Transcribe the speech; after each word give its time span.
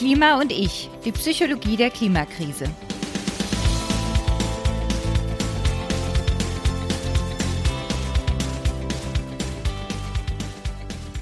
Klima 0.00 0.40
und 0.40 0.50
ich, 0.50 0.88
die 1.04 1.12
Psychologie 1.12 1.76
der 1.76 1.90
Klimakrise. 1.90 2.64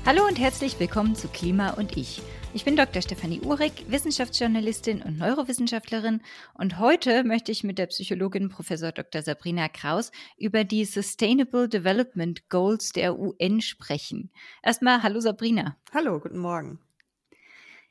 Hallo 0.07 0.25
und 0.29 0.39
herzlich 0.39 0.79
willkommen 0.79 1.17
zu 1.17 1.27
Klima 1.27 1.71
und 1.71 1.97
ich. 1.97 2.23
Ich 2.55 2.65
bin 2.65 2.77
Dr. 2.77 3.03
Stefanie 3.03 3.41
Uhrig, 3.41 3.87
Wissenschaftsjournalistin 3.89 5.03
und 5.03 5.19
Neurowissenschaftlerin 5.19 6.21
und 6.55 6.79
heute 6.79 7.25
möchte 7.25 7.51
ich 7.51 7.65
mit 7.65 7.79
der 7.79 7.87
Psychologin 7.87 8.49
Prof. 8.49 8.69
Dr. 8.69 9.23
Sabrina 9.23 9.69
Kraus 9.69 10.13
über 10.37 10.63
die 10.63 10.85
Sustainable 10.85 11.69
Development 11.69 12.49
Goals 12.49 12.93
der 12.93 13.19
UN 13.19 13.61
sprechen. 13.61 14.31
Erstmal 14.63 15.03
hallo 15.03 15.19
Sabrina. 15.19 15.77
Hallo, 15.93 16.21
guten 16.21 16.39
Morgen. 16.39 16.79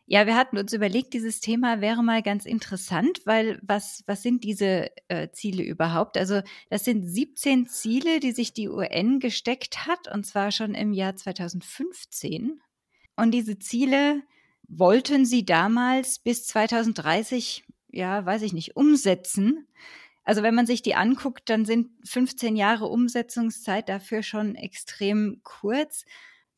Ja, 0.10 0.26
wir 0.26 0.38
hatten 0.38 0.58
uns 0.58 0.72
überlegt, 0.72 1.14
dieses 1.14 1.42
Thema 1.42 1.82
wäre 1.82 2.02
mal 2.02 2.22
ganz 2.22 2.46
interessant, 2.46 3.20
weil 3.26 3.60
was, 3.62 4.06
was 4.08 4.24
sind 4.24 4.46
diese 4.46 4.90
äh, 5.10 5.30
Ziele 5.32 5.64
überhaupt? 5.64 6.18
Also 6.18 6.42
das 6.70 6.86
sind 6.86 7.06
17 7.06 7.68
Ziele, 7.68 8.22
die 8.22 8.32
sich 8.32 8.54
die 8.54 8.70
UN 8.70 9.20
gesteckt 9.20 9.86
hat, 9.86 10.08
und 10.10 10.26
zwar 10.26 10.52
schon 10.52 10.76
im 10.76 10.94
Jahr 10.94 11.18
2015. 11.18 12.62
Und 13.18 13.32
diese 13.32 13.60
Ziele 13.60 14.24
wollten 14.70 15.26
sie 15.26 15.44
damals 15.44 16.20
bis 16.20 16.48
2030, 16.48 17.66
ja, 17.90 18.26
weiß 18.26 18.44
ich 18.44 18.54
nicht, 18.54 18.78
umsetzen. 18.78 19.68
Also 20.24 20.42
wenn 20.42 20.56
man 20.56 20.68
sich 20.68 20.82
die 20.82 20.96
anguckt, 20.96 21.50
dann 21.50 21.66
sind 21.66 21.90
15 22.08 22.56
Jahre 22.56 22.86
Umsetzungszeit 22.86 23.90
dafür 23.90 24.24
schon 24.24 24.56
extrem 24.56 25.42
kurz. 25.44 26.06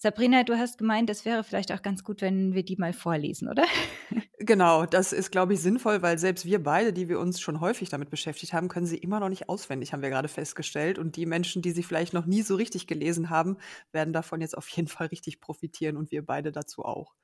Sabrina, 0.01 0.43
du 0.45 0.57
hast 0.57 0.77
gemeint, 0.77 1.09
es 1.09 1.25
wäre 1.25 1.43
vielleicht 1.43 1.73
auch 1.73 1.81
ganz 1.81 2.05
gut, 2.05 2.21
wenn 2.21 2.53
wir 2.53 2.63
die 2.63 2.77
mal 2.77 2.93
vorlesen, 2.93 3.49
oder? 3.49 3.65
Genau, 4.41 4.85
das 4.85 5.11
ist, 5.11 5.31
glaube 5.31 5.53
ich, 5.53 5.59
sinnvoll, 5.59 6.01
weil 6.01 6.17
selbst 6.17 6.45
wir 6.45 6.63
beide, 6.63 6.93
die 6.93 7.09
wir 7.09 7.19
uns 7.19 7.41
schon 7.41 7.59
häufig 7.59 7.89
damit 7.89 8.09
beschäftigt 8.09 8.53
haben, 8.53 8.69
können 8.69 8.85
sie 8.85 8.97
immer 8.97 9.19
noch 9.19 9.27
nicht 9.27 9.49
auswendig, 9.49 9.91
haben 9.91 10.01
wir 10.01 10.09
gerade 10.09 10.29
festgestellt. 10.29 10.97
Und 10.97 11.17
die 11.17 11.25
Menschen, 11.25 11.61
die 11.61 11.71
sie 11.71 11.83
vielleicht 11.83 12.13
noch 12.13 12.25
nie 12.25 12.41
so 12.41 12.55
richtig 12.55 12.87
gelesen 12.87 13.29
haben, 13.29 13.57
werden 13.91 14.13
davon 14.13 14.39
jetzt 14.39 14.57
auf 14.57 14.69
jeden 14.69 14.87
Fall 14.87 15.07
richtig 15.07 15.41
profitieren 15.41 15.97
und 15.97 16.11
wir 16.11 16.25
beide 16.25 16.53
dazu 16.53 16.85
auch. 16.85 17.15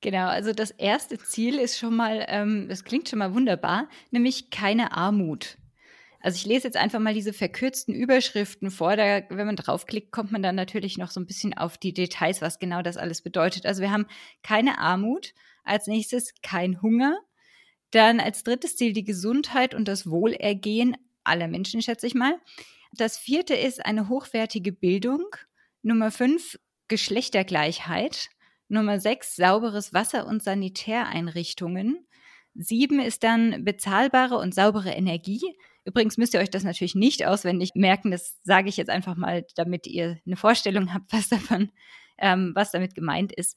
Genau, 0.00 0.28
also 0.28 0.54
das 0.54 0.70
erste 0.70 1.18
Ziel 1.18 1.58
ist 1.58 1.78
schon 1.78 1.94
mal, 1.94 2.24
ähm, 2.28 2.68
das 2.70 2.84
klingt 2.84 3.10
schon 3.10 3.18
mal 3.18 3.34
wunderbar, 3.34 3.88
nämlich 4.10 4.48
keine 4.48 4.92
Armut. 4.92 5.58
Also 6.20 6.36
ich 6.36 6.46
lese 6.46 6.68
jetzt 6.68 6.76
einfach 6.76 7.00
mal 7.00 7.14
diese 7.14 7.32
verkürzten 7.32 7.94
Überschriften 7.94 8.70
vor. 8.70 8.96
Da, 8.96 9.22
wenn 9.30 9.46
man 9.46 9.56
draufklickt, 9.56 10.12
kommt 10.12 10.32
man 10.32 10.42
dann 10.42 10.54
natürlich 10.54 10.98
noch 10.98 11.10
so 11.10 11.20
ein 11.20 11.26
bisschen 11.26 11.56
auf 11.56 11.78
die 11.78 11.94
Details, 11.94 12.42
was 12.42 12.58
genau 12.58 12.82
das 12.82 12.96
alles 12.96 13.22
bedeutet. 13.22 13.64
Also 13.66 13.80
wir 13.80 13.90
haben 13.90 14.06
keine 14.42 14.78
Armut, 14.78 15.34
als 15.64 15.86
nächstes 15.86 16.34
kein 16.42 16.82
Hunger, 16.82 17.18
dann 17.90 18.20
als 18.20 18.42
drittes 18.44 18.76
Ziel 18.76 18.92
die 18.92 19.04
Gesundheit 19.04 19.74
und 19.74 19.88
das 19.88 20.08
Wohlergehen 20.08 20.96
aller 21.24 21.48
Menschen, 21.48 21.82
schätze 21.82 22.06
ich 22.06 22.14
mal. 22.14 22.38
Das 22.92 23.18
vierte 23.18 23.54
ist 23.54 23.84
eine 23.84 24.08
hochwertige 24.08 24.72
Bildung. 24.72 25.24
Nummer 25.82 26.10
fünf 26.10 26.58
Geschlechtergleichheit. 26.88 28.30
Nummer 28.68 29.00
sechs 29.00 29.36
sauberes 29.36 29.92
Wasser 29.92 30.26
und 30.26 30.42
Sanitäreinrichtungen. 30.42 32.06
Sieben 32.54 33.00
ist 33.00 33.24
dann 33.24 33.64
bezahlbare 33.64 34.38
und 34.38 34.54
saubere 34.54 34.90
Energie. 34.90 35.56
Übrigens 35.90 36.18
müsst 36.18 36.34
ihr 36.34 36.40
euch 36.40 36.50
das 36.50 36.62
natürlich 36.62 36.94
nicht 36.94 37.26
auswendig 37.26 37.72
merken. 37.74 38.12
Das 38.12 38.38
sage 38.44 38.68
ich 38.68 38.76
jetzt 38.76 38.90
einfach 38.90 39.16
mal, 39.16 39.44
damit 39.56 39.88
ihr 39.88 40.20
eine 40.24 40.36
Vorstellung 40.36 40.94
habt, 40.94 41.12
was 41.12 41.28
davon, 41.28 41.72
ähm, 42.16 42.52
was 42.54 42.70
damit 42.70 42.94
gemeint 42.94 43.32
ist. 43.32 43.56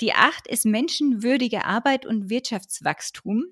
Die 0.00 0.12
acht 0.12 0.48
ist 0.48 0.66
menschenwürdige 0.66 1.64
Arbeit 1.64 2.04
und 2.04 2.28
Wirtschaftswachstum. 2.28 3.44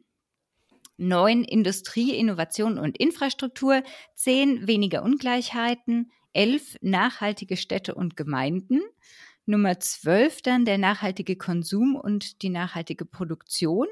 Neun 0.96 1.44
Industrie, 1.44 2.16
Innovation 2.16 2.78
und 2.78 2.98
Infrastruktur. 2.98 3.84
Zehn 4.16 4.66
weniger 4.66 5.04
Ungleichheiten. 5.04 6.10
Elf 6.32 6.76
nachhaltige 6.80 7.56
Städte 7.56 7.94
und 7.94 8.16
Gemeinden. 8.16 8.80
Nummer 9.46 9.78
zwölf 9.78 10.42
dann 10.42 10.64
der 10.64 10.78
nachhaltige 10.78 11.36
Konsum 11.36 11.94
und 11.94 12.42
die 12.42 12.48
nachhaltige 12.48 13.04
Produktion. 13.04 13.86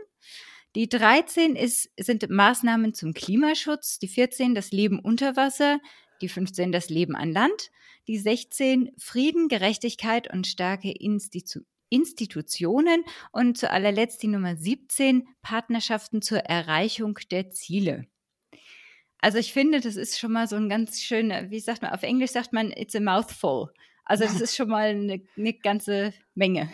Die 0.75 0.89
13 0.89 1.55
ist, 1.55 1.91
sind 1.99 2.29
Maßnahmen 2.31 2.95
zum 2.95 3.13
Klimaschutz, 3.13 3.99
die 3.99 4.09
14 4.09 4.55
das 4.55 4.73
Leben 4.73 4.99
unter 4.99 5.37
Wasser, 5.37 5.81
die 6.23 6.29
15 6.29 6.73
das 6.73 6.89
Leben 6.89 7.15
an 7.15 7.31
Land, 7.31 7.71
die 8.09 8.19
16 8.19 8.93
Frieden, 8.97 9.49
Gerechtigkeit 9.49 10.33
und 10.33 10.47
starke 10.47 10.91
Institu 10.91 11.61
Institutionen 11.91 13.05
und 13.33 13.59
zu 13.59 13.71
allerletzt 13.71 14.23
die 14.23 14.29
Nummer 14.29 14.57
17 14.57 15.29
Partnerschaften 15.43 16.23
zur 16.23 16.39
Erreichung 16.39 17.19
der 17.31 17.51
Ziele. 17.51 18.07
Also 19.19 19.37
ich 19.37 19.53
finde, 19.53 19.81
das 19.81 19.97
ist 19.97 20.19
schon 20.19 20.33
mal 20.33 20.49
so 20.49 20.57
ein 20.57 20.71
ganz 20.71 21.03
schöner, 21.03 21.51
wie 21.51 21.61
sagt 21.61 21.83
man, 21.83 21.93
auf 21.93 22.03
Englisch 22.03 22.31
sagt 22.31 22.55
man, 22.55 22.73
it's 22.73 22.97
a 22.97 23.01
mouthful. 23.01 23.75
Also 24.07 24.25
das 24.25 24.41
ist 24.41 24.57
schon 24.57 24.71
mal 24.71 24.89
eine, 24.89 25.23
eine 25.37 25.53
ganze 25.53 26.15
Menge. 26.35 26.73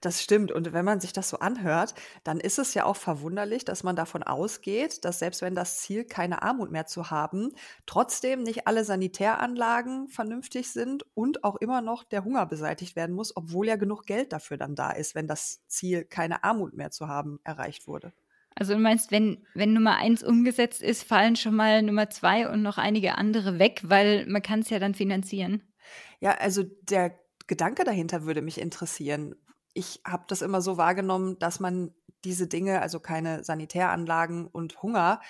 Das 0.00 0.22
stimmt. 0.22 0.52
Und 0.52 0.72
wenn 0.72 0.84
man 0.84 1.00
sich 1.00 1.12
das 1.12 1.28
so 1.28 1.38
anhört, 1.38 1.94
dann 2.24 2.40
ist 2.40 2.58
es 2.58 2.74
ja 2.74 2.84
auch 2.84 2.96
verwunderlich, 2.96 3.64
dass 3.64 3.82
man 3.82 3.96
davon 3.96 4.22
ausgeht, 4.22 5.04
dass 5.04 5.18
selbst 5.18 5.42
wenn 5.42 5.54
das 5.54 5.80
Ziel, 5.80 6.04
keine 6.04 6.42
Armut 6.42 6.70
mehr 6.70 6.86
zu 6.86 7.10
haben, 7.10 7.52
trotzdem 7.86 8.42
nicht 8.42 8.66
alle 8.66 8.84
Sanitäranlagen 8.84 10.08
vernünftig 10.08 10.70
sind 10.70 11.04
und 11.14 11.44
auch 11.44 11.56
immer 11.56 11.80
noch 11.80 12.04
der 12.04 12.24
Hunger 12.24 12.46
beseitigt 12.46 12.96
werden 12.96 13.14
muss, 13.14 13.36
obwohl 13.36 13.66
ja 13.66 13.76
genug 13.76 14.06
Geld 14.06 14.32
dafür 14.32 14.56
dann 14.56 14.74
da 14.74 14.90
ist, 14.90 15.14
wenn 15.14 15.26
das 15.26 15.66
Ziel, 15.66 16.04
keine 16.04 16.44
Armut 16.44 16.74
mehr 16.74 16.90
zu 16.90 17.08
haben, 17.08 17.40
erreicht 17.44 17.86
wurde. 17.86 18.12
Also 18.58 18.74
du 18.74 18.80
meinst, 18.80 19.12
wenn, 19.12 19.46
wenn 19.54 19.72
Nummer 19.72 19.96
eins 19.96 20.24
umgesetzt 20.24 20.82
ist, 20.82 21.04
fallen 21.04 21.36
schon 21.36 21.54
mal 21.54 21.80
Nummer 21.80 22.10
zwei 22.10 22.48
und 22.48 22.60
noch 22.60 22.76
einige 22.76 23.16
andere 23.16 23.60
weg, 23.60 23.82
weil 23.84 24.26
man 24.26 24.42
kann 24.42 24.60
es 24.60 24.70
ja 24.70 24.80
dann 24.80 24.94
finanzieren. 24.94 25.62
Ja, 26.18 26.32
also 26.32 26.64
der 26.82 27.16
Gedanke 27.46 27.84
dahinter 27.84 28.24
würde 28.24 28.42
mich 28.42 28.60
interessieren 28.60 29.36
ich 29.74 30.00
habe 30.06 30.24
das 30.28 30.42
immer 30.42 30.60
so 30.60 30.76
wahrgenommen, 30.76 31.38
dass 31.38 31.60
man 31.60 31.94
diese 32.24 32.46
Dinge, 32.46 32.80
also 32.80 33.00
keine 33.00 33.44
Sanitäranlagen 33.44 34.46
und 34.46 34.82
Hunger, 34.82 35.20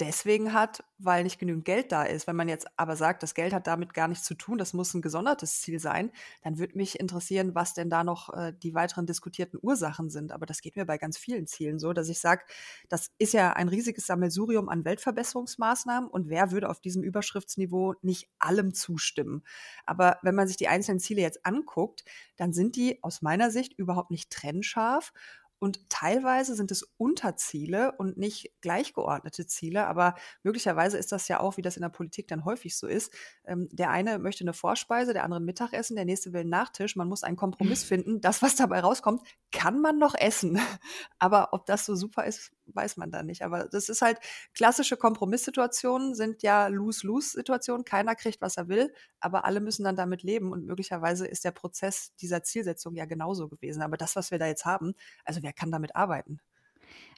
deswegen 0.00 0.52
hat, 0.52 0.82
weil 0.98 1.22
nicht 1.22 1.38
genügend 1.38 1.64
Geld 1.64 1.92
da 1.92 2.02
ist. 2.02 2.26
Wenn 2.26 2.36
man 2.36 2.48
jetzt 2.48 2.66
aber 2.76 2.96
sagt, 2.96 3.22
das 3.22 3.34
Geld 3.34 3.52
hat 3.52 3.66
damit 3.66 3.94
gar 3.94 4.08
nichts 4.08 4.24
zu 4.24 4.34
tun, 4.34 4.58
das 4.58 4.72
muss 4.72 4.94
ein 4.94 5.02
gesondertes 5.02 5.60
Ziel 5.60 5.78
sein, 5.78 6.10
dann 6.42 6.58
würde 6.58 6.76
mich 6.76 6.98
interessieren, 6.98 7.54
was 7.54 7.74
denn 7.74 7.90
da 7.90 8.04
noch 8.04 8.32
äh, 8.34 8.52
die 8.52 8.74
weiteren 8.74 9.06
diskutierten 9.06 9.58
Ursachen 9.62 10.10
sind. 10.10 10.32
Aber 10.32 10.46
das 10.46 10.60
geht 10.62 10.76
mir 10.76 10.86
bei 10.86 10.98
ganz 10.98 11.18
vielen 11.18 11.46
Zielen 11.46 11.78
so, 11.78 11.92
dass 11.92 12.08
ich 12.08 12.18
sage, 12.18 12.42
das 12.88 13.10
ist 13.18 13.32
ja 13.32 13.52
ein 13.52 13.68
riesiges 13.68 14.06
Sammelsurium 14.06 14.68
an 14.68 14.84
Weltverbesserungsmaßnahmen 14.84 16.08
und 16.08 16.28
wer 16.28 16.50
würde 16.50 16.68
auf 16.68 16.80
diesem 16.80 17.02
Überschriftsniveau 17.02 17.94
nicht 18.02 18.28
allem 18.38 18.74
zustimmen? 18.74 19.42
Aber 19.86 20.18
wenn 20.22 20.34
man 20.34 20.48
sich 20.48 20.56
die 20.56 20.68
einzelnen 20.68 21.00
Ziele 21.00 21.22
jetzt 21.22 21.44
anguckt, 21.44 22.04
dann 22.36 22.52
sind 22.52 22.76
die 22.76 23.02
aus 23.02 23.22
meiner 23.22 23.50
Sicht 23.50 23.74
überhaupt 23.78 24.10
nicht 24.10 24.30
trennscharf 24.30 25.12
und 25.60 25.90
teilweise 25.90 26.54
sind 26.54 26.70
es 26.70 26.82
Unterziele 26.96 27.92
und 27.98 28.16
nicht 28.16 28.50
gleichgeordnete 28.62 29.46
Ziele. 29.46 29.86
Aber 29.86 30.14
möglicherweise 30.42 30.96
ist 30.96 31.12
das 31.12 31.28
ja 31.28 31.38
auch, 31.38 31.58
wie 31.58 31.62
das 31.62 31.76
in 31.76 31.82
der 31.82 31.90
Politik 31.90 32.28
dann 32.28 32.46
häufig 32.46 32.78
so 32.78 32.86
ist. 32.86 33.12
Ähm, 33.44 33.68
der 33.70 33.90
eine 33.90 34.18
möchte 34.18 34.42
eine 34.42 34.54
Vorspeise, 34.54 35.12
der 35.12 35.22
andere 35.22 35.40
ein 35.40 35.44
Mittagessen, 35.44 35.96
der 35.96 36.06
nächste 36.06 36.32
will 36.32 36.40
einen 36.40 36.50
Nachtisch. 36.50 36.96
Man 36.96 37.08
muss 37.08 37.24
einen 37.24 37.36
Kompromiss 37.36 37.84
finden. 37.84 38.22
Das, 38.22 38.40
was 38.40 38.56
dabei 38.56 38.80
rauskommt, 38.80 39.20
kann 39.52 39.82
man 39.82 39.98
noch 39.98 40.14
essen. 40.14 40.58
Aber 41.18 41.50
ob 41.52 41.66
das 41.66 41.84
so 41.84 41.94
super 41.94 42.24
ist, 42.24 42.52
weiß 42.74 42.96
man 42.96 43.10
da 43.10 43.22
nicht. 43.22 43.42
Aber 43.42 43.68
das 43.68 43.88
ist 43.88 44.00
halt 44.00 44.18
klassische 44.54 44.96
Kompromisssituationen 44.96 46.14
sind 46.14 46.42
ja 46.42 46.68
Lose-Lose-Situationen. 46.68 47.84
Keiner 47.84 48.14
kriegt, 48.14 48.40
was 48.40 48.56
er 48.56 48.68
will, 48.68 48.92
aber 49.18 49.44
alle 49.44 49.60
müssen 49.60 49.84
dann 49.84 49.96
damit 49.96 50.22
leben. 50.22 50.52
Und 50.52 50.64
möglicherweise 50.64 51.26
ist 51.26 51.44
der 51.44 51.50
Prozess 51.50 52.14
dieser 52.16 52.42
Zielsetzung 52.42 52.94
ja 52.94 53.04
genauso 53.04 53.48
gewesen. 53.48 53.82
Aber 53.82 53.96
das, 53.96 54.16
was 54.16 54.30
wir 54.30 54.38
da 54.38 54.46
jetzt 54.46 54.64
haben, 54.64 54.94
also 55.24 55.40
wer 55.50 55.54
kann 55.54 55.72
damit 55.72 55.96
arbeiten? 55.96 56.38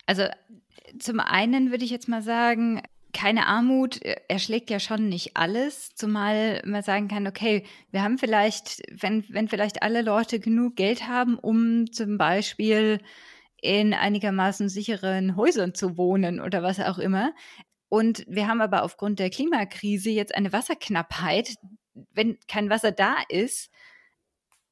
Also 0.07 0.25
zum 0.99 1.21
einen 1.21 1.71
würde 1.71 1.85
ich 1.85 1.91
jetzt 1.91 2.09
mal 2.09 2.23
sagen, 2.23 2.81
keine 3.13 3.47
Armut 3.47 4.01
erschlägt 4.29 4.71
ja 4.71 4.81
schon 4.81 5.11
nicht 5.11 5.37
alles, 5.37 5.95
zumal 5.95 6.63
man 6.65 6.83
sagen 6.83 7.09
kann, 7.09 7.27
okay, 7.27 7.67
wir 7.91 8.03
haben 8.03 8.17
vielleicht, 8.17 8.81
wenn, 8.91 9.23
wenn 9.29 9.49
vielleicht 9.49 9.83
alle 9.83 10.01
Leute 10.01 10.41
genug 10.41 10.77
Geld 10.77 11.07
haben, 11.07 11.39
um 11.39 11.93
zum 11.93 12.17
Beispiel 12.17 13.01
in 13.61 13.93
einigermaßen 13.93 14.71
sicheren 14.71 15.37
Häusern 15.37 15.75
zu 15.75 15.99
wohnen 15.99 16.41
oder 16.41 16.63
was 16.63 16.81
auch 16.81 16.99
immer. 16.99 17.35
Und 17.91 18.25
wir 18.27 18.49
haben 18.49 18.63
aber 18.63 18.83
aufgrund 18.83 19.19
der 19.19 19.29
Klimakrise 19.29 20.09
jetzt 20.09 20.35
eine 20.35 20.55
Wasserknappheit. 20.55 21.57
Wenn 22.15 22.39
kein 22.49 22.71
Wasser 22.71 22.93
da 22.93 23.17
ist, 23.29 23.71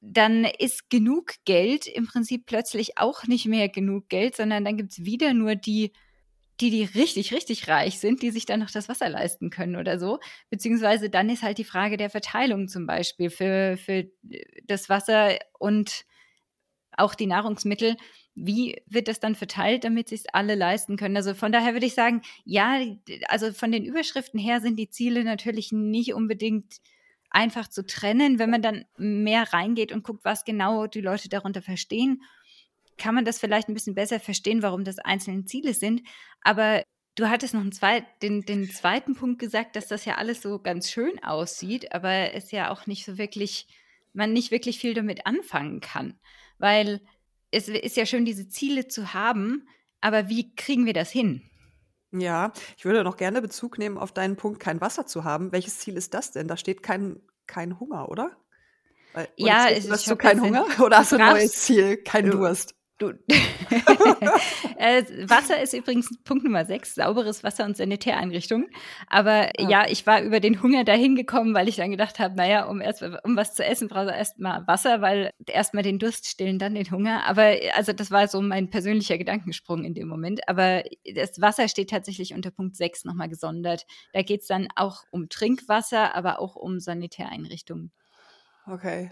dann 0.01 0.45
ist 0.45 0.91
genug 0.91 1.35
Geld 1.45 1.87
im 1.87 2.07
Prinzip 2.07 2.47
plötzlich 2.47 2.99
auch 2.99 3.25
nicht 3.25 3.47
mehr 3.47 3.69
genug 3.69 4.09
Geld, 4.09 4.37
sondern 4.37 4.65
dann 4.65 4.77
gibt 4.77 4.93
es 4.93 5.05
wieder 5.05 5.35
nur 5.35 5.55
die, 5.55 5.93
die, 6.61 6.71
die 6.71 6.85
richtig, 6.85 7.33
richtig 7.33 7.69
reich 7.69 7.99
sind, 7.99 8.23
die 8.23 8.31
sich 8.31 8.47
dann 8.47 8.61
noch 8.61 8.71
das 8.71 8.89
Wasser 8.89 9.09
leisten 9.09 9.51
können 9.51 9.77
oder 9.77 9.99
so. 9.99 10.19
Beziehungsweise 10.49 11.11
dann 11.11 11.29
ist 11.29 11.43
halt 11.43 11.59
die 11.59 11.65
Frage 11.65 11.97
der 11.97 12.11
Verteilung 12.11 12.69
zum 12.69 12.87
Beispiel 12.87 13.31
für, 13.31 13.77
für 13.77 14.11
das 14.65 14.89
Wasser 14.89 15.39
und 15.59 16.05
auch 16.97 17.15
die 17.15 17.27
Nahrungsmittel 17.27 17.97
wie 18.35 18.83
wird 18.87 19.09
das 19.09 19.21
dann 19.21 19.35
verteilt, 19.35 19.85
damit 19.85 20.09
sich 20.09 20.23
alle 20.33 20.55
leisten 20.55 20.97
können? 20.97 21.17
Also 21.17 21.35
von 21.35 21.53
daher 21.53 21.73
würde 21.73 21.87
ich 21.87 21.95
sagen, 21.95 22.23
ja, 22.45 22.81
also 23.29 23.53
von 23.53 23.73
den 23.73 23.85
Überschriften 23.85 24.39
her 24.39 24.61
sind 24.61 24.79
die 24.79 24.89
Ziele 24.89 25.25
natürlich 25.25 25.73
nicht 25.73 26.15
unbedingt 26.15 26.77
einfach 27.31 27.69
zu 27.69 27.87
trennen. 27.87 28.39
Wenn 28.39 28.51
man 28.51 28.63
dann 28.63 28.85
mehr 28.97 29.53
reingeht 29.53 29.93
und 29.93 30.05
guckt, 30.05 30.25
was 30.25 30.45
genau 30.45 30.87
die 30.87 31.01
Leute 31.01 31.29
darunter 31.29 31.63
verstehen, 31.63 32.23
kann 32.99 33.15
man 33.15 33.25
das 33.25 33.39
vielleicht 33.39 33.69
ein 33.69 33.75
bisschen 33.75 33.95
besser 33.95 34.21
verstehen, 34.21 34.63
warum 34.63 34.85
das 34.85 34.99
einzelne 34.99 35.47
Ziele 35.47 35.73
sind. 35.73 36.03
Aber 36.43 36.83
du 37.15 37.29
hattest 37.29 37.55
noch 37.55 37.69
zweit, 37.71 38.05
den, 38.23 38.43
den 38.43 38.71
zweiten 38.71 39.15
Punkt 39.15 39.39
gesagt, 39.39 39.75
dass 39.75 39.89
das 39.89 40.05
ja 40.05 40.17
alles 40.17 40.43
so 40.43 40.59
ganz 40.59 40.91
schön 40.91 41.23
aussieht, 41.23 41.93
aber 41.93 42.35
es 42.35 42.51
ja 42.51 42.71
auch 42.71 42.87
nicht 42.87 43.05
so 43.05 43.17
wirklich, 43.17 43.67
man 44.13 44.33
nicht 44.33 44.51
wirklich 44.51 44.79
viel 44.79 44.95
damit 44.95 45.27
anfangen 45.27 45.81
kann. 45.81 46.19
Weil 46.59 47.01
es 47.51 47.69
ist 47.69 47.97
ja 47.97 48.07
schön, 48.07 48.25
diese 48.25 48.49
Ziele 48.49 48.87
zu 48.87 49.15
haben, 49.15 49.67
aber 50.01 50.29
wie 50.29 50.55
kriegen 50.55 50.87
wir 50.87 50.93
das 50.93 51.11
hin? 51.11 51.50
Ja, 52.13 52.53
ich 52.77 52.85
würde 52.85 53.05
noch 53.05 53.17
gerne 53.17 53.41
Bezug 53.41 53.79
nehmen 53.79 53.97
auf 53.97 54.13
deinen 54.13 54.37
Punkt, 54.37 54.61
kein 54.61 54.81
Wasser 54.81 55.07
zu 55.07 55.25
haben. 55.25 55.53
Welches 55.53 55.79
Ziel 55.79 55.97
ist 55.97 56.15
das 56.15 56.33
denn? 56.33 56.49
Da 56.49 56.57
steht 56.57 56.83
kein, 56.83 57.21
kein 57.47 57.79
Hunger, 57.79 58.09
oder? 58.09 58.37
Weil, 59.13 59.29
ja, 59.37 59.69
es 59.69 59.91
hast 59.91 60.09
du 60.09 60.17
keinen 60.17 60.41
Hunger 60.41 60.67
oder 60.81 60.99
hast 60.99 61.13
du 61.13 61.17
ein 61.17 61.33
neues 61.33 61.53
Ziel, 61.53 61.97
kein 61.99 62.31
Durst? 62.31 62.75
Du, 63.01 63.09
äh, 64.77 65.03
Wasser 65.27 65.63
ist 65.63 65.73
übrigens 65.73 66.11
Punkt 66.23 66.45
Nummer 66.45 66.67
sechs, 66.67 66.95
sauberes 66.95 67.43
Wasser 67.43 67.65
und 67.65 67.75
Sanitäreinrichtungen. 67.75 68.69
Aber 69.07 69.59
ja. 69.59 69.71
ja. 69.71 69.87
ich 69.89 70.07
war 70.07 70.21
über 70.21 70.39
den 70.39 70.63
Hunger 70.63 70.85
dahin 70.85 71.17
gekommen, 71.17 71.55
weil 71.55 71.67
ich 71.67 71.77
dann 71.77 71.91
gedacht 71.91 72.19
habe, 72.19 72.37
naja, 72.37 72.67
um 72.67 72.83
erst 72.83 73.03
um 73.03 73.37
was 73.37 73.55
zu 73.55 73.65
essen, 73.65 73.89
brauchst 73.89 74.11
du 74.11 74.15
erstmal 74.15 74.67
Wasser, 74.67 75.01
weil 75.01 75.33
erstmal 75.47 75.83
den 75.83 75.99
Durst 75.99 76.29
stillen, 76.29 76.59
dann 76.59 76.75
den 76.75 76.91
Hunger. 76.91 77.27
Aber 77.27 77.55
also 77.75 77.95
das 77.95 78.11
war 78.11 78.29
so 78.29 78.43
mein 78.43 78.69
persönlicher 78.69 79.17
Gedankensprung 79.17 79.83
in 79.87 79.95
dem 79.95 80.07
Moment. 80.07 80.47
Aber 80.47 80.83
das 81.15 81.41
Wasser 81.41 81.69
steht 81.69 81.89
tatsächlich 81.89 82.35
unter 82.35 82.51
Punkt 82.51 82.77
sechs 82.77 83.07
nochmal 83.07 83.31
gesondert. 83.31 83.87
Da 84.13 84.21
geht 84.21 84.43
es 84.43 84.47
dann 84.47 84.69
auch 84.77 85.05
um 85.11 85.31
Trinkwasser, 85.31 86.15
aber 86.15 86.39
auch 86.39 86.55
um 86.55 86.81
Sanitäreinrichtungen. 86.81 87.93
Okay 88.67 89.11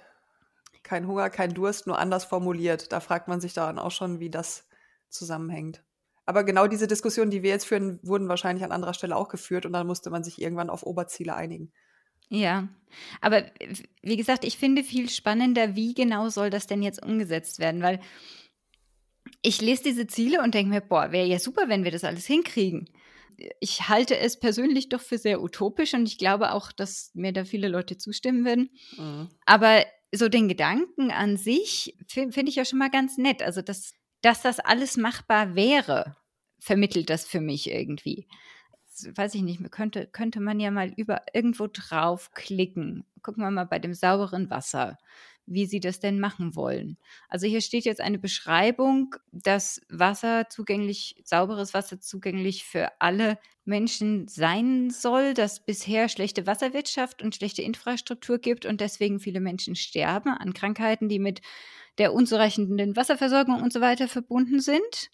kein 0.89 1.07
Hunger, 1.07 1.29
kein 1.29 1.53
Durst, 1.53 1.87
nur 1.87 1.99
anders 1.99 2.25
formuliert. 2.25 2.93
Da 2.93 3.01
fragt 3.01 3.29
man 3.29 3.41
sich 3.43 3.53
dann 3.53 3.79
auch 3.79 3.91
schon, 3.91 4.21
wie 4.21 4.31
das 4.31 4.67
zusammenhängt. 5.11 5.85
Aber 6.25 6.45
genau 6.45 6.67
diese 6.67 6.87
Diskussionen, 6.87 7.31
die 7.31 7.43
wir 7.43 7.51
jetzt 7.51 7.67
führen, 7.67 8.01
wurden 8.03 8.29
wahrscheinlich 8.29 8.65
an 8.65 8.73
anderer 8.73 8.95
Stelle 8.95 9.15
auch 9.15 9.29
geführt 9.29 9.67
und 9.67 9.75
dann 9.75 9.87
musste 9.87 10.09
man 10.09 10.25
sich 10.25 10.41
irgendwann 10.41 10.71
auf 10.71 10.83
Oberziele 10.83 11.35
einigen. 11.35 11.73
Ja, 12.31 12.69
aber 13.21 13.45
wie 14.03 14.17
gesagt, 14.17 14.45
ich 14.45 14.59
finde 14.59 14.83
viel 14.83 15.09
spannender, 15.09 15.77
wie 15.77 15.95
genau 15.95 16.29
soll 16.29 16.51
das 16.51 16.67
denn 16.67 16.83
jetzt 16.83 17.03
umgesetzt 17.03 17.59
werden, 17.59 17.83
weil 17.83 18.01
ich 19.43 19.61
lese 19.61 19.85
diese 19.85 20.07
Ziele 20.07 20.43
und 20.43 20.55
denke 20.55 20.71
mir, 20.71 20.81
boah, 20.81 21.13
wäre 21.13 21.27
ja 21.27 21.39
super, 21.39 21.69
wenn 21.69 21.85
wir 21.85 21.91
das 21.91 22.05
alles 22.05 22.27
hinkriegen. 22.27 22.89
Ich 23.61 23.89
halte 23.89 24.19
es 24.19 24.41
persönlich 24.41 24.89
doch 24.89 25.01
für 25.01 25.17
sehr 25.17 25.43
utopisch 25.43 25.95
und 25.95 26.09
ich 26.09 26.19
glaube 26.19 26.53
auch, 26.53 26.73
dass 26.73 27.11
mir 27.15 27.33
da 27.33 27.45
viele 27.45 27.69
Leute 27.69 27.97
zustimmen 27.97 28.45
würden. 28.45 28.71
Mhm. 28.97 29.29
Aber 29.47 29.85
so 30.15 30.29
den 30.29 30.49
Gedanken 30.49 31.11
an 31.11 31.37
sich 31.37 31.97
finde 32.07 32.33
find 32.33 32.49
ich 32.49 32.57
ja 32.57 32.65
schon 32.65 32.79
mal 32.79 32.91
ganz 32.91 33.19
nett. 33.19 33.43
Also, 33.43 33.63
dass, 33.63 33.95
dass 34.23 34.43
das 34.43 34.61
alles 34.61 34.97
machbar 34.97 35.55
wäre, 35.55 36.17
vermittelt 36.61 37.11
das 37.11 37.27
für 37.27 37.41
mich 37.41 37.71
irgendwie. 37.71 38.27
weiß 39.15 39.35
ich 39.35 39.43
nicht, 39.43 39.61
könnte, 39.71 40.07
könnte 40.07 40.41
man 40.41 40.61
ja 40.61 40.71
mal 40.71 40.93
über 40.97 41.23
irgendwo 41.33 41.69
draufklicken. 41.69 43.05
Gucken 43.23 43.43
wir 43.43 43.51
mal 43.51 43.65
bei 43.65 43.79
dem 43.79 43.95
sauberen 43.95 44.51
Wasser 44.51 44.99
wie 45.51 45.67
sie 45.67 45.81
das 45.81 46.01
denn 46.01 46.21
machen 46.21 46.55
wollen. 46.55 46.97
Also 47.29 47.47
hier 47.47 47.61
steht 47.61 47.85
jetzt 47.85 48.01
eine 48.01 48.19
Beschreibung, 48.19 49.17
dass 49.33 49.81
Wasser 49.89 50.49
zugänglich, 50.49 51.17
sauberes 51.25 51.75
Wasser 51.75 52.01
zugänglich 52.01 52.65
für 52.65 52.93
alle 53.01 53.39
Menschen 53.65 54.29
sein 54.29 54.91
soll, 54.91 55.35
dass 55.35 55.65
bisher 55.65 56.09
schlechte 56.09 56.47
Wasserwirtschaft 56.47 57.23
und 57.23 57.35
schlechte 57.35 57.63
Infrastruktur 57.63 58.39
gibt 58.39 58.67
und 58.67 58.81
deswegen 58.81 59.21
viele 59.21 59.41
Menschen 59.41 59.75
sterben 59.77 60.31
an 60.31 60.55
Krankheiten, 60.55 61.09
die 61.09 61.19
mit 61.19 61.41
der 61.99 62.13
unzureichenden 62.13 62.97
Wasserversorgung 62.97 63.61
und 63.63 63.73
so 63.73 63.81
weiter 63.81 64.09
verbunden 64.09 64.61
sind. 64.61 65.11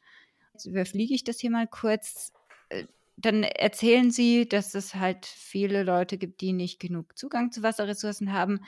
Jetzt 0.52 0.66
überfliege 0.66 1.14
ich 1.14 1.24
das 1.24 1.40
hier 1.40 1.50
mal 1.50 1.66
kurz. 1.66 2.32
Äh, 2.68 2.84
dann 3.16 3.44
erzählen 3.44 4.10
sie, 4.10 4.48
dass 4.48 4.74
es 4.74 4.96
halt 4.96 5.24
viele 5.26 5.84
Leute 5.84 6.18
gibt, 6.18 6.40
die 6.40 6.52
nicht 6.52 6.80
genug 6.80 7.16
Zugang 7.16 7.52
zu 7.52 7.62
Wasserressourcen 7.62 8.32
haben 8.32 8.60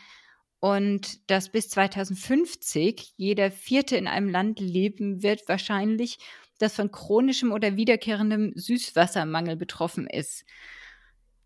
und 0.61 1.31
dass 1.31 1.51
bis 1.51 1.69
2050 1.69 3.15
jeder 3.17 3.51
Vierte 3.51 3.97
in 3.97 4.07
einem 4.09 4.29
Land 4.29 4.61
leben 4.61 5.23
wird, 5.23 5.49
wahrscheinlich, 5.49 6.19
das 6.59 6.75
von 6.75 6.91
chronischem 6.91 7.53
oder 7.53 7.77
wiederkehrendem 7.77 8.53
Süßwassermangel 8.55 9.57
betroffen 9.57 10.07
ist. 10.07 10.45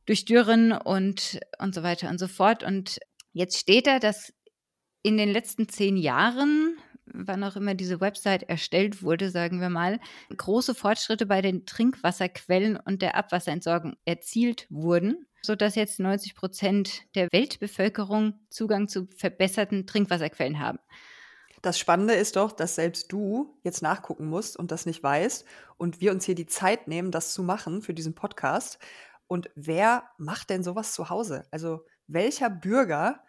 Durch 0.06 0.24
Dürren 0.24 0.72
und, 0.72 1.40
und 1.58 1.74
so 1.74 1.82
weiter 1.82 2.08
und 2.08 2.18
so 2.18 2.28
fort. 2.28 2.62
Und 2.62 2.98
jetzt 3.32 3.58
steht 3.58 3.86
da, 3.86 3.98
dass 3.98 4.32
in 5.02 5.16
den 5.16 5.30
letzten 5.30 5.68
zehn 5.68 5.96
Jahren 5.96 6.76
wann 7.12 7.44
auch 7.44 7.56
immer 7.56 7.74
diese 7.74 8.00
Website 8.00 8.44
erstellt 8.44 9.02
wurde, 9.02 9.30
sagen 9.30 9.60
wir 9.60 9.70
mal, 9.70 10.00
große 10.36 10.74
Fortschritte 10.74 11.26
bei 11.26 11.42
den 11.42 11.66
Trinkwasserquellen 11.66 12.76
und 12.76 13.02
der 13.02 13.16
Abwasserentsorgung 13.16 13.96
erzielt 14.04 14.66
wurden, 14.70 15.26
sodass 15.42 15.74
jetzt 15.74 16.00
90 16.00 16.34
Prozent 16.34 17.02
der 17.14 17.28
Weltbevölkerung 17.32 18.40
Zugang 18.50 18.88
zu 18.88 19.08
verbesserten 19.16 19.86
Trinkwasserquellen 19.86 20.58
haben. 20.58 20.78
Das 21.62 21.78
Spannende 21.78 22.14
ist 22.14 22.36
doch, 22.36 22.52
dass 22.52 22.76
selbst 22.76 23.12
du 23.12 23.58
jetzt 23.62 23.82
nachgucken 23.82 24.26
musst 24.26 24.56
und 24.56 24.70
das 24.70 24.86
nicht 24.86 25.02
weißt 25.02 25.44
und 25.76 26.00
wir 26.00 26.10
uns 26.12 26.24
hier 26.24 26.34
die 26.34 26.46
Zeit 26.46 26.88
nehmen, 26.88 27.10
das 27.10 27.34
zu 27.34 27.42
machen 27.42 27.82
für 27.82 27.92
diesen 27.92 28.14
Podcast. 28.14 28.78
Und 29.26 29.50
wer 29.54 30.04
macht 30.16 30.48
denn 30.50 30.64
sowas 30.64 30.94
zu 30.94 31.10
Hause? 31.10 31.46
Also 31.50 31.84
welcher 32.06 32.48
Bürger 32.48 33.22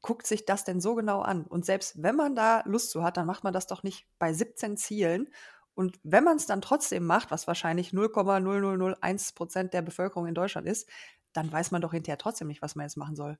guckt 0.00 0.26
sich 0.26 0.46
das 0.46 0.64
denn 0.64 0.80
so 0.80 0.94
genau 0.94 1.20
an? 1.20 1.44
Und 1.44 1.66
selbst 1.66 2.02
wenn 2.02 2.16
man 2.16 2.34
da 2.34 2.62
Lust 2.64 2.90
zu 2.90 3.02
hat, 3.02 3.18
dann 3.18 3.26
macht 3.26 3.44
man 3.44 3.52
das 3.52 3.66
doch 3.66 3.82
nicht 3.82 4.06
bei 4.18 4.32
17 4.32 4.78
Zielen. 4.78 5.28
Und 5.74 5.98
wenn 6.02 6.24
man 6.24 6.36
es 6.36 6.46
dann 6.46 6.62
trotzdem 6.62 7.04
macht, 7.04 7.30
was 7.30 7.46
wahrscheinlich 7.46 7.90
0,0001 7.90 9.34
Prozent 9.34 9.74
der 9.74 9.82
Bevölkerung 9.82 10.26
in 10.26 10.34
Deutschland 10.34 10.66
ist, 10.66 10.88
dann 11.34 11.52
weiß 11.52 11.70
man 11.70 11.82
doch 11.82 11.92
hinterher 11.92 12.18
trotzdem 12.18 12.48
nicht, 12.48 12.62
was 12.62 12.74
man 12.74 12.86
jetzt 12.86 12.96
machen 12.96 13.16
soll. 13.16 13.38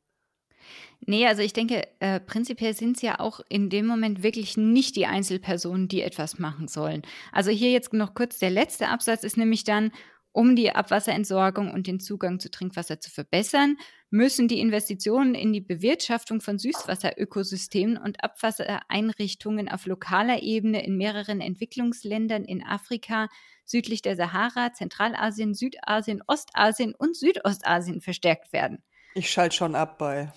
Nee, 1.06 1.26
also 1.26 1.42
ich 1.42 1.52
denke, 1.52 1.86
äh, 2.00 2.20
prinzipiell 2.20 2.74
sind 2.74 2.96
es 2.96 3.02
ja 3.02 3.20
auch 3.20 3.40
in 3.48 3.68
dem 3.70 3.86
Moment 3.86 4.22
wirklich 4.22 4.56
nicht 4.56 4.96
die 4.96 5.06
Einzelpersonen, 5.06 5.88
die 5.88 6.02
etwas 6.02 6.38
machen 6.38 6.68
sollen. 6.68 7.02
Also 7.32 7.50
hier 7.50 7.70
jetzt 7.70 7.92
noch 7.92 8.14
kurz 8.14 8.38
der 8.38 8.50
letzte 8.50 8.88
Absatz 8.88 9.24
ist 9.24 9.36
nämlich 9.36 9.64
dann, 9.64 9.92
um 10.32 10.56
die 10.56 10.72
Abwasserentsorgung 10.72 11.70
und 11.70 11.86
den 11.86 12.00
Zugang 12.00 12.40
zu 12.40 12.50
Trinkwasser 12.50 12.98
zu 12.98 13.08
verbessern, 13.08 13.76
müssen 14.10 14.48
die 14.48 14.58
Investitionen 14.58 15.36
in 15.36 15.52
die 15.52 15.60
Bewirtschaftung 15.60 16.40
von 16.40 16.58
Süßwasserökosystemen 16.58 17.96
und 17.96 18.24
Abwassereinrichtungen 18.24 19.68
auf 19.68 19.86
lokaler 19.86 20.42
Ebene 20.42 20.84
in 20.84 20.96
mehreren 20.96 21.40
Entwicklungsländern 21.40 22.44
in 22.44 22.64
Afrika, 22.64 23.28
südlich 23.64 24.02
der 24.02 24.16
Sahara, 24.16 24.72
Zentralasien, 24.72 25.54
Südasien, 25.54 26.22
Ostasien 26.26 26.94
und 26.94 27.16
Südostasien 27.16 28.00
verstärkt 28.00 28.52
werden. 28.52 28.82
Ich 29.14 29.30
schalte 29.30 29.56
schon 29.56 29.74
ab 29.74 29.98
bei 29.98 30.32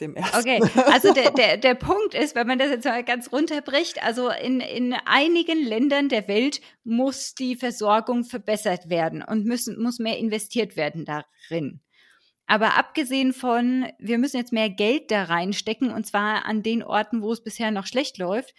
dem 0.00 0.14
ersten. 0.14 0.38
Okay, 0.38 0.60
also 0.92 1.12
der, 1.12 1.30
der, 1.30 1.56
der 1.56 1.74
Punkt 1.74 2.14
ist, 2.14 2.34
wenn 2.34 2.46
man 2.46 2.58
das 2.58 2.70
jetzt 2.70 2.84
mal 2.84 3.04
ganz 3.04 3.32
runterbricht, 3.32 4.02
also 4.02 4.30
in, 4.30 4.60
in 4.60 4.94
einigen 5.04 5.64
Ländern 5.64 6.08
der 6.08 6.28
Welt 6.28 6.60
muss 6.84 7.34
die 7.34 7.56
Versorgung 7.56 8.24
verbessert 8.24 8.88
werden 8.88 9.22
und 9.22 9.46
müssen, 9.46 9.80
muss 9.82 9.98
mehr 9.98 10.18
investiert 10.18 10.76
werden 10.76 11.04
darin. 11.04 11.80
Aber 12.46 12.78
abgesehen 12.78 13.32
von, 13.32 13.86
wir 13.98 14.18
müssen 14.18 14.36
jetzt 14.36 14.52
mehr 14.52 14.70
Geld 14.70 15.10
da 15.10 15.24
reinstecken 15.24 15.90
und 15.90 16.06
zwar 16.06 16.44
an 16.44 16.62
den 16.62 16.82
Orten, 16.82 17.22
wo 17.22 17.32
es 17.32 17.42
bisher 17.42 17.70
noch 17.70 17.86
schlecht 17.86 18.18
läuft, 18.18 18.54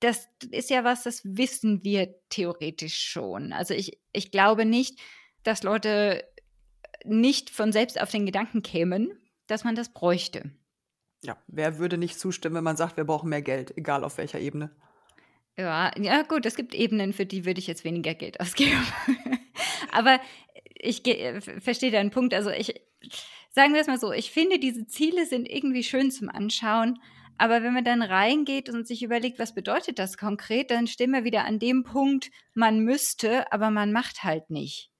das 0.00 0.28
ist 0.50 0.70
ja 0.70 0.84
was, 0.84 1.04
das 1.04 1.22
wissen 1.24 1.84
wir 1.84 2.14
theoretisch 2.28 3.02
schon. 3.02 3.52
Also 3.52 3.74
ich, 3.74 3.98
ich 4.12 4.30
glaube 4.30 4.64
nicht, 4.64 4.98
dass 5.42 5.62
Leute 5.62 6.24
nicht 7.04 7.50
von 7.50 7.72
selbst 7.72 8.00
auf 8.00 8.10
den 8.10 8.26
Gedanken 8.26 8.62
kämen, 8.62 9.18
dass 9.46 9.64
man 9.64 9.74
das 9.74 9.92
bräuchte. 9.92 10.50
Ja, 11.22 11.36
wer 11.46 11.78
würde 11.78 11.98
nicht 11.98 12.18
zustimmen, 12.18 12.56
wenn 12.56 12.64
man 12.64 12.76
sagt, 12.76 12.96
wir 12.96 13.04
brauchen 13.04 13.28
mehr 13.28 13.42
Geld, 13.42 13.76
egal 13.76 14.04
auf 14.04 14.18
welcher 14.18 14.40
Ebene? 14.40 14.70
Ja, 15.56 15.92
ja 15.98 16.22
gut, 16.22 16.46
es 16.46 16.56
gibt 16.56 16.74
Ebenen, 16.74 17.12
für 17.12 17.26
die 17.26 17.44
würde 17.44 17.60
ich 17.60 17.66
jetzt 17.66 17.84
weniger 17.84 18.14
Geld 18.14 18.40
ausgeben. 18.40 18.86
Aber 19.92 20.18
ich 20.74 21.02
verstehe 21.60 21.90
deinen 21.90 22.10
Punkt. 22.10 22.32
Also 22.32 22.50
ich 22.50 22.74
sagen 23.50 23.74
wir 23.74 23.80
es 23.80 23.86
mal 23.86 23.98
so, 23.98 24.12
ich 24.12 24.30
finde, 24.30 24.58
diese 24.58 24.86
Ziele 24.86 25.26
sind 25.26 25.48
irgendwie 25.48 25.82
schön 25.82 26.10
zum 26.10 26.28
Anschauen. 26.28 27.00
Aber 27.40 27.62
wenn 27.62 27.72
man 27.72 27.84
dann 27.84 28.02
reingeht 28.02 28.68
und 28.68 28.86
sich 28.86 29.02
überlegt, 29.02 29.38
was 29.38 29.54
bedeutet 29.54 29.98
das 29.98 30.18
konkret, 30.18 30.70
dann 30.70 30.86
stehen 30.86 31.10
wir 31.10 31.24
wieder 31.24 31.46
an 31.46 31.58
dem 31.58 31.84
Punkt, 31.84 32.30
man 32.52 32.80
müsste, 32.80 33.50
aber 33.50 33.70
man 33.70 33.92
macht 33.92 34.24
halt 34.24 34.50
nicht. 34.50 34.90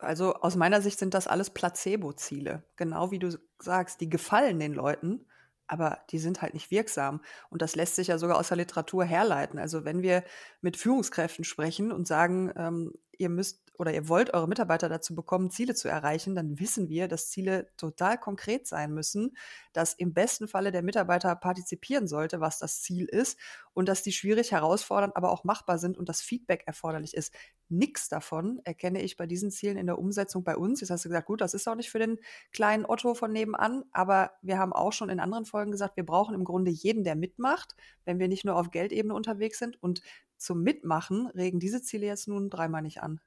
Also 0.00 0.34
aus 0.34 0.56
meiner 0.56 0.82
Sicht 0.82 0.98
sind 0.98 1.14
das 1.14 1.28
alles 1.28 1.50
Placebo-Ziele. 1.50 2.64
Genau 2.74 3.12
wie 3.12 3.20
du 3.20 3.38
sagst, 3.60 4.00
die 4.00 4.08
gefallen 4.08 4.58
den 4.58 4.74
Leuten, 4.74 5.26
aber 5.68 6.00
die 6.10 6.18
sind 6.18 6.42
halt 6.42 6.54
nicht 6.54 6.72
wirksam. 6.72 7.22
Und 7.50 7.62
das 7.62 7.76
lässt 7.76 7.94
sich 7.94 8.08
ja 8.08 8.18
sogar 8.18 8.40
aus 8.40 8.48
der 8.48 8.56
Literatur 8.56 9.04
herleiten. 9.04 9.60
Also 9.60 9.84
wenn 9.84 10.02
wir 10.02 10.24
mit 10.60 10.76
Führungskräften 10.76 11.44
sprechen 11.44 11.92
und 11.92 12.08
sagen, 12.08 12.52
ähm, 12.56 12.94
ihr 13.16 13.28
müsst 13.28 13.69
oder 13.80 13.94
ihr 13.94 14.10
wollt 14.10 14.34
eure 14.34 14.46
Mitarbeiter 14.46 14.90
dazu 14.90 15.14
bekommen, 15.14 15.50
Ziele 15.50 15.74
zu 15.74 15.88
erreichen, 15.88 16.34
dann 16.34 16.60
wissen 16.60 16.90
wir, 16.90 17.08
dass 17.08 17.30
Ziele 17.30 17.70
total 17.78 18.18
konkret 18.18 18.66
sein 18.66 18.92
müssen, 18.92 19.34
dass 19.72 19.94
im 19.94 20.12
besten 20.12 20.48
Falle 20.48 20.70
der 20.70 20.82
Mitarbeiter 20.82 21.34
partizipieren 21.34 22.06
sollte, 22.06 22.40
was 22.40 22.58
das 22.58 22.82
Ziel 22.82 23.06
ist 23.06 23.38
und 23.72 23.88
dass 23.88 24.02
die 24.02 24.12
schwierig, 24.12 24.52
herausfordernd, 24.52 25.16
aber 25.16 25.32
auch 25.32 25.44
machbar 25.44 25.78
sind 25.78 25.96
und 25.96 26.10
das 26.10 26.20
Feedback 26.20 26.64
erforderlich 26.66 27.14
ist. 27.14 27.32
Nichts 27.70 28.10
davon 28.10 28.60
erkenne 28.64 29.00
ich 29.00 29.16
bei 29.16 29.26
diesen 29.26 29.50
Zielen 29.50 29.78
in 29.78 29.86
der 29.86 29.98
Umsetzung 29.98 30.44
bei 30.44 30.58
uns. 30.58 30.82
Jetzt 30.82 30.90
hast 30.90 31.06
du 31.06 31.08
gesagt, 31.08 31.28
gut, 31.28 31.40
das 31.40 31.54
ist 31.54 31.66
auch 31.66 31.74
nicht 31.74 31.90
für 31.90 31.98
den 31.98 32.18
kleinen 32.52 32.84
Otto 32.84 33.14
von 33.14 33.32
nebenan, 33.32 33.84
aber 33.92 34.32
wir 34.42 34.58
haben 34.58 34.74
auch 34.74 34.92
schon 34.92 35.08
in 35.08 35.20
anderen 35.20 35.46
Folgen 35.46 35.70
gesagt, 35.70 35.96
wir 35.96 36.04
brauchen 36.04 36.34
im 36.34 36.44
Grunde 36.44 36.70
jeden, 36.70 37.02
der 37.02 37.16
mitmacht, 37.16 37.76
wenn 38.04 38.18
wir 38.18 38.28
nicht 38.28 38.44
nur 38.44 38.56
auf 38.56 38.70
Geldebene 38.70 39.14
unterwegs 39.14 39.58
sind 39.58 39.82
und 39.82 40.02
zum 40.36 40.62
Mitmachen 40.62 41.28
regen 41.28 41.60
diese 41.60 41.80
Ziele 41.80 42.04
jetzt 42.04 42.28
nun 42.28 42.50
dreimal 42.50 42.82
nicht 42.82 43.02
an. 43.02 43.20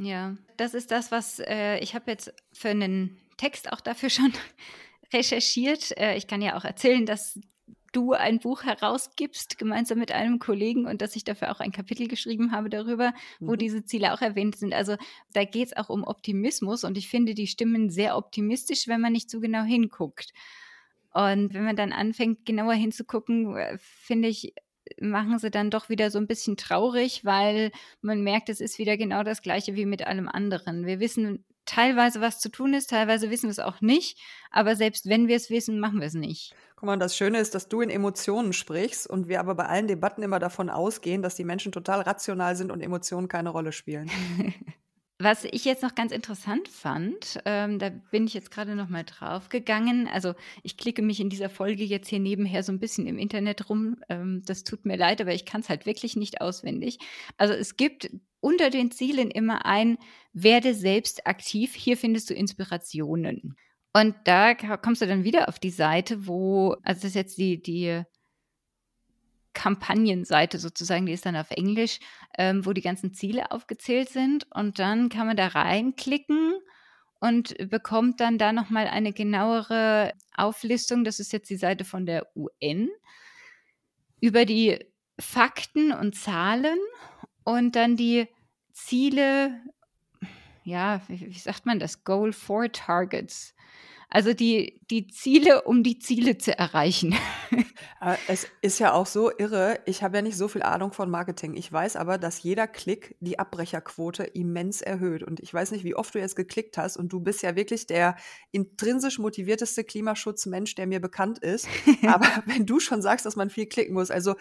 Ja, 0.00 0.36
das 0.56 0.74
ist 0.74 0.92
das, 0.92 1.10
was 1.10 1.40
äh, 1.40 1.78
ich 1.78 1.94
habe 1.96 2.10
jetzt 2.10 2.32
für 2.52 2.68
einen 2.68 3.18
Text 3.36 3.72
auch 3.72 3.80
dafür 3.80 4.10
schon 4.10 4.32
recherchiert. 5.12 5.96
Äh, 5.98 6.16
ich 6.16 6.28
kann 6.28 6.40
ja 6.40 6.56
auch 6.56 6.64
erzählen, 6.64 7.04
dass 7.04 7.40
du 7.92 8.12
ein 8.12 8.38
Buch 8.38 8.62
herausgibst, 8.62 9.58
gemeinsam 9.58 9.98
mit 9.98 10.12
einem 10.12 10.38
Kollegen 10.38 10.86
und 10.86 11.02
dass 11.02 11.16
ich 11.16 11.24
dafür 11.24 11.50
auch 11.50 11.58
ein 11.58 11.72
Kapitel 11.72 12.06
geschrieben 12.06 12.52
habe 12.52 12.68
darüber, 12.68 13.12
wo 13.40 13.52
mhm. 13.52 13.58
diese 13.58 13.84
Ziele 13.84 14.12
auch 14.12 14.20
erwähnt 14.20 14.56
sind. 14.56 14.72
Also 14.72 14.96
da 15.32 15.44
geht 15.44 15.68
es 15.68 15.76
auch 15.76 15.88
um 15.88 16.04
Optimismus 16.04 16.84
und 16.84 16.96
ich 16.96 17.08
finde 17.08 17.34
die 17.34 17.46
Stimmen 17.46 17.90
sehr 17.90 18.16
optimistisch, 18.16 18.86
wenn 18.86 19.00
man 19.00 19.12
nicht 19.12 19.30
so 19.30 19.40
genau 19.40 19.64
hinguckt. 19.64 20.32
Und 21.12 21.54
wenn 21.54 21.64
man 21.64 21.74
dann 21.74 21.92
anfängt, 21.92 22.44
genauer 22.44 22.74
hinzugucken, 22.74 23.56
äh, 23.56 23.78
finde 23.78 24.28
ich, 24.28 24.52
machen 25.00 25.38
sie 25.38 25.50
dann 25.50 25.70
doch 25.70 25.88
wieder 25.88 26.10
so 26.10 26.18
ein 26.18 26.26
bisschen 26.26 26.56
traurig, 26.56 27.24
weil 27.24 27.70
man 28.00 28.22
merkt, 28.22 28.48
es 28.48 28.60
ist 28.60 28.78
wieder 28.78 28.96
genau 28.96 29.22
das 29.22 29.42
Gleiche 29.42 29.74
wie 29.74 29.86
mit 29.86 30.06
allem 30.06 30.28
anderen. 30.28 30.86
Wir 30.86 31.00
wissen 31.00 31.44
teilweise, 31.64 32.20
was 32.20 32.40
zu 32.40 32.50
tun 32.50 32.74
ist, 32.74 32.90
teilweise 32.90 33.30
wissen 33.30 33.44
wir 33.44 33.50
es 33.50 33.58
auch 33.58 33.80
nicht, 33.80 34.18
aber 34.50 34.74
selbst 34.74 35.08
wenn 35.08 35.28
wir 35.28 35.36
es 35.36 35.50
wissen, 35.50 35.80
machen 35.80 36.00
wir 36.00 36.06
es 36.06 36.14
nicht. 36.14 36.54
Guck 36.76 36.86
mal, 36.86 36.96
das 36.96 37.16
Schöne 37.16 37.38
ist, 37.38 37.54
dass 37.54 37.68
du 37.68 37.80
in 37.80 37.90
Emotionen 37.90 38.52
sprichst 38.52 39.08
und 39.08 39.28
wir 39.28 39.40
aber 39.40 39.54
bei 39.54 39.66
allen 39.66 39.88
Debatten 39.88 40.22
immer 40.22 40.38
davon 40.38 40.70
ausgehen, 40.70 41.22
dass 41.22 41.34
die 41.34 41.44
Menschen 41.44 41.72
total 41.72 42.00
rational 42.02 42.56
sind 42.56 42.70
und 42.70 42.80
Emotionen 42.80 43.28
keine 43.28 43.50
Rolle 43.50 43.72
spielen. 43.72 44.10
Was 45.20 45.44
ich 45.44 45.64
jetzt 45.64 45.82
noch 45.82 45.96
ganz 45.96 46.12
interessant 46.12 46.68
fand, 46.68 47.40
ähm, 47.44 47.80
da 47.80 47.88
bin 47.88 48.28
ich 48.28 48.34
jetzt 48.34 48.52
gerade 48.52 48.76
noch 48.76 48.88
mal 48.88 49.02
drauf 49.02 49.48
gegangen. 49.48 50.06
Also 50.06 50.34
ich 50.62 50.76
klicke 50.76 51.02
mich 51.02 51.18
in 51.18 51.28
dieser 51.28 51.50
Folge 51.50 51.82
jetzt 51.82 52.06
hier 52.06 52.20
nebenher 52.20 52.62
so 52.62 52.70
ein 52.70 52.78
bisschen 52.78 53.08
im 53.08 53.18
Internet 53.18 53.68
rum. 53.68 53.96
Ähm, 54.08 54.42
das 54.46 54.62
tut 54.62 54.86
mir 54.86 54.96
leid, 54.96 55.20
aber 55.20 55.34
ich 55.34 55.44
kann 55.44 55.60
es 55.60 55.68
halt 55.68 55.86
wirklich 55.86 56.14
nicht 56.14 56.40
auswendig. 56.40 56.98
Also 57.36 57.52
es 57.52 57.76
gibt 57.76 58.10
unter 58.38 58.70
den 58.70 58.92
Zielen 58.92 59.32
immer 59.32 59.66
ein 59.66 59.98
Werde 60.32 60.72
selbst 60.72 61.26
aktiv. 61.26 61.74
Hier 61.74 61.96
findest 61.96 62.30
du 62.30 62.34
Inspirationen. 62.34 63.56
Und 63.92 64.14
da 64.22 64.54
kommst 64.54 65.02
du 65.02 65.06
dann 65.08 65.24
wieder 65.24 65.48
auf 65.48 65.58
die 65.58 65.70
Seite, 65.70 66.28
wo, 66.28 66.76
also 66.84 67.00
das 67.00 67.10
ist 67.10 67.14
jetzt 67.16 67.38
die, 67.38 67.60
die 67.60 68.04
Kampagnenseite 69.58 70.60
sozusagen, 70.60 71.06
die 71.06 71.12
ist 71.12 71.26
dann 71.26 71.34
auf 71.34 71.50
Englisch, 71.50 71.98
ähm, 72.38 72.64
wo 72.64 72.72
die 72.72 72.80
ganzen 72.80 73.12
Ziele 73.12 73.50
aufgezählt 73.50 74.08
sind. 74.08 74.46
Und 74.54 74.78
dann 74.78 75.08
kann 75.08 75.26
man 75.26 75.36
da 75.36 75.48
reinklicken 75.48 76.54
und 77.18 77.56
bekommt 77.68 78.20
dann 78.20 78.38
da 78.38 78.52
nochmal 78.52 78.86
eine 78.86 79.12
genauere 79.12 80.12
Auflistung. 80.36 81.02
Das 81.02 81.18
ist 81.18 81.32
jetzt 81.32 81.50
die 81.50 81.56
Seite 81.56 81.84
von 81.84 82.06
der 82.06 82.28
UN 82.36 82.88
über 84.20 84.44
die 84.44 84.78
Fakten 85.18 85.90
und 85.90 86.14
Zahlen 86.14 86.78
und 87.42 87.74
dann 87.74 87.96
die 87.96 88.28
Ziele, 88.72 89.60
ja, 90.62 91.00
wie, 91.08 91.26
wie 91.26 91.38
sagt 91.38 91.66
man 91.66 91.80
das? 91.80 92.04
Goal 92.04 92.32
for 92.32 92.70
Targets. 92.70 93.56
Also 94.10 94.32
die, 94.32 94.80
die 94.90 95.06
Ziele, 95.08 95.62
um 95.62 95.82
die 95.82 95.98
Ziele 95.98 96.38
zu 96.38 96.56
erreichen. 96.56 97.14
es 98.26 98.46
ist 98.62 98.78
ja 98.78 98.94
auch 98.94 99.04
so 99.04 99.30
irre. 99.36 99.80
Ich 99.84 100.02
habe 100.02 100.16
ja 100.16 100.22
nicht 100.22 100.38
so 100.38 100.48
viel 100.48 100.62
Ahnung 100.62 100.92
von 100.92 101.10
Marketing. 101.10 101.54
Ich 101.56 101.70
weiß 101.70 101.96
aber, 101.96 102.16
dass 102.16 102.42
jeder 102.42 102.66
Klick 102.66 103.16
die 103.20 103.38
Abbrecherquote 103.38 104.24
immens 104.24 104.80
erhöht. 104.80 105.22
Und 105.22 105.40
ich 105.40 105.52
weiß 105.52 105.72
nicht, 105.72 105.84
wie 105.84 105.94
oft 105.94 106.14
du 106.14 106.20
jetzt 106.20 106.36
geklickt 106.36 106.78
hast. 106.78 106.96
Und 106.96 107.12
du 107.12 107.20
bist 107.20 107.42
ja 107.42 107.54
wirklich 107.54 107.86
der 107.86 108.16
intrinsisch 108.50 109.18
motivierteste 109.18 109.84
Klimaschutzmensch, 109.84 110.74
der 110.74 110.86
mir 110.86 111.00
bekannt 111.00 111.40
ist. 111.40 111.68
aber 112.06 112.42
wenn 112.46 112.64
du 112.64 112.80
schon 112.80 113.02
sagst, 113.02 113.26
dass 113.26 113.36
man 113.36 113.50
viel 113.50 113.66
klicken 113.66 113.92
muss, 113.92 114.10
also 114.10 114.36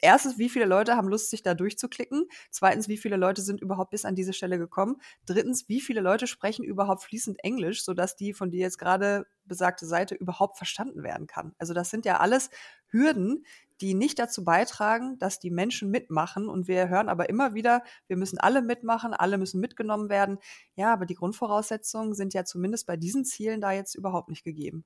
erstens, 0.00 0.38
wie 0.38 0.48
viele 0.48 0.64
Leute 0.64 0.96
haben 0.96 1.08
Lust, 1.08 1.28
sich 1.28 1.42
da 1.42 1.52
durchzuklicken? 1.52 2.24
Zweitens, 2.50 2.88
wie 2.88 2.96
viele 2.96 3.16
Leute 3.16 3.42
sind 3.42 3.60
überhaupt 3.60 3.90
bis 3.90 4.06
an 4.06 4.14
diese 4.14 4.32
Stelle 4.32 4.58
gekommen? 4.58 4.96
Drittens, 5.26 5.68
wie 5.68 5.82
viele 5.82 6.00
Leute 6.00 6.26
sprechen 6.26 6.64
überhaupt 6.64 7.02
fließend 7.02 7.44
Englisch, 7.44 7.84
sodass 7.84 8.16
die 8.16 8.32
von 8.32 8.50
dir 8.50 8.60
jetzt 8.60 8.78
gerade 8.78 9.09
besagte 9.44 9.86
Seite 9.86 10.14
überhaupt 10.14 10.56
verstanden 10.56 11.02
werden 11.02 11.26
kann. 11.26 11.54
Also 11.58 11.74
das 11.74 11.90
sind 11.90 12.04
ja 12.04 12.18
alles 12.18 12.50
Hürden, 12.88 13.44
die 13.80 13.94
nicht 13.94 14.18
dazu 14.18 14.44
beitragen, 14.44 15.18
dass 15.18 15.40
die 15.40 15.50
Menschen 15.50 15.90
mitmachen. 15.90 16.48
Und 16.48 16.68
wir 16.68 16.88
hören 16.88 17.08
aber 17.08 17.28
immer 17.28 17.54
wieder, 17.54 17.82
wir 18.06 18.16
müssen 18.16 18.38
alle 18.38 18.62
mitmachen, 18.62 19.14
alle 19.14 19.38
müssen 19.38 19.60
mitgenommen 19.60 20.08
werden. 20.08 20.38
Ja, 20.74 20.92
aber 20.92 21.06
die 21.06 21.14
Grundvoraussetzungen 21.14 22.14
sind 22.14 22.34
ja 22.34 22.44
zumindest 22.44 22.86
bei 22.86 22.96
diesen 22.96 23.24
Zielen 23.24 23.60
da 23.60 23.72
jetzt 23.72 23.94
überhaupt 23.94 24.28
nicht 24.28 24.44
gegeben. 24.44 24.84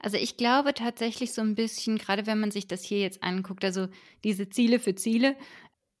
Also 0.00 0.16
ich 0.16 0.36
glaube 0.36 0.74
tatsächlich 0.74 1.32
so 1.32 1.40
ein 1.40 1.54
bisschen, 1.54 1.98
gerade 1.98 2.26
wenn 2.26 2.40
man 2.40 2.50
sich 2.50 2.66
das 2.66 2.82
hier 2.82 2.98
jetzt 2.98 3.22
anguckt, 3.22 3.64
also 3.64 3.88
diese 4.24 4.48
Ziele 4.48 4.80
für 4.80 4.96
Ziele, 4.96 5.36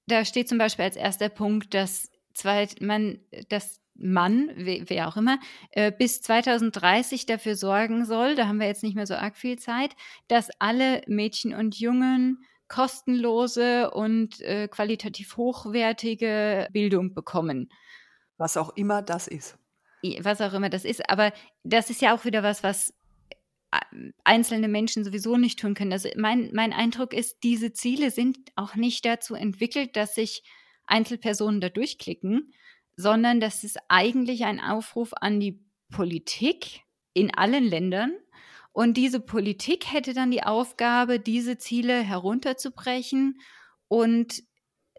da 0.06 0.24
steht 0.24 0.48
zum 0.48 0.58
Beispiel 0.58 0.84
als 0.84 0.96
erster 0.96 1.28
Punkt, 1.28 1.72
dass 1.74 2.10
zwei, 2.34 2.68
man, 2.80 3.20
dass 3.48 3.81
Mann, 3.94 4.50
wer 4.56 5.08
auch 5.08 5.16
immer, 5.16 5.38
äh, 5.70 5.92
bis 5.92 6.22
2030 6.22 7.26
dafür 7.26 7.56
sorgen 7.56 8.04
soll, 8.04 8.34
da 8.34 8.46
haben 8.46 8.58
wir 8.58 8.66
jetzt 8.66 8.82
nicht 8.82 8.96
mehr 8.96 9.06
so 9.06 9.14
arg 9.14 9.36
viel 9.36 9.58
Zeit, 9.58 9.94
dass 10.28 10.48
alle 10.58 11.02
Mädchen 11.06 11.54
und 11.54 11.78
Jungen 11.78 12.44
kostenlose 12.68 13.90
und 13.90 14.40
äh, 14.40 14.66
qualitativ 14.66 15.36
hochwertige 15.36 16.68
Bildung 16.72 17.12
bekommen. 17.12 17.68
Was 18.38 18.56
auch 18.56 18.70
immer 18.76 19.02
das 19.02 19.28
ist. 19.28 19.58
Was 20.20 20.40
auch 20.40 20.54
immer 20.54 20.70
das 20.70 20.84
ist. 20.84 21.08
Aber 21.08 21.32
das 21.62 21.90
ist 21.90 22.00
ja 22.00 22.14
auch 22.14 22.24
wieder 22.24 22.42
was, 22.42 22.62
was 22.62 22.94
äh, 23.72 23.78
einzelne 24.24 24.68
Menschen 24.68 25.04
sowieso 25.04 25.36
nicht 25.36 25.60
tun 25.60 25.74
können. 25.74 25.92
Also 25.92 26.08
mein, 26.16 26.50
mein 26.54 26.72
Eindruck 26.72 27.12
ist, 27.12 27.42
diese 27.42 27.72
Ziele 27.72 28.10
sind 28.10 28.38
auch 28.56 28.74
nicht 28.74 29.04
dazu 29.04 29.34
entwickelt, 29.34 29.94
dass 29.94 30.14
sich 30.14 30.42
Einzelpersonen 30.86 31.60
da 31.60 31.68
durchklicken, 31.68 32.52
sondern 32.96 33.40
das 33.40 33.64
ist 33.64 33.78
eigentlich 33.88 34.44
ein 34.44 34.60
Aufruf 34.60 35.12
an 35.14 35.40
die 35.40 35.64
Politik 35.90 36.80
in 37.14 37.34
allen 37.34 37.64
Ländern. 37.64 38.12
Und 38.72 38.96
diese 38.96 39.20
Politik 39.20 39.92
hätte 39.92 40.14
dann 40.14 40.30
die 40.30 40.42
Aufgabe, 40.42 41.20
diese 41.20 41.58
Ziele 41.58 42.02
herunterzubrechen 42.02 43.38
und 43.88 44.42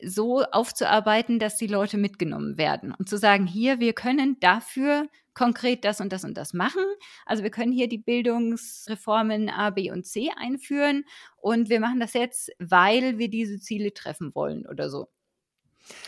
so 0.06 0.44
aufzuarbeiten, 0.44 1.40
dass 1.40 1.58
die 1.58 1.68
Leute 1.68 1.98
mitgenommen 1.98 2.58
werden 2.58 2.94
und 2.94 3.10
zu 3.10 3.18
sagen, 3.18 3.48
hier, 3.48 3.80
wir 3.80 3.94
können 3.94 4.40
dafür 4.40 5.08
konkret 5.34 5.86
das 5.86 6.02
und 6.02 6.14
das 6.14 6.24
und 6.24 6.36
das 6.36 6.54
machen. 6.54 6.84
Also 7.26 7.44
wir 7.44 7.50
können 7.50 7.72
hier 7.72 7.88
die 7.88 7.98
Bildungsreformen 7.98 9.50
A, 9.50 9.70
B 9.72 9.92
und 9.92 10.06
C 10.06 10.30
einführen 10.36 11.06
und 11.38 11.70
wir 11.70 11.80
machen 11.80 12.00
das 12.00 12.14
jetzt, 12.14 12.52
weil 12.60 13.18
wir 13.18 13.30
diese 13.30 13.60
Ziele 13.60 13.94
treffen 13.94 14.36
wollen 14.36 14.68
oder 14.68 14.90
so. 14.90 15.08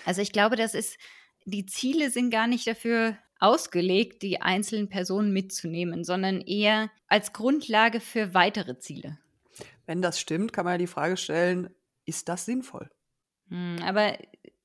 Also 0.05 0.21
ich 0.21 0.31
glaube, 0.31 0.55
das 0.55 0.73
ist 0.73 0.97
die 1.45 1.65
Ziele 1.65 2.09
sind 2.09 2.31
gar 2.31 2.47
nicht 2.47 2.67
dafür 2.67 3.17
ausgelegt, 3.39 4.21
die 4.21 4.41
einzelnen 4.41 4.89
Personen 4.89 5.31
mitzunehmen, 5.31 6.03
sondern 6.03 6.41
eher 6.41 6.89
als 7.07 7.33
Grundlage 7.33 7.99
für 7.99 8.33
weitere 8.33 8.79
Ziele. 8.79 9.19
Wenn 9.85 10.01
das 10.01 10.19
stimmt, 10.19 10.53
kann 10.53 10.65
man 10.65 10.73
ja 10.73 10.77
die 10.79 10.87
Frage 10.87 11.17
stellen, 11.17 11.69
ist 12.05 12.27
das 12.29 12.45
sinnvoll? 12.45 12.89
Hm, 13.49 13.77
aber 13.83 14.17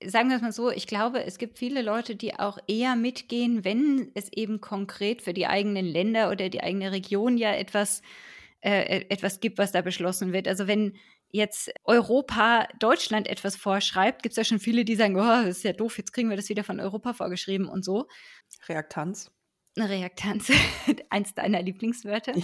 sagen 0.05 0.31
wir 0.31 0.37
es 0.37 0.43
mal 0.43 0.53
so, 0.53 0.71
ich 0.71 0.87
glaube, 0.87 1.25
es 1.25 1.39
gibt 1.39 1.59
viele 1.59 1.83
Leute, 1.83 2.17
die 2.17 2.39
auch 2.39 2.59
eher 2.67 2.97
mitgehen, 2.97 3.65
wenn 3.65 4.11
es 4.15 4.33
eben 4.33 4.61
konkret 4.61 5.21
für 5.21 5.35
die 5.35 5.47
eigenen 5.47 5.85
Länder 5.85 6.31
oder 6.31 6.49
die 6.49 6.63
eigene 6.63 6.93
Region 6.93 7.37
ja 7.37 7.53
etwas, 7.53 8.03
äh, 8.61 9.05
etwas 9.09 9.41
gibt, 9.41 9.59
was 9.59 9.73
da 9.73 9.83
beschlossen 9.83 10.33
wird. 10.33 10.49
Also 10.49 10.67
wenn 10.67 10.95
jetzt 11.31 11.71
Europa 11.85 12.67
Deutschland 12.79 13.29
etwas 13.29 13.57
vorschreibt, 13.57 14.23
gibt 14.23 14.33
es 14.33 14.37
ja 14.37 14.45
schon 14.45 14.61
viele, 14.61 14.85
die 14.85 14.97
sagen, 14.97 15.17
oh, 15.17 15.45
das 15.45 15.59
ist 15.59 15.65
ja 15.65 15.73
doof, 15.73 15.99
jetzt 15.99 16.13
kriegen 16.13 16.31
wir 16.31 16.37
das 16.37 16.49
wieder 16.49 16.65
von 16.65 16.81
Europa 16.81 17.13
vorgeschrieben 17.13 17.69
und 17.69 17.85
so. 17.85 18.07
Reaktanz. 18.69 19.31
Eine 19.77 19.89
Reaktanz, 19.89 20.51
eins 21.11 21.33
deiner 21.35 21.63
Lieblingswörter. 21.63 22.37
ja. 22.37 22.43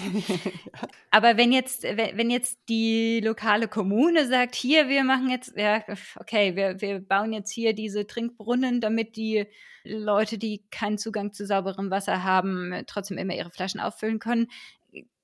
Aber 1.11 1.37
wenn 1.37 1.51
jetzt, 1.51 1.83
wenn 1.83 2.31
jetzt 2.31 2.61
die 2.69 3.21
lokale 3.21 3.67
Kommune 3.67 4.29
sagt, 4.29 4.55
hier, 4.55 4.89
wir 4.89 5.03
machen 5.03 5.29
jetzt, 5.29 5.57
ja, 5.57 5.83
okay, 6.21 6.55
wir, 6.55 6.81
wir 6.81 7.01
bauen 7.01 7.33
jetzt 7.33 7.51
hier 7.51 7.75
diese 7.75 8.07
Trinkbrunnen, 8.07 8.81
damit 8.81 9.17
die 9.17 9.47
Leute, 9.83 10.39
die 10.39 10.65
keinen 10.71 10.99
Zugang 10.99 11.33
zu 11.33 11.47
sauberem 11.47 11.91
Wasser 11.91 12.23
haben, 12.23 12.85
trotzdem 12.87 13.19
immer 13.19 13.35
ihre 13.35 13.51
Flaschen 13.51 13.81
auffüllen 13.81 14.21
können, 14.21 14.49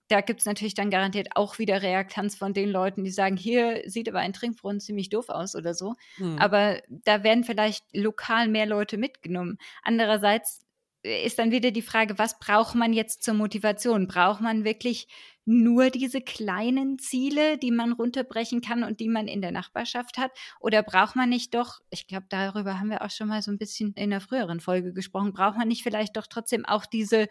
da 0.09 0.21
gibt 0.21 0.41
es 0.41 0.47
natürlich 0.47 0.75
dann 0.75 0.91
garantiert 0.91 1.29
auch 1.37 1.59
wieder 1.59 1.83
Reaktanz 1.83 2.35
von 2.37 2.53
den 2.53 2.71
Leuten, 2.71 3.05
die 3.05 3.11
sagen, 3.11 3.37
hier 3.37 3.83
sieht 3.87 4.09
aber 4.09 4.19
ein 4.19 4.33
Trinkbrunnen 4.33 4.81
ziemlich 4.81 5.09
doof 5.09 5.29
aus 5.29 5.57
oder 5.57 5.75
so. 5.75 5.95
Mhm. 6.19 6.39
Aber 6.39 6.81
da 6.89 7.23
werden 7.25 7.45
vielleicht 7.45 7.85
lokal 7.95 8.49
mehr 8.49 8.67
Leute 8.67 8.99
mitgenommen. 8.99 9.59
Andererseits 9.83 10.67
ist 11.03 11.39
dann 11.39 11.51
wieder 11.51 11.73
die 11.73 11.83
Frage, 11.83 12.19
was 12.19 12.39
braucht 12.39 12.75
man 12.75 12.93
jetzt 12.93 13.25
zur 13.25 13.35
Motivation? 13.35 14.07
Braucht 14.07 14.41
man 14.41 14.65
wirklich 14.65 15.09
nur 15.45 15.91
diese 15.91 16.21
kleinen 16.21 16.99
Ziele, 16.99 17.59
die 17.59 17.73
man 17.73 17.93
runterbrechen 17.93 18.61
kann 18.61 18.85
und 18.85 19.01
die 19.01 19.09
man 19.09 19.27
in 19.27 19.43
der 19.43 19.51
Nachbarschaft 19.51 20.17
hat? 20.19 20.31
Oder 20.61 20.83
braucht 20.85 21.17
man 21.17 21.29
nicht 21.29 21.55
doch, 21.55 21.81
ich 21.91 22.07
glaube, 22.07 22.27
darüber 22.29 22.79
haben 22.79 22.91
wir 22.91 23.03
auch 23.03 23.11
schon 23.11 23.29
mal 23.29 23.43
so 23.43 23.51
ein 23.51 23.59
bisschen 23.59 23.95
in 23.95 24.11
der 24.11 24.21
früheren 24.21 24.61
Folge 24.61 24.93
gesprochen, 24.93 25.33
braucht 25.33 25.59
man 25.59 25.67
nicht 25.67 25.83
vielleicht 25.83 26.17
doch 26.17 26.29
trotzdem 26.29 26.65
auch 26.65 26.87
diese 26.87 27.27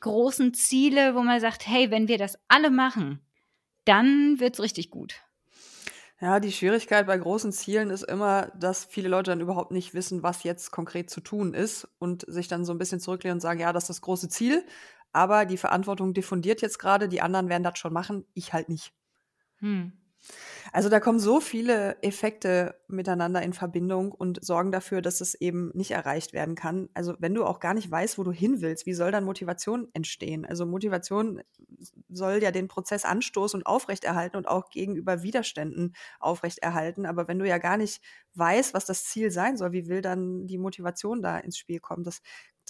großen 0.00 0.54
Ziele, 0.54 1.14
wo 1.14 1.22
man 1.22 1.40
sagt, 1.40 1.66
hey, 1.66 1.90
wenn 1.90 2.08
wir 2.08 2.18
das 2.18 2.38
alle 2.48 2.70
machen, 2.70 3.20
dann 3.84 4.40
wird 4.40 4.54
es 4.54 4.60
richtig 4.60 4.90
gut? 4.90 5.22
Ja, 6.20 6.38
die 6.38 6.52
Schwierigkeit 6.52 7.06
bei 7.06 7.16
großen 7.16 7.50
Zielen 7.50 7.88
ist 7.88 8.02
immer, 8.02 8.52
dass 8.54 8.84
viele 8.84 9.08
Leute 9.08 9.30
dann 9.30 9.40
überhaupt 9.40 9.70
nicht 9.70 9.94
wissen, 9.94 10.22
was 10.22 10.42
jetzt 10.42 10.70
konkret 10.70 11.08
zu 11.08 11.22
tun 11.22 11.54
ist 11.54 11.88
und 11.98 12.26
sich 12.28 12.46
dann 12.46 12.66
so 12.66 12.72
ein 12.72 12.78
bisschen 12.78 13.00
zurücklehnen 13.00 13.36
und 13.36 13.40
sagen, 13.40 13.60
ja, 13.60 13.72
das 13.72 13.84
ist 13.84 13.88
das 13.88 14.00
große 14.02 14.28
Ziel, 14.28 14.62
aber 15.12 15.46
die 15.46 15.56
Verantwortung 15.56 16.12
diffundiert 16.12 16.60
jetzt 16.60 16.78
gerade, 16.78 17.08
die 17.08 17.22
anderen 17.22 17.48
werden 17.48 17.62
das 17.62 17.78
schon 17.78 17.94
machen, 17.94 18.26
ich 18.34 18.52
halt 18.52 18.68
nicht. 18.68 18.92
Hm. 19.60 19.92
Also 20.72 20.88
da 20.88 21.00
kommen 21.00 21.18
so 21.20 21.40
viele 21.40 22.02
Effekte 22.02 22.74
miteinander 22.88 23.42
in 23.42 23.52
Verbindung 23.52 24.12
und 24.12 24.44
sorgen 24.44 24.72
dafür, 24.72 25.02
dass 25.02 25.20
es 25.20 25.34
eben 25.34 25.70
nicht 25.74 25.90
erreicht 25.92 26.32
werden 26.32 26.54
kann. 26.54 26.88
Also 26.94 27.14
wenn 27.18 27.34
du 27.34 27.44
auch 27.44 27.60
gar 27.60 27.74
nicht 27.74 27.90
weißt, 27.90 28.18
wo 28.18 28.24
du 28.24 28.32
hin 28.32 28.60
willst, 28.60 28.86
wie 28.86 28.94
soll 28.94 29.10
dann 29.12 29.24
Motivation 29.24 29.88
entstehen? 29.94 30.44
Also 30.46 30.66
Motivation 30.66 31.42
soll 32.08 32.42
ja 32.42 32.50
den 32.50 32.68
Prozess 32.68 33.04
anstoßen 33.04 33.60
und 33.60 33.66
aufrechterhalten 33.66 34.36
und 34.36 34.48
auch 34.48 34.70
gegenüber 34.70 35.22
Widerständen 35.22 35.94
aufrechterhalten. 36.20 37.06
Aber 37.06 37.28
wenn 37.28 37.38
du 37.38 37.46
ja 37.48 37.58
gar 37.58 37.76
nicht 37.76 38.02
weißt, 38.34 38.74
was 38.74 38.86
das 38.86 39.04
Ziel 39.04 39.30
sein 39.30 39.56
soll, 39.56 39.72
wie 39.72 39.88
will 39.88 40.02
dann 40.02 40.46
die 40.46 40.58
Motivation 40.58 41.22
da 41.22 41.38
ins 41.38 41.58
Spiel 41.58 41.80
kommen? 41.80 42.04
Das 42.04 42.20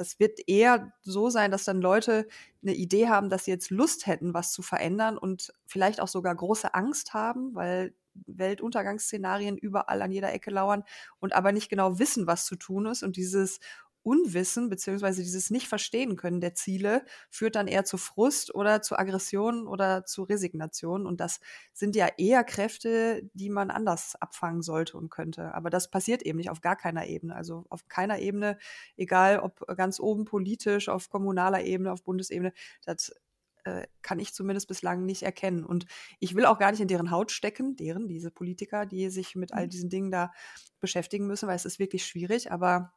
das 0.00 0.18
wird 0.18 0.40
eher 0.48 0.94
so 1.02 1.28
sein, 1.28 1.50
dass 1.50 1.64
dann 1.64 1.82
Leute 1.82 2.26
eine 2.62 2.74
Idee 2.74 3.08
haben, 3.08 3.28
dass 3.28 3.44
sie 3.44 3.50
jetzt 3.50 3.70
Lust 3.70 4.06
hätten, 4.06 4.32
was 4.32 4.50
zu 4.50 4.62
verändern 4.62 5.18
und 5.18 5.52
vielleicht 5.66 6.00
auch 6.00 6.08
sogar 6.08 6.34
große 6.34 6.72
Angst 6.72 7.12
haben, 7.12 7.54
weil 7.54 7.94
Weltuntergangsszenarien 8.14 9.58
überall 9.58 10.00
an 10.00 10.10
jeder 10.10 10.32
Ecke 10.32 10.50
lauern 10.50 10.84
und 11.18 11.34
aber 11.34 11.52
nicht 11.52 11.68
genau 11.68 11.98
wissen, 11.98 12.26
was 12.26 12.46
zu 12.46 12.56
tun 12.56 12.86
ist. 12.86 13.02
Und 13.02 13.16
dieses 13.16 13.60
Unwissen 14.02 14.70
beziehungsweise 14.70 15.22
dieses 15.22 15.50
Nicht-Verstehen 15.50 16.16
können 16.16 16.40
der 16.40 16.54
Ziele 16.54 17.04
führt 17.28 17.54
dann 17.54 17.68
eher 17.68 17.84
zu 17.84 17.98
Frust 17.98 18.54
oder 18.54 18.80
zu 18.82 18.98
Aggression 18.98 19.66
oder 19.66 20.04
zu 20.04 20.22
Resignation. 20.22 21.06
Und 21.06 21.20
das 21.20 21.40
sind 21.72 21.96
ja 21.96 22.08
eher 22.16 22.44
Kräfte, 22.44 23.22
die 23.34 23.50
man 23.50 23.70
anders 23.70 24.16
abfangen 24.16 24.62
sollte 24.62 24.96
und 24.96 25.10
könnte. 25.10 25.54
Aber 25.54 25.70
das 25.70 25.90
passiert 25.90 26.22
eben 26.22 26.38
nicht 26.38 26.50
auf 26.50 26.60
gar 26.60 26.76
keiner 26.76 27.06
Ebene. 27.06 27.36
Also 27.36 27.64
auf 27.68 27.88
keiner 27.88 28.18
Ebene, 28.18 28.58
egal 28.96 29.40
ob 29.40 29.66
ganz 29.76 30.00
oben 30.00 30.24
politisch, 30.24 30.88
auf 30.88 31.10
kommunaler 31.10 31.62
Ebene, 31.62 31.92
auf 31.92 32.02
Bundesebene, 32.02 32.52
das 32.84 33.12
äh, 33.64 33.86
kann 34.02 34.18
ich 34.18 34.32
zumindest 34.32 34.68
bislang 34.68 35.04
nicht 35.04 35.22
erkennen. 35.22 35.64
Und 35.64 35.86
ich 36.18 36.34
will 36.34 36.46
auch 36.46 36.58
gar 36.58 36.70
nicht 36.70 36.80
in 36.80 36.88
deren 36.88 37.10
Haut 37.10 37.30
stecken, 37.30 37.76
deren, 37.76 38.08
diese 38.08 38.30
Politiker, 38.30 38.86
die 38.86 39.10
sich 39.10 39.36
mit 39.36 39.52
all 39.52 39.66
mhm. 39.66 39.70
diesen 39.70 39.90
Dingen 39.90 40.10
da 40.10 40.32
beschäftigen 40.80 41.26
müssen, 41.26 41.46
weil 41.48 41.56
es 41.56 41.66
ist 41.66 41.78
wirklich 41.78 42.06
schwierig. 42.06 42.50
Aber 42.52 42.94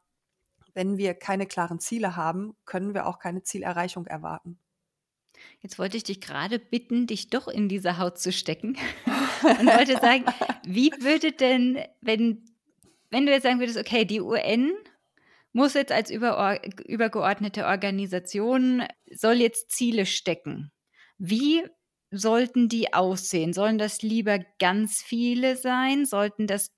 wenn 0.74 0.98
wir 0.98 1.14
keine 1.14 1.46
klaren 1.46 1.80
Ziele 1.80 2.16
haben, 2.16 2.54
können 2.64 2.94
wir 2.94 3.06
auch 3.06 3.18
keine 3.18 3.42
Zielerreichung 3.42 4.06
erwarten. 4.06 4.58
Jetzt 5.60 5.78
wollte 5.78 5.96
ich 5.96 6.04
dich 6.04 6.20
gerade 6.20 6.58
bitten, 6.58 7.06
dich 7.06 7.30
doch 7.30 7.48
in 7.48 7.68
diese 7.68 7.98
Haut 7.98 8.18
zu 8.18 8.32
stecken 8.32 8.76
und 9.42 9.66
wollte 9.66 9.98
sagen, 9.98 10.24
wie 10.64 10.90
würde 11.00 11.32
denn, 11.32 11.78
wenn, 12.00 12.44
wenn 13.10 13.26
du 13.26 13.32
jetzt 13.32 13.44
sagen 13.44 13.60
würdest, 13.60 13.78
okay, 13.78 14.04
die 14.04 14.20
UN 14.20 14.72
muss 15.52 15.74
jetzt 15.74 15.92
als 15.92 16.10
über, 16.10 16.60
übergeordnete 16.86 17.66
Organisation, 17.66 18.84
soll 19.12 19.34
jetzt 19.34 19.70
Ziele 19.70 20.04
stecken. 20.04 20.72
Wie 21.18 21.62
sollten 22.10 22.68
die 22.68 22.92
aussehen? 22.92 23.52
Sollen 23.52 23.78
das 23.78 24.02
lieber 24.02 24.40
ganz 24.58 25.02
viele 25.02 25.56
sein? 25.56 26.06
Sollten 26.06 26.46
das 26.46 26.72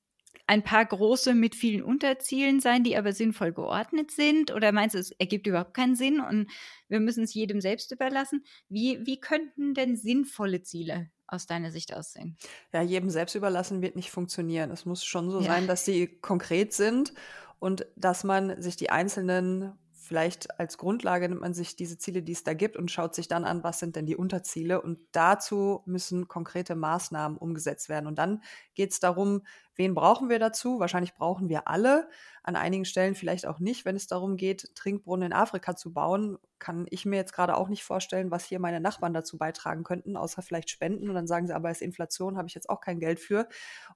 ein 0.46 0.62
paar 0.62 0.84
große 0.84 1.34
mit 1.34 1.54
vielen 1.54 1.82
Unterzielen 1.82 2.60
sein, 2.60 2.84
die 2.84 2.96
aber 2.96 3.12
sinnvoll 3.12 3.52
geordnet 3.52 4.10
sind? 4.10 4.52
Oder 4.52 4.72
meinst 4.72 4.94
du, 4.94 4.98
es 4.98 5.10
ergibt 5.12 5.46
überhaupt 5.46 5.74
keinen 5.74 5.96
Sinn 5.96 6.20
und 6.20 6.48
wir 6.88 7.00
müssen 7.00 7.24
es 7.24 7.34
jedem 7.34 7.60
selbst 7.60 7.90
überlassen? 7.92 8.44
Wie, 8.68 9.04
wie 9.04 9.20
könnten 9.20 9.74
denn 9.74 9.96
sinnvolle 9.96 10.62
Ziele 10.62 11.10
aus 11.26 11.46
deiner 11.46 11.72
Sicht 11.72 11.94
aussehen? 11.94 12.36
Ja, 12.72 12.82
jedem 12.82 13.10
selbst 13.10 13.34
überlassen 13.34 13.82
wird 13.82 13.96
nicht 13.96 14.10
funktionieren. 14.10 14.70
Es 14.70 14.84
muss 14.84 15.04
schon 15.04 15.30
so 15.30 15.40
ja. 15.40 15.46
sein, 15.46 15.66
dass 15.66 15.84
sie 15.84 16.06
konkret 16.06 16.72
sind 16.72 17.12
und 17.58 17.86
dass 17.96 18.22
man 18.22 18.60
sich 18.62 18.76
die 18.76 18.90
einzelnen 18.90 19.72
vielleicht 20.06 20.60
als 20.60 20.78
Grundlage 20.78 21.28
nimmt 21.28 21.40
man 21.40 21.52
sich 21.52 21.74
diese 21.74 21.98
Ziele, 21.98 22.22
die 22.22 22.32
es 22.32 22.44
da 22.44 22.54
gibt 22.54 22.76
und 22.76 22.90
schaut 22.90 23.14
sich 23.14 23.26
dann 23.28 23.44
an, 23.44 23.64
was 23.64 23.80
sind 23.80 23.96
denn 23.96 24.06
die 24.06 24.16
Unterziele 24.16 24.80
und 24.80 25.00
dazu 25.12 25.82
müssen 25.84 26.28
konkrete 26.28 26.76
Maßnahmen 26.76 27.36
umgesetzt 27.36 27.88
werden. 27.88 28.06
Und 28.06 28.16
dann 28.18 28.42
geht 28.74 28.92
es 28.92 29.00
darum, 29.00 29.42
wen 29.76 29.94
brauchen 29.94 30.28
wir 30.28 30.38
dazu? 30.38 30.80
Wahrscheinlich 30.80 31.14
brauchen 31.14 31.48
wir 31.48 31.68
alle, 31.68 32.08
an 32.46 32.54
einigen 32.54 32.84
Stellen 32.84 33.16
vielleicht 33.16 33.44
auch 33.44 33.58
nicht, 33.58 33.84
wenn 33.84 33.96
es 33.96 34.06
darum 34.06 34.36
geht, 34.36 34.72
Trinkbrunnen 34.76 35.26
in 35.26 35.32
Afrika 35.32 35.74
zu 35.74 35.92
bauen, 35.92 36.38
kann 36.58 36.86
ich 36.90 37.04
mir 37.04 37.16
jetzt 37.16 37.32
gerade 37.32 37.56
auch 37.56 37.68
nicht 37.68 37.84
vorstellen, 37.84 38.30
was 38.30 38.44
hier 38.44 38.60
meine 38.60 38.80
Nachbarn 38.80 39.12
dazu 39.12 39.36
beitragen 39.36 39.82
könnten, 39.82 40.16
außer 40.16 40.42
vielleicht 40.42 40.70
Spenden. 40.70 41.08
Und 41.08 41.14
dann 41.14 41.26
sagen 41.26 41.46
sie, 41.46 41.54
aber 41.54 41.70
es 41.70 41.78
ist 41.78 41.82
Inflation, 41.82 42.36
habe 42.36 42.48
ich 42.48 42.54
jetzt 42.54 42.70
auch 42.70 42.80
kein 42.80 42.98
Geld 42.98 43.20
für. 43.20 43.48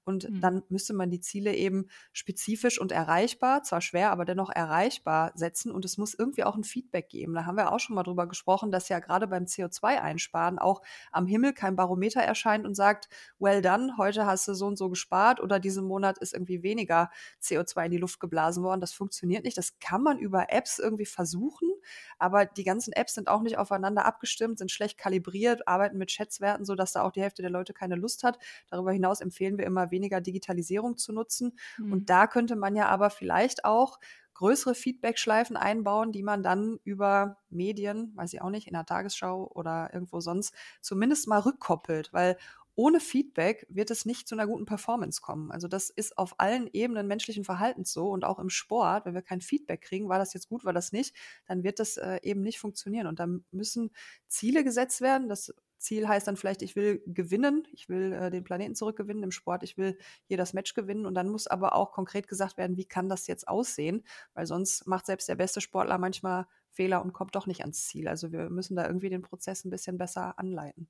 Und 0.04 0.28
mhm. 0.28 0.40
dann 0.40 0.62
müsste 0.68 0.92
man 0.92 1.10
die 1.10 1.20
Ziele 1.20 1.54
eben 1.54 1.86
spezifisch 2.12 2.80
und 2.80 2.92
erreichbar, 2.92 3.62
zwar 3.62 3.80
schwer, 3.80 4.10
aber 4.10 4.24
dennoch 4.24 4.50
erreichbar 4.50 5.32
setzen. 5.36 5.72
Und 5.72 5.84
es 5.84 5.96
muss 5.96 6.12
irgendwie 6.12 6.44
auch 6.44 6.56
ein 6.56 6.64
Feedback 6.64 7.08
geben. 7.08 7.34
Da 7.34 7.46
haben 7.46 7.56
wir 7.56 7.72
auch 7.72 7.80
schon 7.80 7.94
mal 7.94 8.02
drüber 8.02 8.26
gesprochen, 8.26 8.70
dass 8.70 8.88
ja 8.88 8.98
gerade 8.98 9.26
beim 9.26 9.44
CO2-Einsparen 9.44 10.58
auch 10.58 10.82
am 11.12 11.26
Himmel 11.26 11.54
kein 11.54 11.76
Barometer 11.76 12.20
erscheint 12.20 12.66
und 12.66 12.74
sagt, 12.74 13.08
well 13.38 13.62
done, 13.62 13.94
heute 13.96 14.26
hast 14.26 14.48
du 14.48 14.54
so 14.54 14.66
und 14.66 14.76
so 14.76 14.90
gespart 14.90 15.40
oder 15.40 15.60
diesen 15.70 15.84
Monat 15.84 16.18
ist 16.18 16.34
irgendwie 16.34 16.62
weniger 16.62 17.10
CO2 17.42 17.86
in 17.86 17.90
die 17.92 17.98
Luft 17.98 18.20
geblasen 18.20 18.62
worden. 18.62 18.80
Das 18.80 18.92
funktioniert 18.92 19.44
nicht. 19.44 19.56
Das 19.56 19.78
kann 19.78 20.02
man 20.02 20.18
über 20.18 20.52
Apps 20.52 20.78
irgendwie 20.78 21.06
versuchen, 21.06 21.70
aber 22.18 22.44
die 22.44 22.64
ganzen 22.64 22.92
Apps 22.92 23.14
sind 23.14 23.28
auch 23.28 23.42
nicht 23.42 23.58
aufeinander 23.58 24.04
abgestimmt, 24.04 24.58
sind 24.58 24.70
schlecht 24.70 24.98
kalibriert, 24.98 25.66
arbeiten 25.66 25.98
mit 25.98 26.10
Schätzwerten, 26.10 26.64
sodass 26.64 26.92
da 26.92 27.02
auch 27.02 27.12
die 27.12 27.22
Hälfte 27.22 27.42
der 27.42 27.50
Leute 27.50 27.72
keine 27.72 27.96
Lust 27.96 28.24
hat. 28.24 28.38
Darüber 28.68 28.92
hinaus 28.92 29.20
empfehlen 29.20 29.58
wir 29.58 29.66
immer 29.66 29.90
weniger 29.90 30.20
Digitalisierung 30.20 30.96
zu 30.96 31.12
nutzen. 31.12 31.58
Mhm. 31.78 31.92
Und 31.92 32.10
da 32.10 32.26
könnte 32.26 32.56
man 32.56 32.76
ja 32.76 32.88
aber 32.88 33.10
vielleicht 33.10 33.64
auch 33.64 33.98
größere 34.40 34.74
Feedback-Schleifen 34.74 35.58
einbauen, 35.58 36.12
die 36.12 36.22
man 36.22 36.42
dann 36.42 36.78
über 36.82 37.36
Medien, 37.50 38.12
weiß 38.16 38.32
ich 38.32 38.40
auch 38.40 38.48
nicht, 38.48 38.66
in 38.66 38.72
der 38.72 38.86
Tagesschau 38.86 39.50
oder 39.54 39.90
irgendwo 39.92 40.20
sonst 40.20 40.54
zumindest 40.80 41.28
mal 41.28 41.40
rückkoppelt, 41.40 42.14
weil 42.14 42.38
ohne 42.80 42.98
Feedback 42.98 43.66
wird 43.68 43.90
es 43.90 44.06
nicht 44.06 44.26
zu 44.26 44.34
einer 44.34 44.46
guten 44.46 44.64
Performance 44.64 45.20
kommen. 45.20 45.50
Also 45.50 45.68
das 45.68 45.90
ist 45.90 46.16
auf 46.16 46.40
allen 46.40 46.66
Ebenen 46.72 47.06
menschlichen 47.06 47.44
Verhaltens 47.44 47.92
so 47.92 48.08
und 48.08 48.24
auch 48.24 48.38
im 48.38 48.48
Sport, 48.48 49.04
wenn 49.04 49.12
wir 49.12 49.20
kein 49.20 49.42
Feedback 49.42 49.82
kriegen, 49.82 50.08
war 50.08 50.18
das 50.18 50.32
jetzt 50.32 50.48
gut, 50.48 50.64
war 50.64 50.72
das 50.72 50.90
nicht, 50.90 51.14
dann 51.46 51.62
wird 51.62 51.78
das 51.78 51.98
äh, 51.98 52.20
eben 52.22 52.40
nicht 52.40 52.58
funktionieren. 52.58 53.06
Und 53.06 53.20
dann 53.20 53.44
müssen 53.50 53.90
Ziele 54.28 54.64
gesetzt 54.64 55.02
werden. 55.02 55.28
Das 55.28 55.52
Ziel 55.76 56.08
heißt 56.08 56.26
dann 56.26 56.38
vielleicht, 56.38 56.62
ich 56.62 56.74
will 56.74 57.02
gewinnen, 57.06 57.68
ich 57.70 57.90
will 57.90 58.14
äh, 58.14 58.30
den 58.30 58.44
Planeten 58.44 58.74
zurückgewinnen 58.74 59.24
im 59.24 59.30
Sport, 59.30 59.62
ich 59.62 59.76
will 59.76 59.98
hier 60.24 60.38
das 60.38 60.54
Match 60.54 60.72
gewinnen 60.72 61.04
und 61.04 61.14
dann 61.14 61.28
muss 61.28 61.48
aber 61.48 61.74
auch 61.74 61.92
konkret 61.92 62.28
gesagt 62.28 62.56
werden, 62.56 62.78
wie 62.78 62.86
kann 62.86 63.10
das 63.10 63.26
jetzt 63.26 63.46
aussehen, 63.46 64.04
weil 64.32 64.46
sonst 64.46 64.86
macht 64.86 65.04
selbst 65.04 65.28
der 65.28 65.34
beste 65.34 65.60
Sportler 65.60 65.98
manchmal 65.98 66.46
Fehler 66.70 67.02
und 67.02 67.12
kommt 67.12 67.34
doch 67.34 67.46
nicht 67.46 67.60
ans 67.60 67.88
Ziel. 67.88 68.08
Also 68.08 68.32
wir 68.32 68.48
müssen 68.48 68.74
da 68.74 68.86
irgendwie 68.86 69.10
den 69.10 69.20
Prozess 69.20 69.66
ein 69.66 69.70
bisschen 69.70 69.98
besser 69.98 70.38
anleiten 70.38 70.88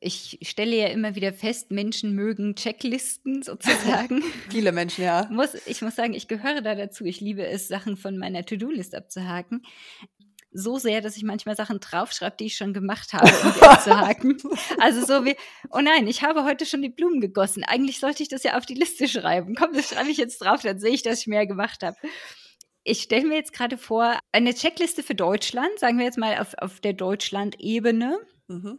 ich 0.00 0.38
stelle 0.42 0.76
ja 0.76 0.88
immer 0.88 1.14
wieder 1.14 1.32
fest, 1.32 1.70
Menschen 1.70 2.14
mögen 2.14 2.54
Checklisten 2.54 3.42
sozusagen. 3.42 4.22
Viele 4.50 4.72
Menschen, 4.72 5.04
ja. 5.04 5.28
Muss, 5.30 5.54
ich 5.66 5.82
muss 5.82 5.96
sagen, 5.96 6.14
ich 6.14 6.28
gehöre 6.28 6.62
da 6.62 6.74
dazu. 6.74 7.04
Ich 7.04 7.20
liebe 7.20 7.46
es, 7.46 7.68
Sachen 7.68 7.96
von 7.96 8.18
meiner 8.18 8.44
To-Do-List 8.44 8.94
abzuhaken. 8.94 9.62
So 10.52 10.78
sehr, 10.78 11.02
dass 11.02 11.18
ich 11.18 11.22
manchmal 11.22 11.54
Sachen 11.54 11.80
draufschreibe, 11.80 12.36
die 12.40 12.46
ich 12.46 12.56
schon 12.56 12.72
gemacht 12.72 13.12
habe, 13.12 13.30
um 13.44 13.52
sie 13.52 13.62
abzuhaken. 13.62 14.38
Also 14.80 15.04
so 15.04 15.24
wie, 15.24 15.36
oh 15.70 15.80
nein, 15.80 16.06
ich 16.06 16.22
habe 16.22 16.44
heute 16.44 16.64
schon 16.64 16.80
die 16.80 16.88
Blumen 16.88 17.20
gegossen. 17.20 17.62
Eigentlich 17.64 18.00
sollte 18.00 18.22
ich 18.22 18.28
das 18.30 18.42
ja 18.42 18.56
auf 18.56 18.64
die 18.64 18.74
Liste 18.74 19.06
schreiben. 19.06 19.54
Komm, 19.54 19.72
das 19.74 19.90
schreibe 19.90 20.10
ich 20.10 20.16
jetzt 20.16 20.38
drauf, 20.38 20.62
dann 20.62 20.78
sehe 20.78 20.92
ich, 20.92 21.02
dass 21.02 21.20
ich 21.20 21.26
mehr 21.26 21.46
gemacht 21.46 21.82
habe. 21.82 21.96
Ich 22.84 23.02
stelle 23.02 23.26
mir 23.26 23.34
jetzt 23.34 23.52
gerade 23.52 23.76
vor, 23.76 24.18
eine 24.32 24.54
Checkliste 24.54 25.02
für 25.02 25.14
Deutschland, 25.14 25.78
sagen 25.78 25.98
wir 25.98 26.06
jetzt 26.06 26.18
mal 26.18 26.38
auf, 26.38 26.54
auf 26.56 26.80
der 26.80 26.94
Deutschland-Ebene. 26.94 28.18
Mhm 28.48 28.78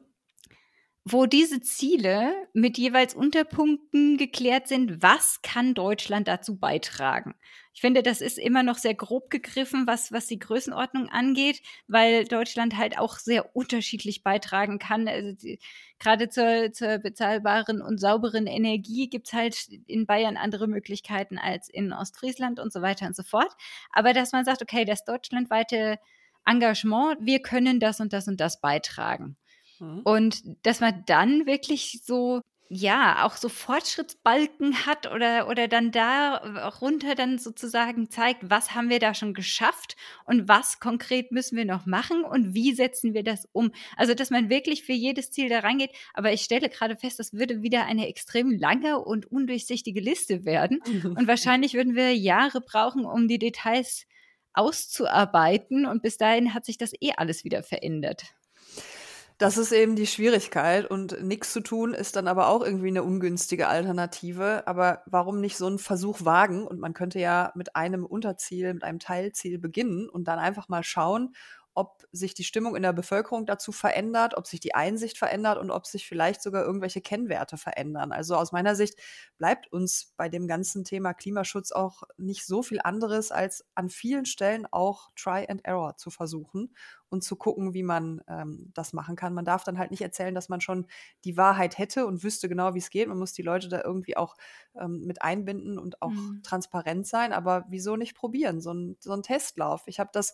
wo 1.10 1.26
diese 1.26 1.62
Ziele 1.62 2.34
mit 2.54 2.78
jeweils 2.78 3.14
Unterpunkten 3.16 4.18
geklärt 4.18 4.68
sind, 4.68 5.02
was 5.02 5.42
kann 5.42 5.74
Deutschland 5.74 6.28
dazu 6.28 6.58
beitragen. 6.58 7.36
Ich 7.74 7.82
finde, 7.82 8.04
das 8.04 8.22
ist 8.22 8.38
immer 8.38 8.64
noch 8.64 8.78
sehr 8.78 8.96
grob 8.96 9.30
gegriffen, 9.30 9.88
was, 9.88 10.12
was 10.12 10.26
die 10.26 10.40
Größenordnung 10.40 11.10
angeht, 11.10 11.62
weil 11.88 12.26
Deutschland 12.26 12.76
halt 12.76 12.98
auch 12.98 13.18
sehr 13.20 13.56
unterschiedlich 13.56 14.24
beitragen 14.24 14.80
kann. 14.80 15.08
Also 15.08 15.32
die, 15.32 15.60
gerade 16.00 16.28
zur, 16.28 16.74
zur 16.74 16.98
bezahlbaren 16.98 17.82
und 17.82 18.00
sauberen 18.00 18.48
Energie 18.48 19.10
gibt's 19.10 19.32
halt 19.32 19.70
in 19.86 20.08
Bayern 20.08 20.36
andere 20.36 20.68
Möglichkeiten 20.68 21.38
als 21.38 21.70
in 21.70 21.94
Ostfriesland 21.94 22.60
und 22.60 22.74
so 22.74 22.82
weiter 22.82 23.06
und 23.06 23.16
so 23.16 23.24
fort. 23.24 23.54
Aber 23.92 24.12
dass 24.12 24.34
man 24.34 24.44
sagt, 24.44 24.62
okay, 24.62 24.84
das 24.84 25.06
deutschlandweite 25.06 26.00
Engagement, 26.46 27.18
wir 27.22 27.42
können 27.42 27.80
das 27.80 28.00
und 28.00 28.12
das 28.12 28.28
und 28.28 28.42
das 28.42 28.60
beitragen. 28.60 29.38
Mhm. 29.80 30.02
Und 30.04 30.66
dass 30.66 30.80
man 30.80 31.04
dann 31.06 31.46
wirklich 31.46 32.02
so 32.04 32.42
ja, 32.70 33.26
auch 33.26 33.38
so 33.38 33.48
Fortschrittsbalken 33.48 34.86
hat 34.86 35.10
oder, 35.10 35.48
oder 35.48 35.68
dann 35.68 35.92
da 35.92 36.36
runter 36.82 37.16
dann 37.16 37.38
sozusagen 37.38 38.10
zeigt, 38.10 38.50
was 38.50 38.76
haben 38.76 38.90
wir 38.90 39.00
da 39.00 39.14
schon 39.14 39.34
geschafft 39.34 39.96
und 40.26 40.48
was 40.48 40.80
konkret 40.80 41.32
müssen 41.32 41.58
wir 41.58 41.66
noch 41.66 41.86
machen 41.86 42.24
und 42.24 42.54
wie 42.54 42.74
setzen 42.74 43.14
wir 43.14 43.24
das 43.24 43.48
um. 43.54 43.72
Also, 43.96 44.14
dass 44.14 44.32
man 44.32 44.50
wirklich 44.50 44.84
für 44.84 44.94
jedes 44.94 45.32
Ziel 45.32 45.48
da 45.50 45.60
reingeht. 45.60 45.92
Aber 46.14 46.34
ich 46.34 46.42
stelle 46.42 46.70
gerade 46.70 46.98
fest, 46.98 47.20
das 47.20 47.34
würde 47.34 47.62
wieder 47.62 47.86
eine 47.86 48.08
extrem 48.08 48.52
lange 48.52 49.00
und 49.00 49.26
undurchsichtige 49.26 50.02
Liste 50.02 50.46
werden. 50.46 50.82
Und 51.18 51.28
wahrscheinlich 51.28 51.74
würden 51.74 51.96
wir 51.96 52.16
Jahre 52.16 52.62
brauchen, 52.62 53.06
um 53.06 53.28
die 53.28 53.40
Details 53.40 54.06
auszuarbeiten. 54.54 55.86
Und 55.86 56.02
bis 56.02 56.18
dahin 56.18 56.54
hat 56.54 56.66
sich 56.66 56.78
das 56.78 56.92
eh 57.00 57.14
alles 57.16 57.44
wieder 57.44 57.64
verändert. 57.64 58.37
Das 59.40 59.58
ist 59.58 59.72
eben 59.72 59.96
die 59.96 60.08
Schwierigkeit 60.08 60.90
und 60.90 61.22
nichts 61.24 61.54
zu 61.54 61.62
tun 61.62 61.94
ist 61.94 62.16
dann 62.16 62.28
aber 62.28 62.48
auch 62.48 62.64
irgendwie 62.64 62.88
eine 62.88 63.04
ungünstige 63.04 63.68
Alternative. 63.68 64.66
Aber 64.66 65.04
warum 65.06 65.42
nicht 65.42 65.58
so 65.58 65.68
einen 65.68 65.78
Versuch 65.78 66.26
wagen? 66.26 66.66
Und 66.66 66.80
man 66.80 66.96
könnte 66.96 67.20
ja 67.20 67.52
mit 67.54 67.76
einem 67.76 68.04
Unterziel, 68.04 68.74
mit 68.74 68.84
einem 68.84 68.98
Teilziel 68.98 69.60
beginnen 69.60 70.10
und 70.10 70.28
dann 70.28 70.40
einfach 70.40 70.70
mal 70.70 70.84
schauen, 70.84 71.36
ob 71.78 72.08
sich 72.12 72.34
die 72.34 72.44
Stimmung 72.44 72.76
in 72.76 72.82
der 72.82 72.92
Bevölkerung 72.92 73.46
dazu 73.46 73.72
verändert, 73.72 74.36
ob 74.36 74.48
sich 74.48 74.60
die 74.60 74.74
Einsicht 74.74 75.16
verändert 75.16 75.60
und 75.60 75.70
ob 75.70 75.86
sich 75.86 76.08
vielleicht 76.08 76.42
sogar 76.42 76.66
irgendwelche 76.66 77.02
Kennwerte 77.02 77.56
verändern. 77.56 78.12
Also 78.12 78.36
aus 78.36 78.52
meiner 78.52 78.76
Sicht 78.76 78.98
bleibt 79.38 79.72
uns 79.72 80.12
bei 80.18 80.28
dem 80.28 80.48
ganzen 80.48 80.86
Thema 80.86 81.14
Klimaschutz 81.14 81.72
auch 81.72 82.02
nicht 82.18 82.48
so 82.48 82.64
viel 82.64 82.82
anderes, 82.84 83.32
als 83.32 83.64
an 83.76 83.90
vielen 83.90 84.26
Stellen 84.26 84.66
auch 84.72 85.12
Try 85.16 85.46
and 85.48 85.64
Error 85.66 85.98
zu 85.98 86.10
versuchen 86.10 86.74
und 87.10 87.24
zu 87.24 87.36
gucken, 87.36 87.76
wie 87.76 87.84
man 87.84 88.22
ähm, 88.28 88.72
das 88.74 88.92
machen 88.92 89.16
kann. 89.16 89.36
Man 89.36 89.46
darf 89.46 89.64
dann 89.64 89.78
halt 89.78 89.92
nicht 89.92 90.02
erzählen, 90.02 90.34
dass 90.34 90.50
man 90.50 90.62
schon 90.62 90.88
die 91.26 91.38
Wahrheit 91.38 91.78
hätte 91.78 92.08
und 92.08 92.24
wüsste 92.24 92.50
genau, 92.50 92.74
wie 92.74 92.80
es 92.80 92.90
geht. 92.90 93.08
Man 93.08 93.20
muss 93.20 93.34
die 93.34 93.44
Leute 93.44 93.70
da 93.70 93.84
irgendwie 93.84 94.18
auch 94.18 94.36
ähm, 94.76 95.06
mit 95.06 95.22
einbinden 95.22 95.78
und 95.78 96.02
auch 96.02 96.10
mhm. 96.10 96.42
transparent 96.44 97.06
sein. 97.06 97.34
Aber 97.34 97.66
wieso 97.70 97.96
nicht 97.96 98.16
probieren? 98.16 98.62
So 98.62 98.74
ein, 98.74 98.98
so 99.00 99.14
ein 99.14 99.22
Testlauf. 99.22 99.84
Ich 99.86 100.00
habe 100.00 100.10
das 100.12 100.34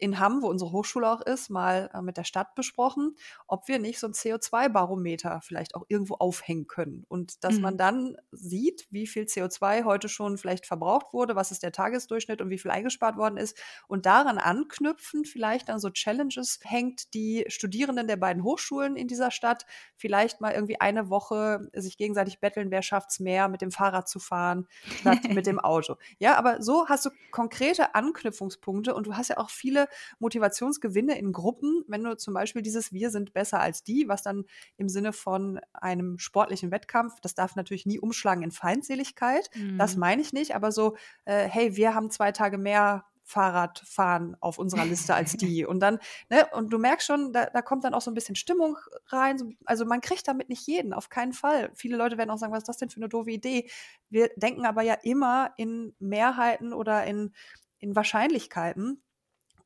in 0.00 0.18
Hamm, 0.18 0.42
wo 0.42 0.48
unsere 0.48 0.72
Hochschule 0.72 1.08
auch 1.08 1.20
ist, 1.20 1.50
mal 1.50 1.90
äh, 1.92 2.00
mit 2.00 2.16
der 2.16 2.24
Stadt 2.24 2.54
besprochen, 2.54 3.16
ob 3.46 3.68
wir 3.68 3.78
nicht 3.78 3.98
so 3.98 4.06
ein 4.06 4.14
CO2-Barometer 4.14 5.40
vielleicht 5.42 5.74
auch 5.74 5.84
irgendwo 5.88 6.14
aufhängen 6.14 6.66
können. 6.66 7.04
Und 7.08 7.44
dass 7.44 7.56
mhm. 7.56 7.60
man 7.60 7.76
dann 7.76 8.16
sieht, 8.32 8.86
wie 8.90 9.06
viel 9.06 9.24
CO2 9.24 9.84
heute 9.84 10.08
schon 10.08 10.38
vielleicht 10.38 10.66
verbraucht 10.66 11.12
wurde, 11.12 11.36
was 11.36 11.50
ist 11.50 11.62
der 11.62 11.72
Tagesdurchschnitt 11.72 12.40
und 12.40 12.48
wie 12.48 12.58
viel 12.58 12.70
eingespart 12.70 13.18
worden 13.18 13.36
ist. 13.36 13.58
Und 13.88 14.06
daran 14.06 14.38
anknüpfen 14.38 15.24
vielleicht 15.26 15.68
dann 15.68 15.80
so 15.80 15.90
Challenges 15.90 16.60
hängt, 16.62 17.12
die 17.12 17.44
Studierenden 17.48 18.08
der 18.08 18.16
beiden 18.16 18.42
Hochschulen 18.42 18.96
in 18.96 19.06
dieser 19.06 19.30
Stadt 19.30 19.66
vielleicht 19.96 20.40
mal 20.40 20.52
irgendwie 20.52 20.80
eine 20.80 21.10
Woche 21.10 21.68
sich 21.74 21.98
gegenseitig 21.98 22.40
betteln, 22.40 22.70
wer 22.70 22.82
schafft 22.82 23.10
es 23.10 23.20
mehr, 23.20 23.48
mit 23.48 23.60
dem 23.60 23.70
Fahrrad 23.70 24.08
zu 24.08 24.18
fahren, 24.18 24.66
statt 25.00 25.24
mit 25.28 25.46
dem 25.46 25.58
Auto. 25.60 25.96
Ja, 26.18 26.36
aber 26.36 26.62
so 26.62 26.88
hast 26.88 27.04
du 27.04 27.10
konkrete 27.30 27.94
Anknüpfungspunkte 27.94 28.94
und 28.94 29.06
du 29.06 29.14
hast 29.14 29.28
ja 29.28 29.36
auch 29.36 29.50
viele 29.50 29.89
Motivationsgewinne 30.18 31.18
in 31.18 31.32
Gruppen, 31.32 31.84
wenn 31.88 32.04
du 32.04 32.16
zum 32.16 32.34
Beispiel 32.34 32.62
dieses 32.62 32.92
Wir 32.92 33.10
sind 33.10 33.32
besser 33.32 33.60
als 33.60 33.82
die, 33.82 34.08
was 34.08 34.22
dann 34.22 34.44
im 34.76 34.88
Sinne 34.88 35.12
von 35.12 35.60
einem 35.72 36.18
sportlichen 36.18 36.70
Wettkampf, 36.70 37.20
das 37.20 37.34
darf 37.34 37.56
natürlich 37.56 37.86
nie 37.86 37.98
umschlagen 37.98 38.42
in 38.42 38.50
Feindseligkeit, 38.50 39.50
mhm. 39.54 39.78
das 39.78 39.96
meine 39.96 40.22
ich 40.22 40.32
nicht, 40.32 40.54
aber 40.54 40.72
so, 40.72 40.96
äh, 41.24 41.46
hey, 41.46 41.76
wir 41.76 41.94
haben 41.94 42.10
zwei 42.10 42.32
Tage 42.32 42.58
mehr 42.58 43.04
Fahrradfahren 43.30 44.36
auf 44.40 44.58
unserer 44.58 44.84
Liste 44.84 45.14
als 45.14 45.36
die. 45.36 45.64
Und 45.66 45.80
dann, 45.80 46.00
ne, 46.28 46.46
und 46.52 46.72
du 46.72 46.78
merkst 46.78 47.06
schon, 47.06 47.32
da, 47.32 47.46
da 47.46 47.62
kommt 47.62 47.84
dann 47.84 47.94
auch 47.94 48.00
so 48.00 48.10
ein 48.10 48.14
bisschen 48.14 48.34
Stimmung 48.34 48.76
rein. 49.06 49.56
Also 49.64 49.84
man 49.84 50.00
kriegt 50.00 50.26
damit 50.26 50.48
nicht 50.48 50.66
jeden, 50.66 50.92
auf 50.92 51.08
keinen 51.08 51.32
Fall. 51.32 51.70
Viele 51.74 51.96
Leute 51.96 52.18
werden 52.18 52.30
auch 52.30 52.38
sagen, 52.38 52.52
was 52.52 52.60
ist 52.60 52.68
das 52.68 52.78
denn 52.78 52.90
für 52.90 52.96
eine 52.96 53.08
doofe 53.08 53.30
Idee? 53.30 53.70
Wir 54.08 54.30
denken 54.36 54.66
aber 54.66 54.82
ja 54.82 54.94
immer 54.94 55.52
in 55.56 55.94
Mehrheiten 56.00 56.72
oder 56.72 57.04
in, 57.04 57.32
in 57.78 57.94
Wahrscheinlichkeiten. 57.94 59.00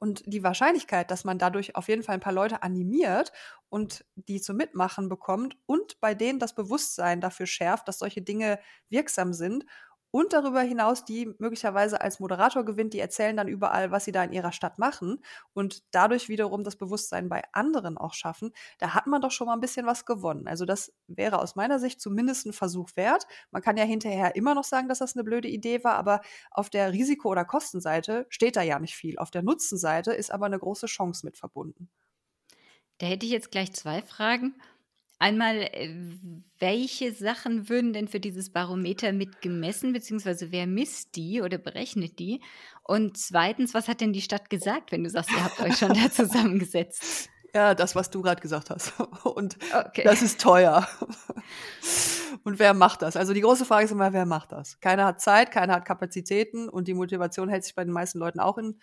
Und 0.04 0.22
die 0.26 0.42
Wahrscheinlichkeit, 0.44 1.10
dass 1.10 1.24
man 1.24 1.38
dadurch 1.38 1.76
auf 1.76 1.88
jeden 1.88 2.02
Fall 2.02 2.16
ein 2.16 2.20
paar 2.20 2.34
Leute 2.34 2.62
animiert 2.62 3.32
und 3.70 4.04
die 4.16 4.38
zum 4.38 4.58
Mitmachen 4.58 5.08
bekommt 5.08 5.56
und 5.64 5.98
bei 5.98 6.12
denen 6.14 6.38
das 6.38 6.54
Bewusstsein 6.54 7.22
dafür 7.22 7.46
schärft, 7.46 7.88
dass 7.88 8.00
solche 8.00 8.20
Dinge 8.20 8.58
wirksam 8.90 9.32
sind 9.32 9.64
und 10.14 10.32
darüber 10.32 10.60
hinaus 10.60 11.04
die 11.04 11.34
möglicherweise 11.38 12.00
als 12.00 12.20
Moderator 12.20 12.64
gewinnt, 12.64 12.94
die 12.94 13.00
erzählen 13.00 13.36
dann 13.36 13.48
überall, 13.48 13.90
was 13.90 14.04
sie 14.04 14.12
da 14.12 14.22
in 14.22 14.32
ihrer 14.32 14.52
Stadt 14.52 14.78
machen 14.78 15.20
und 15.54 15.82
dadurch 15.90 16.28
wiederum 16.28 16.62
das 16.62 16.76
Bewusstsein 16.76 17.28
bei 17.28 17.42
anderen 17.50 17.98
auch 17.98 18.14
schaffen, 18.14 18.52
da 18.78 18.94
hat 18.94 19.08
man 19.08 19.20
doch 19.20 19.32
schon 19.32 19.48
mal 19.48 19.54
ein 19.54 19.60
bisschen 19.60 19.86
was 19.86 20.06
gewonnen. 20.06 20.46
Also 20.46 20.66
das 20.66 20.92
wäre 21.08 21.40
aus 21.40 21.56
meiner 21.56 21.80
Sicht 21.80 22.00
zumindest 22.00 22.46
ein 22.46 22.52
Versuch 22.52 22.90
wert. 22.94 23.26
Man 23.50 23.60
kann 23.60 23.76
ja 23.76 23.82
hinterher 23.82 24.36
immer 24.36 24.54
noch 24.54 24.62
sagen, 24.62 24.88
dass 24.88 25.00
das 25.00 25.16
eine 25.16 25.24
blöde 25.24 25.48
Idee 25.48 25.82
war, 25.82 25.96
aber 25.96 26.20
auf 26.52 26.70
der 26.70 26.92
Risiko- 26.92 27.30
oder 27.30 27.44
Kostenseite 27.44 28.26
steht 28.28 28.54
da 28.54 28.62
ja 28.62 28.78
nicht 28.78 28.94
viel. 28.94 29.18
Auf 29.18 29.32
der 29.32 29.42
Nutzenseite 29.42 30.12
ist 30.12 30.30
aber 30.30 30.46
eine 30.46 30.60
große 30.60 30.86
Chance 30.86 31.26
mit 31.26 31.36
verbunden. 31.36 31.90
Da 32.98 33.06
hätte 33.06 33.26
ich 33.26 33.32
jetzt 33.32 33.50
gleich 33.50 33.72
zwei 33.72 34.00
Fragen. 34.00 34.54
Einmal, 35.18 35.56
äh, 35.56 35.94
welche 36.58 37.12
Sachen 37.12 37.68
würden 37.68 37.92
denn 37.92 38.08
für 38.08 38.20
dieses 38.20 38.50
Barometer 38.50 39.12
mit 39.12 39.40
gemessen, 39.40 39.92
beziehungsweise 39.92 40.50
wer 40.50 40.66
misst 40.66 41.16
die 41.16 41.40
oder 41.40 41.58
berechnet 41.58 42.18
die? 42.18 42.40
Und 42.82 43.16
zweitens, 43.16 43.74
was 43.74 43.88
hat 43.88 44.00
denn 44.00 44.12
die 44.12 44.22
Stadt 44.22 44.50
gesagt, 44.50 44.92
wenn 44.92 45.04
du 45.04 45.10
sagst, 45.10 45.30
ihr 45.30 45.44
habt 45.44 45.60
euch 45.60 45.76
schon 45.76 45.94
da 45.94 46.10
zusammengesetzt? 46.10 47.30
Ja, 47.54 47.76
das, 47.76 47.94
was 47.94 48.10
du 48.10 48.20
gerade 48.20 48.40
gesagt 48.40 48.70
hast. 48.70 48.98
Und 49.24 49.56
okay. 49.72 50.02
das 50.02 50.22
ist 50.22 50.40
teuer. 50.40 50.88
Und 52.42 52.58
wer 52.58 52.74
macht 52.74 53.02
das? 53.02 53.16
Also 53.16 53.32
die 53.32 53.42
große 53.42 53.64
Frage 53.64 53.84
ist 53.84 53.92
immer, 53.92 54.12
wer 54.12 54.26
macht 54.26 54.50
das? 54.50 54.80
Keiner 54.80 55.06
hat 55.06 55.20
Zeit, 55.20 55.52
keiner 55.52 55.74
hat 55.74 55.84
Kapazitäten 55.84 56.68
und 56.68 56.88
die 56.88 56.94
Motivation 56.94 57.48
hält 57.48 57.64
sich 57.64 57.76
bei 57.76 57.84
den 57.84 57.92
meisten 57.92 58.18
Leuten 58.18 58.40
auch 58.40 58.58
in 58.58 58.80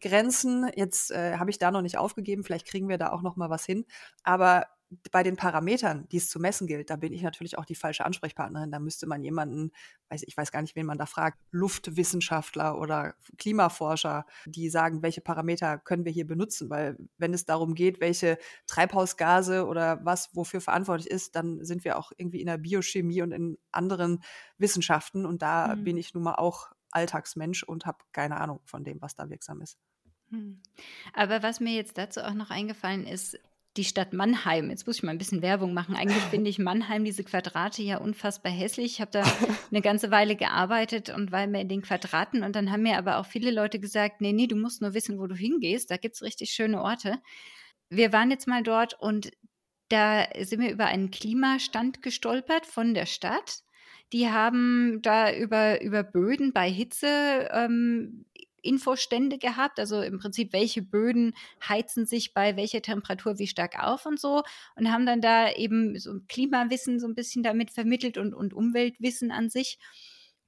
Grenzen. 0.00 0.70
Jetzt 0.76 1.10
äh, 1.10 1.36
habe 1.36 1.50
ich 1.50 1.58
da 1.58 1.72
noch 1.72 1.82
nicht 1.82 1.98
aufgegeben, 1.98 2.44
vielleicht 2.44 2.68
kriegen 2.68 2.88
wir 2.88 2.96
da 2.96 3.10
auch 3.10 3.22
noch 3.22 3.34
mal 3.36 3.50
was 3.50 3.66
hin. 3.66 3.84
Aber 4.22 4.66
bei 5.10 5.22
den 5.22 5.36
Parametern, 5.36 6.06
die 6.10 6.18
es 6.18 6.28
zu 6.28 6.38
messen 6.38 6.66
gilt, 6.66 6.90
da 6.90 6.96
bin 6.96 7.12
ich 7.12 7.22
natürlich 7.22 7.58
auch 7.58 7.64
die 7.64 7.74
falsche 7.74 8.04
Ansprechpartnerin. 8.04 8.70
Da 8.70 8.78
müsste 8.78 9.06
man 9.06 9.22
jemanden, 9.22 9.72
weiß, 10.10 10.22
ich 10.24 10.36
weiß 10.36 10.52
gar 10.52 10.62
nicht, 10.62 10.76
wen 10.76 10.86
man 10.86 10.98
da 10.98 11.06
fragt, 11.06 11.38
Luftwissenschaftler 11.50 12.78
oder 12.78 13.14
Klimaforscher, 13.36 14.26
die 14.46 14.68
sagen, 14.68 15.02
welche 15.02 15.20
Parameter 15.20 15.78
können 15.78 16.04
wir 16.04 16.12
hier 16.12 16.26
benutzen. 16.26 16.70
Weil 16.70 16.96
wenn 17.18 17.34
es 17.34 17.44
darum 17.44 17.74
geht, 17.74 18.00
welche 18.00 18.38
Treibhausgase 18.68 19.66
oder 19.66 20.04
was 20.04 20.34
wofür 20.34 20.60
verantwortlich 20.60 21.10
ist, 21.10 21.34
dann 21.34 21.64
sind 21.64 21.84
wir 21.84 21.98
auch 21.98 22.12
irgendwie 22.16 22.40
in 22.40 22.46
der 22.46 22.58
Biochemie 22.58 23.22
und 23.22 23.32
in 23.32 23.58
anderen 23.72 24.22
Wissenschaften. 24.58 25.26
Und 25.26 25.42
da 25.42 25.74
mhm. 25.74 25.84
bin 25.84 25.96
ich 25.96 26.14
nun 26.14 26.22
mal 26.22 26.36
auch 26.36 26.70
Alltagsmensch 26.92 27.64
und 27.64 27.86
habe 27.86 27.98
keine 28.12 28.40
Ahnung 28.40 28.60
von 28.64 28.84
dem, 28.84 29.02
was 29.02 29.16
da 29.16 29.28
wirksam 29.28 29.60
ist. 29.60 29.78
Hm. 30.30 30.60
Aber 31.12 31.42
was 31.42 31.60
mir 31.60 31.74
jetzt 31.74 31.98
dazu 31.98 32.20
auch 32.20 32.34
noch 32.34 32.50
eingefallen 32.50 33.06
ist, 33.06 33.38
die 33.76 33.84
Stadt 33.84 34.12
Mannheim. 34.12 34.70
Jetzt 34.70 34.86
muss 34.86 34.96
ich 34.96 35.02
mal 35.02 35.10
ein 35.10 35.18
bisschen 35.18 35.42
Werbung 35.42 35.74
machen. 35.74 35.94
Eigentlich 35.94 36.22
finde 36.30 36.50
ich 36.50 36.58
Mannheim, 36.58 37.04
diese 37.04 37.24
Quadrate 37.24 37.82
ja 37.82 37.98
unfassbar 37.98 38.52
hässlich. 38.52 38.92
Ich 38.92 39.00
habe 39.00 39.10
da 39.10 39.24
eine 39.70 39.82
ganze 39.82 40.10
Weile 40.10 40.36
gearbeitet 40.36 41.10
und 41.10 41.32
war 41.32 41.46
mir 41.46 41.60
in 41.60 41.68
den 41.68 41.82
Quadraten. 41.82 42.42
Und 42.42 42.56
dann 42.56 42.70
haben 42.70 42.82
mir 42.82 42.98
aber 42.98 43.18
auch 43.18 43.26
viele 43.26 43.50
Leute 43.50 43.78
gesagt, 43.78 44.20
nee, 44.20 44.32
nee, 44.32 44.46
du 44.46 44.56
musst 44.56 44.82
nur 44.82 44.94
wissen, 44.94 45.18
wo 45.18 45.26
du 45.26 45.34
hingehst. 45.34 45.90
Da 45.90 45.96
gibt 45.96 46.16
es 46.16 46.22
richtig 46.22 46.50
schöne 46.50 46.82
Orte. 46.82 47.18
Wir 47.88 48.12
waren 48.12 48.30
jetzt 48.30 48.48
mal 48.48 48.62
dort 48.62 48.94
und 49.00 49.30
da 49.88 50.26
sind 50.40 50.60
wir 50.60 50.72
über 50.72 50.86
einen 50.86 51.10
Klimastand 51.10 52.02
gestolpert 52.02 52.66
von 52.66 52.94
der 52.94 53.06
Stadt. 53.06 53.60
Die 54.12 54.28
haben 54.28 55.00
da 55.02 55.32
über, 55.32 55.80
über 55.82 56.02
Böden 56.02 56.52
bei 56.52 56.70
Hitze 56.70 57.48
ähm, 57.52 58.26
Infostände 58.62 59.38
gehabt, 59.38 59.78
also 59.78 60.00
im 60.00 60.18
Prinzip, 60.18 60.52
welche 60.52 60.82
Böden 60.82 61.34
heizen 61.66 62.06
sich 62.06 62.34
bei 62.34 62.56
welcher 62.56 62.82
Temperatur 62.82 63.38
wie 63.38 63.46
stark 63.46 63.82
auf 63.82 64.06
und 64.06 64.20
so 64.20 64.42
und 64.76 64.92
haben 64.92 65.06
dann 65.06 65.20
da 65.20 65.52
eben 65.52 65.98
so 65.98 66.20
Klimawissen 66.28 67.00
so 67.00 67.06
ein 67.06 67.14
bisschen 67.14 67.42
damit 67.42 67.70
vermittelt 67.70 68.18
und, 68.18 68.34
und 68.34 68.54
Umweltwissen 68.54 69.30
an 69.30 69.50
sich. 69.50 69.78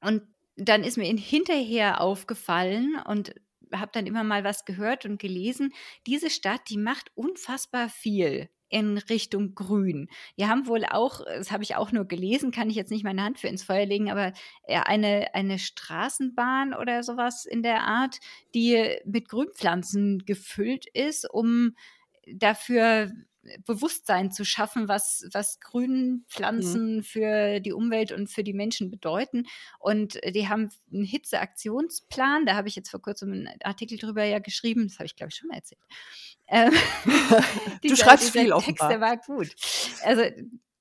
Und 0.01 0.23
dann 0.57 0.85
ist 0.85 0.97
mir 0.97 1.07
hinterher 1.07 2.01
aufgefallen 2.01 2.97
und 3.07 3.35
habe 3.73 3.91
dann 3.93 4.07
immer 4.07 4.25
mal 4.25 4.45
was 4.45 4.65
gehört 4.65 5.05
und 5.05 5.21
gelesen. 5.21 5.73
Diese 6.07 6.31
Stadt, 6.31 6.63
die 6.69 6.79
macht 6.79 7.11
unfassbar 7.15 7.89
viel 7.89 8.49
in 8.69 8.99
Richtung 8.99 9.55
Grün. 9.55 10.09
Die 10.39 10.47
haben 10.47 10.67
wohl 10.67 10.85
auch, 10.85 11.25
das 11.25 11.51
habe 11.51 11.63
ich 11.63 11.77
auch 11.77 11.93
nur 11.93 12.07
gelesen, 12.07 12.51
kann 12.51 12.71
ich 12.71 12.77
jetzt 12.77 12.91
nicht 12.91 13.05
meine 13.05 13.23
Hand 13.23 13.39
für 13.39 13.49
ins 13.49 13.63
Feuer 13.65 13.87
legen, 13.87 14.11
aber 14.11 14.33
eine, 14.67 15.35
eine 15.35 15.59
Straßenbahn 15.59 16.75
oder 16.75 17.03
sowas 17.03 17.47
in 17.47 17.63
der 17.63 17.83
Art, 17.83 18.19
die 18.55 18.99
mit 19.05 19.29
Grünpflanzen 19.29 20.25
gefüllt 20.25 20.87
ist, 20.87 21.29
um 21.31 21.75
dafür 22.27 23.11
Bewusstsein 23.65 24.31
zu 24.31 24.45
schaffen, 24.45 24.89
was, 24.89 25.27
was 25.33 25.61
Grünpflanzen 25.61 26.97
mhm. 26.97 27.03
für 27.03 27.61
die 27.61 27.73
Umwelt 27.73 28.13
und 28.13 28.29
für 28.29 28.45
die 28.45 28.53
Menschen 28.53 28.91
bedeuten. 28.91 29.47
Und 29.79 30.19
die 30.25 30.49
haben 30.49 30.71
einen 30.93 31.05
Hitzeaktionsplan, 31.05 32.47
da 32.47 32.55
habe 32.55 32.69
ich 32.69 32.77
jetzt 32.77 32.91
vor 32.91 33.03
kurzem 33.03 33.33
einen 33.33 33.49
Artikel 33.63 33.99
drüber 33.99 34.25
ja 34.25 34.39
geschrieben, 34.39 34.89
das 34.89 34.99
habe 34.99 35.07
ich 35.07 35.17
glaube 35.17 35.31
ich 35.31 35.37
schon 35.37 35.49
mal 35.49 35.57
erzählt. 35.57 35.81
Ähm, 36.49 36.73
du 37.83 37.97
schreibst 37.97 38.31
viel 38.31 38.51
Text, 38.51 38.55
offenbar. 38.55 38.89
der 38.89 39.01
war 39.01 39.17
gut. 39.19 39.55
Also 40.03 40.23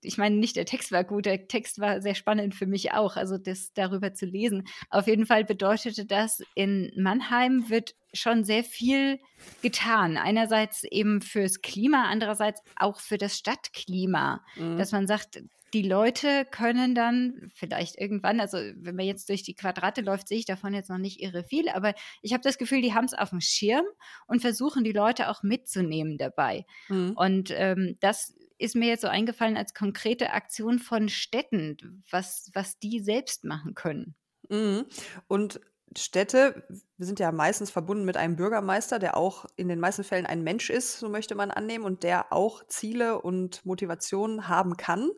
ich 0.01 0.17
meine, 0.17 0.35
nicht 0.35 0.55
der 0.55 0.65
Text 0.65 0.91
war 0.91 1.03
gut, 1.03 1.25
der 1.25 1.47
Text 1.47 1.79
war 1.79 2.01
sehr 2.01 2.15
spannend 2.15 2.55
für 2.55 2.67
mich 2.67 2.93
auch, 2.93 3.15
also 3.15 3.37
das 3.37 3.73
darüber 3.73 4.13
zu 4.13 4.25
lesen. 4.25 4.67
Auf 4.89 5.07
jeden 5.07 5.25
Fall 5.25 5.43
bedeutete 5.43 6.05
das, 6.05 6.41
in 6.55 6.91
Mannheim 6.95 7.69
wird 7.69 7.95
schon 8.13 8.43
sehr 8.43 8.63
viel 8.63 9.19
getan. 9.61 10.17
Einerseits 10.17 10.83
eben 10.83 11.21
fürs 11.21 11.61
Klima, 11.61 12.05
andererseits 12.09 12.61
auch 12.75 12.99
für 12.99 13.17
das 13.17 13.37
Stadtklima, 13.37 14.43
mhm. 14.55 14.77
dass 14.77 14.91
man 14.91 15.07
sagt, 15.07 15.41
die 15.73 15.81
Leute 15.81 16.45
können 16.49 16.95
dann 16.95 17.51
vielleicht 17.53 17.97
irgendwann, 17.97 18.39
also 18.39 18.57
wenn 18.57 18.95
man 18.95 19.05
jetzt 19.05 19.27
durch 19.29 19.43
die 19.43 19.53
Quadrate 19.53 20.01
läuft, 20.01 20.29
sehe 20.29 20.37
ich 20.37 20.45
davon 20.45 20.73
jetzt 20.73 20.89
noch 20.89 20.97
nicht 20.97 21.21
irre 21.21 21.43
viel, 21.43 21.67
aber 21.69 21.93
ich 22.21 22.33
habe 22.33 22.43
das 22.43 22.57
Gefühl, 22.57 22.81
die 22.81 22.93
haben 22.93 23.05
es 23.05 23.13
auf 23.13 23.31
dem 23.31 23.41
Schirm 23.41 23.85
und 24.27 24.41
versuchen 24.41 24.83
die 24.83 24.93
Leute 24.93 25.29
auch 25.29 25.43
mitzunehmen 25.43 26.17
dabei. 26.17 26.65
Mhm. 26.87 27.11
Und 27.15 27.51
ähm, 27.53 27.97
das 27.99 28.33
ist 28.57 28.75
mir 28.75 28.87
jetzt 28.87 29.01
so 29.01 29.07
eingefallen 29.07 29.57
als 29.57 29.73
konkrete 29.73 30.31
Aktion 30.31 30.79
von 30.79 31.09
Städten, 31.09 32.03
was, 32.09 32.49
was 32.53 32.79
die 32.79 32.99
selbst 32.99 33.43
machen 33.43 33.75
können. 33.75 34.15
Mhm. 34.49 34.85
Und 35.27 35.59
Städte, 35.95 36.65
wir 36.97 37.05
sind 37.05 37.19
ja 37.19 37.31
meistens 37.31 37.71
verbunden 37.71 38.03
mit 38.03 38.17
einem 38.17 38.35
Bürgermeister, 38.35 38.99
der 38.99 39.15
auch 39.15 39.45
in 39.55 39.69
den 39.69 39.79
meisten 39.79 40.03
Fällen 40.03 40.25
ein 40.25 40.43
Mensch 40.43 40.69
ist, 40.69 40.99
so 40.99 41.07
möchte 41.07 41.35
man 41.35 41.49
annehmen, 41.49 41.85
und 41.85 42.03
der 42.03 42.33
auch 42.33 42.65
Ziele 42.67 43.21
und 43.21 43.65
Motivationen 43.65 44.49
haben 44.49 44.75
kann. 44.75 45.09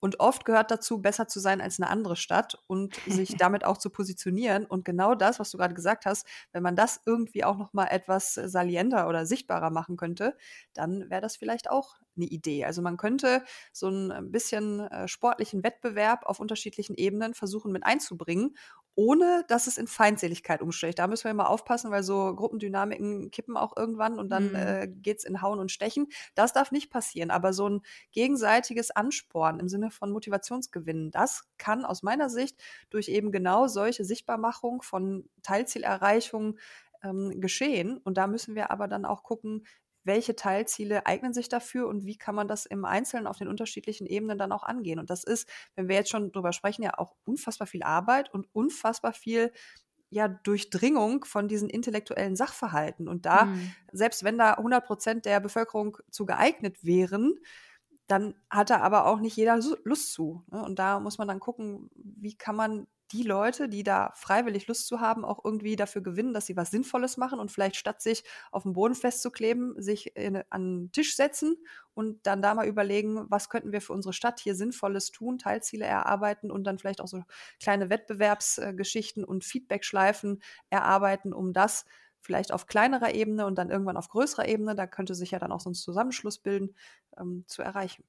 Und 0.00 0.20
oft 0.20 0.44
gehört 0.44 0.70
dazu, 0.70 1.00
besser 1.00 1.28
zu 1.28 1.40
sein 1.40 1.60
als 1.60 1.80
eine 1.80 1.88
andere 1.88 2.16
Stadt 2.16 2.62
und 2.66 2.94
sich 3.06 3.36
damit 3.38 3.64
auch 3.64 3.78
zu 3.78 3.90
positionieren. 3.90 4.66
Und 4.66 4.84
genau 4.84 5.14
das, 5.14 5.40
was 5.40 5.50
du 5.50 5.58
gerade 5.58 5.74
gesagt 5.74 6.06
hast, 6.06 6.26
wenn 6.52 6.62
man 6.62 6.76
das 6.76 7.00
irgendwie 7.06 7.44
auch 7.44 7.56
noch 7.56 7.72
mal 7.72 7.86
etwas 7.86 8.34
salienter 8.34 9.08
oder 9.08 9.26
sichtbarer 9.26 9.70
machen 9.70 9.96
könnte, 9.96 10.36
dann 10.74 11.08
wäre 11.10 11.22
das 11.22 11.36
vielleicht 11.36 11.70
auch 11.70 11.96
eine 12.16 12.26
Idee. 12.26 12.64
Also 12.64 12.82
man 12.82 12.96
könnte 12.96 13.42
so 13.72 13.88
ein 13.88 14.30
bisschen 14.30 14.80
äh, 14.80 15.08
sportlichen 15.08 15.64
Wettbewerb 15.64 16.24
auf 16.26 16.38
unterschiedlichen 16.38 16.94
Ebenen 16.96 17.34
versuchen 17.34 17.72
mit 17.72 17.84
einzubringen 17.84 18.56
ohne 18.96 19.44
dass 19.48 19.66
es 19.66 19.78
in 19.78 19.86
Feindseligkeit 19.86 20.62
umschlägt. 20.62 20.98
Da 20.98 21.06
müssen 21.06 21.24
wir 21.24 21.30
immer 21.30 21.48
aufpassen, 21.48 21.90
weil 21.90 22.02
so 22.02 22.34
Gruppendynamiken 22.34 23.30
kippen 23.30 23.56
auch 23.56 23.76
irgendwann 23.76 24.18
und 24.18 24.30
dann 24.30 24.50
mhm. 24.50 24.54
äh, 24.54 24.88
geht 24.88 25.18
es 25.18 25.24
in 25.24 25.42
Hauen 25.42 25.58
und 25.58 25.72
Stechen. 25.72 26.06
Das 26.34 26.52
darf 26.52 26.70
nicht 26.70 26.90
passieren. 26.90 27.30
Aber 27.30 27.52
so 27.52 27.68
ein 27.68 27.82
gegenseitiges 28.12 28.90
Ansporn 28.90 29.58
im 29.58 29.68
Sinne 29.68 29.90
von 29.90 30.12
Motivationsgewinnen, 30.12 31.10
das 31.10 31.44
kann 31.58 31.84
aus 31.84 32.02
meiner 32.02 32.30
Sicht 32.30 32.62
durch 32.90 33.08
eben 33.08 33.32
genau 33.32 33.66
solche 33.66 34.04
Sichtbarmachung 34.04 34.82
von 34.82 35.28
Teilzielerreichung 35.42 36.58
ähm, 37.02 37.40
geschehen. 37.40 37.98
Und 37.98 38.16
da 38.16 38.26
müssen 38.26 38.54
wir 38.54 38.70
aber 38.70 38.88
dann 38.88 39.04
auch 39.04 39.22
gucken, 39.22 39.64
welche 40.04 40.36
Teilziele 40.36 41.06
eignen 41.06 41.32
sich 41.32 41.48
dafür 41.48 41.88
und 41.88 42.04
wie 42.04 42.16
kann 42.16 42.34
man 42.34 42.46
das 42.46 42.66
im 42.66 42.84
Einzelnen 42.84 43.26
auf 43.26 43.38
den 43.38 43.48
unterschiedlichen 43.48 44.06
Ebenen 44.06 44.38
dann 44.38 44.52
auch 44.52 44.62
angehen. 44.62 44.98
Und 44.98 45.10
das 45.10 45.24
ist, 45.24 45.48
wenn 45.74 45.88
wir 45.88 45.96
jetzt 45.96 46.10
schon 46.10 46.30
drüber 46.30 46.52
sprechen, 46.52 46.82
ja 46.82 46.98
auch 46.98 47.14
unfassbar 47.24 47.66
viel 47.66 47.82
Arbeit 47.82 48.32
und 48.32 48.46
unfassbar 48.52 49.12
viel 49.12 49.52
ja, 50.10 50.28
Durchdringung 50.28 51.24
von 51.24 51.48
diesen 51.48 51.68
intellektuellen 51.68 52.36
Sachverhalten. 52.36 53.08
Und 53.08 53.26
da, 53.26 53.46
mhm. 53.46 53.72
selbst 53.90 54.22
wenn 54.22 54.38
da 54.38 54.52
100 54.52 54.86
Prozent 54.86 55.24
der 55.24 55.40
Bevölkerung 55.40 55.98
zu 56.10 56.24
geeignet 56.24 56.84
wären, 56.84 57.34
dann 58.06 58.34
hat 58.50 58.70
da 58.70 58.80
aber 58.80 59.06
auch 59.06 59.18
nicht 59.18 59.36
jeder 59.36 59.58
Lust 59.84 60.12
zu. 60.12 60.44
Ne? 60.52 60.62
Und 60.62 60.78
da 60.78 61.00
muss 61.00 61.18
man 61.18 61.26
dann 61.26 61.40
gucken, 61.40 61.90
wie 61.96 62.36
kann 62.36 62.54
man 62.54 62.86
die 63.14 63.22
Leute, 63.22 63.68
die 63.68 63.84
da 63.84 64.12
freiwillig 64.16 64.66
Lust 64.66 64.88
zu 64.88 65.00
haben, 65.00 65.24
auch 65.24 65.44
irgendwie 65.44 65.76
dafür 65.76 66.02
gewinnen, 66.02 66.34
dass 66.34 66.46
sie 66.46 66.56
was 66.56 66.72
Sinnvolles 66.72 67.16
machen 67.16 67.38
und 67.38 67.52
vielleicht 67.52 67.76
statt 67.76 68.02
sich 68.02 68.24
auf 68.50 68.64
dem 68.64 68.72
Boden 68.72 68.96
festzukleben, 68.96 69.80
sich 69.80 70.16
in, 70.16 70.42
an 70.50 70.86
den 70.86 70.92
Tisch 70.92 71.14
setzen 71.14 71.56
und 71.94 72.26
dann 72.26 72.42
da 72.42 72.54
mal 72.54 72.66
überlegen, 72.66 73.24
was 73.30 73.48
könnten 73.48 73.70
wir 73.70 73.80
für 73.80 73.92
unsere 73.92 74.12
Stadt 74.12 74.40
hier 74.40 74.56
Sinnvolles 74.56 75.12
tun, 75.12 75.38
Teilziele 75.38 75.84
erarbeiten 75.84 76.50
und 76.50 76.64
dann 76.64 76.78
vielleicht 76.78 77.00
auch 77.00 77.06
so 77.06 77.22
kleine 77.62 77.88
Wettbewerbsgeschichten 77.88 79.24
und 79.24 79.44
Feedbackschleifen 79.44 80.42
erarbeiten, 80.70 81.32
um 81.32 81.52
das 81.52 81.84
vielleicht 82.20 82.52
auf 82.52 82.66
kleinerer 82.66 83.14
Ebene 83.14 83.46
und 83.46 83.56
dann 83.58 83.70
irgendwann 83.70 83.96
auf 83.96 84.08
größerer 84.08 84.48
Ebene, 84.48 84.74
da 84.74 84.88
könnte 84.88 85.14
sich 85.14 85.30
ja 85.30 85.38
dann 85.38 85.52
auch 85.52 85.60
so 85.60 85.70
ein 85.70 85.74
Zusammenschluss 85.74 86.38
bilden, 86.38 86.74
ähm, 87.16 87.44
zu 87.46 87.62
erreichen. 87.62 88.04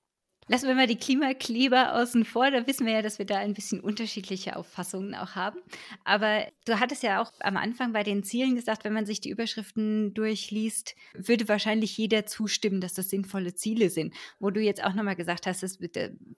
Lassen 0.47 0.67
wir 0.67 0.75
mal 0.75 0.85
die 0.85 0.97
Klimakleber 0.97 1.95
außen 1.95 2.23
vor. 2.23 2.51
Da 2.51 2.67
wissen 2.67 2.85
wir 2.85 2.93
ja, 2.93 3.01
dass 3.01 3.17
wir 3.17 3.25
da 3.25 3.37
ein 3.37 3.55
bisschen 3.55 3.79
unterschiedliche 3.79 4.55
Auffassungen 4.55 5.15
auch 5.15 5.33
haben. 5.33 5.59
Aber 6.03 6.45
du 6.65 6.79
hattest 6.79 7.01
ja 7.01 7.19
auch 7.19 7.31
am 7.39 7.57
Anfang 7.57 7.93
bei 7.93 8.03
den 8.03 8.23
Zielen 8.23 8.53
gesagt, 8.53 8.83
wenn 8.83 8.93
man 8.93 9.07
sich 9.07 9.19
die 9.19 9.31
Überschriften 9.31 10.13
durchliest, 10.13 10.95
würde 11.15 11.47
wahrscheinlich 11.47 11.97
jeder 11.97 12.27
zustimmen, 12.27 12.79
dass 12.79 12.93
das 12.93 13.09
sinnvolle 13.09 13.55
Ziele 13.55 13.89
sind. 13.89 14.13
Wo 14.39 14.51
du 14.51 14.61
jetzt 14.61 14.83
auch 14.83 14.93
nochmal 14.93 15.15
gesagt 15.15 15.47
hast, 15.47 15.63
dass 15.63 15.79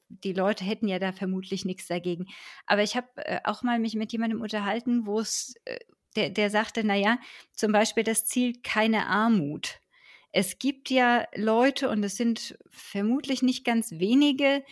die 0.07 0.33
Leute 0.33 0.63
hätten 0.63 0.87
ja 0.87 0.99
da 0.99 1.11
vermutlich 1.11 1.65
nichts 1.65 1.87
dagegen. 1.87 2.27
Aber 2.65 2.83
ich 2.83 2.95
habe 2.95 3.07
äh, 3.17 3.41
auch 3.43 3.61
mal 3.61 3.77
mich 3.77 3.95
mit 3.95 4.13
jemandem 4.13 4.39
unterhalten, 4.39 5.05
wo 5.05 5.19
es, 5.19 5.55
äh, 5.65 5.79
der, 6.15 6.29
der 6.29 6.49
sagte, 6.49 6.85
naja, 6.85 7.19
zum 7.51 7.73
Beispiel 7.73 8.05
das 8.05 8.25
Ziel 8.25 8.53
keine 8.63 9.07
Armut 9.07 9.81
es 10.31 10.59
gibt 10.59 10.89
ja 10.89 11.25
Leute, 11.35 11.89
und 11.89 12.03
es 12.03 12.15
sind 12.15 12.57
vermutlich 12.69 13.41
nicht 13.41 13.65
ganz 13.65 13.91
wenige, 13.91 14.63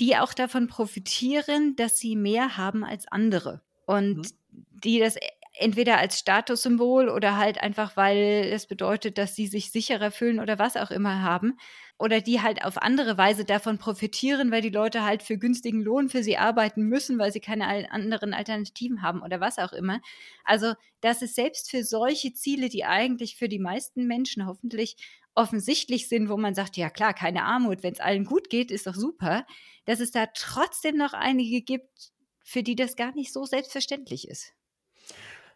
die 0.00 0.16
auch 0.16 0.34
davon 0.34 0.68
profitieren, 0.68 1.76
dass 1.76 1.98
sie 1.98 2.16
mehr 2.16 2.56
haben 2.56 2.84
als 2.84 3.06
andere. 3.08 3.62
Und 3.86 4.18
mhm. 4.18 4.66
die 4.84 4.98
das 4.98 5.16
entweder 5.58 5.98
als 5.98 6.18
Statussymbol 6.18 7.08
oder 7.08 7.36
halt 7.36 7.60
einfach, 7.60 7.96
weil 7.96 8.50
es 8.52 8.66
bedeutet, 8.66 9.18
dass 9.18 9.34
sie 9.34 9.46
sich 9.46 9.70
sicherer 9.70 10.10
fühlen 10.10 10.40
oder 10.40 10.58
was 10.58 10.76
auch 10.76 10.90
immer 10.90 11.22
haben. 11.22 11.58
Oder 11.98 12.20
die 12.20 12.40
halt 12.40 12.64
auf 12.64 12.80
andere 12.80 13.18
Weise 13.18 13.44
davon 13.44 13.78
profitieren, 13.78 14.52
weil 14.52 14.62
die 14.62 14.70
Leute 14.70 15.04
halt 15.04 15.22
für 15.22 15.36
günstigen 15.36 15.82
Lohn 15.82 16.08
für 16.08 16.22
sie 16.22 16.38
arbeiten 16.38 16.82
müssen, 16.82 17.18
weil 17.18 17.32
sie 17.32 17.40
keine 17.40 17.90
anderen 17.90 18.34
Alternativen 18.34 19.02
haben 19.02 19.20
oder 19.20 19.40
was 19.40 19.58
auch 19.58 19.72
immer. 19.72 20.00
Also, 20.44 20.74
dass 21.00 21.22
es 21.22 21.34
selbst 21.34 21.70
für 21.70 21.82
solche 21.82 22.32
Ziele, 22.32 22.68
die 22.68 22.84
eigentlich 22.84 23.36
für 23.36 23.48
die 23.48 23.58
meisten 23.58 24.06
Menschen 24.06 24.46
hoffentlich 24.46 24.96
offensichtlich 25.34 26.08
sind, 26.08 26.28
wo 26.28 26.36
man 26.36 26.54
sagt, 26.54 26.76
ja 26.76 26.90
klar, 26.90 27.14
keine 27.14 27.44
Armut, 27.44 27.82
wenn 27.82 27.92
es 27.92 28.00
allen 28.00 28.24
gut 28.24 28.48
geht, 28.50 28.70
ist 28.70 28.86
doch 28.86 28.94
super, 28.94 29.44
dass 29.84 30.00
es 30.00 30.10
da 30.12 30.26
trotzdem 30.26 30.96
noch 30.96 31.14
einige 31.14 31.62
gibt, 31.62 32.12
für 32.44 32.62
die 32.62 32.76
das 32.76 32.96
gar 32.96 33.14
nicht 33.14 33.32
so 33.32 33.44
selbstverständlich 33.44 34.28
ist. 34.28 34.52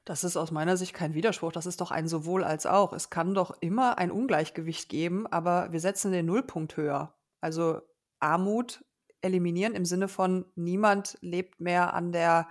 Das 0.05 0.25
ist 0.25 0.37
aus 0.37 0.51
meiner 0.51 0.77
Sicht 0.77 0.95
kein 0.95 1.15
Widerspruch. 1.15 1.53
Das 1.53 1.67
ist 1.67 1.81
doch 1.81 1.91
ein 1.93 2.09
sowohl 2.09 2.43
als 2.43 2.67
auch. 2.67 2.93
Es 2.93 3.09
kann 3.09 3.35
doch 3.35 3.57
immer 3.61 3.99
ein 3.99 4.11
Ungleichgewicht 4.11 4.89
geben, 4.89 5.27
aber 5.29 5.71
wir 5.73 5.81
setzen 5.81 6.11
den 6.11 6.27
Nullpunkt 6.27 6.77
höher. 6.77 7.15
Also 7.41 7.81
Armut 8.19 8.85
eliminieren 9.21 9.75
im 9.75 9.85
Sinne 9.85 10.09
von 10.09 10.45
niemand 10.57 11.17
lebt 11.21 11.61
mehr 11.61 11.95
an 11.95 12.11
der 12.11 12.49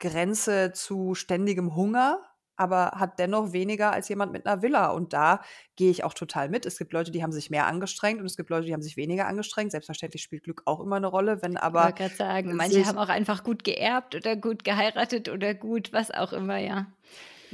Grenze 0.00 0.72
zu 0.72 1.14
ständigem 1.14 1.76
Hunger, 1.76 2.20
aber 2.56 2.92
hat 2.96 3.18
dennoch 3.18 3.52
weniger 3.52 3.92
als 3.92 4.08
jemand 4.08 4.32
mit 4.32 4.46
einer 4.46 4.62
Villa. 4.62 4.90
Und 4.90 5.12
da 5.12 5.40
gehe 5.76 5.90
ich 5.90 6.04
auch 6.04 6.14
total 6.14 6.48
mit. 6.48 6.66
Es 6.66 6.78
gibt 6.78 6.92
Leute, 6.92 7.10
die 7.10 7.22
haben 7.22 7.32
sich 7.32 7.50
mehr 7.50 7.66
angestrengt 7.66 8.20
und 8.20 8.26
es 8.26 8.36
gibt 8.36 8.50
Leute, 8.50 8.66
die 8.66 8.72
haben 8.72 8.82
sich 8.82 8.96
weniger 8.96 9.26
angestrengt. 9.26 9.72
Selbstverständlich 9.72 10.22
spielt 10.22 10.44
Glück 10.44 10.62
auch 10.64 10.80
immer 10.80 10.96
eine 10.96 11.06
Rolle, 11.06 11.42
wenn 11.42 11.56
aber. 11.56 11.88
Ich 11.90 11.94
gerade 11.96 12.14
sagen, 12.14 12.56
manche 12.56 12.86
haben 12.86 12.98
auch 12.98 13.08
einfach 13.08 13.44
gut 13.44 13.64
geerbt 13.64 14.14
oder 14.14 14.36
gut 14.36 14.64
geheiratet 14.64 15.28
oder 15.28 15.54
gut, 15.54 15.92
was 15.92 16.10
auch 16.10 16.32
immer, 16.32 16.58
ja. 16.58 16.86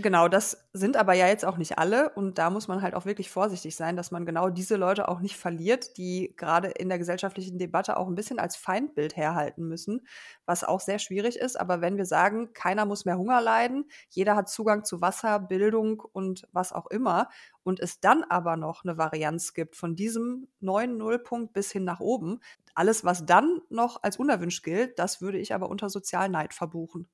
Genau, 0.02 0.28
das 0.28 0.68
sind 0.72 0.96
aber 0.96 1.14
ja 1.14 1.26
jetzt 1.26 1.44
auch 1.44 1.56
nicht 1.56 1.76
alle 1.78 2.10
und 2.10 2.38
da 2.38 2.48
muss 2.48 2.68
man 2.68 2.80
halt 2.80 2.94
auch 2.94 3.06
wirklich 3.06 3.28
vorsichtig 3.28 3.74
sein, 3.74 3.96
dass 3.96 4.12
man 4.12 4.24
genau 4.24 4.48
diese 4.48 4.76
Leute 4.76 5.08
auch 5.08 5.18
nicht 5.20 5.36
verliert, 5.36 5.96
die 5.96 6.32
gerade 6.36 6.68
in 6.68 6.88
der 6.88 6.98
gesellschaftlichen 6.98 7.58
Debatte 7.58 7.96
auch 7.96 8.06
ein 8.06 8.14
bisschen 8.14 8.38
als 8.38 8.54
Feindbild 8.56 9.16
herhalten 9.16 9.66
müssen, 9.66 10.06
was 10.46 10.62
auch 10.62 10.78
sehr 10.80 11.00
schwierig 11.00 11.36
ist. 11.38 11.58
Aber 11.58 11.80
wenn 11.80 11.96
wir 11.96 12.04
sagen, 12.06 12.52
keiner 12.52 12.86
muss 12.86 13.04
mehr 13.04 13.18
Hunger 13.18 13.40
leiden, 13.40 13.90
jeder 14.10 14.36
hat 14.36 14.48
Zugang 14.48 14.84
zu 14.84 15.00
Wasser, 15.00 15.40
Bildung 15.40 16.00
und 16.00 16.46
was 16.52 16.72
auch 16.72 16.86
immer 16.86 17.28
und 17.64 17.80
es 17.80 17.98
dann 18.00 18.22
aber 18.22 18.56
noch 18.56 18.84
eine 18.84 18.96
Varianz 18.96 19.54
gibt 19.54 19.74
von 19.76 19.96
diesem 19.96 20.46
neuen 20.60 20.98
Nullpunkt 20.98 21.52
bis 21.52 21.72
hin 21.72 21.82
nach 21.84 22.00
oben, 22.00 22.38
alles, 22.74 23.04
was 23.04 23.26
dann 23.26 23.60
noch 23.70 24.02
als 24.04 24.18
unerwünscht 24.18 24.62
gilt, 24.62 24.98
das 25.00 25.20
würde 25.20 25.38
ich 25.38 25.52
aber 25.52 25.68
unter 25.68 25.90
Sozialneid 25.90 26.54
verbuchen. 26.54 27.08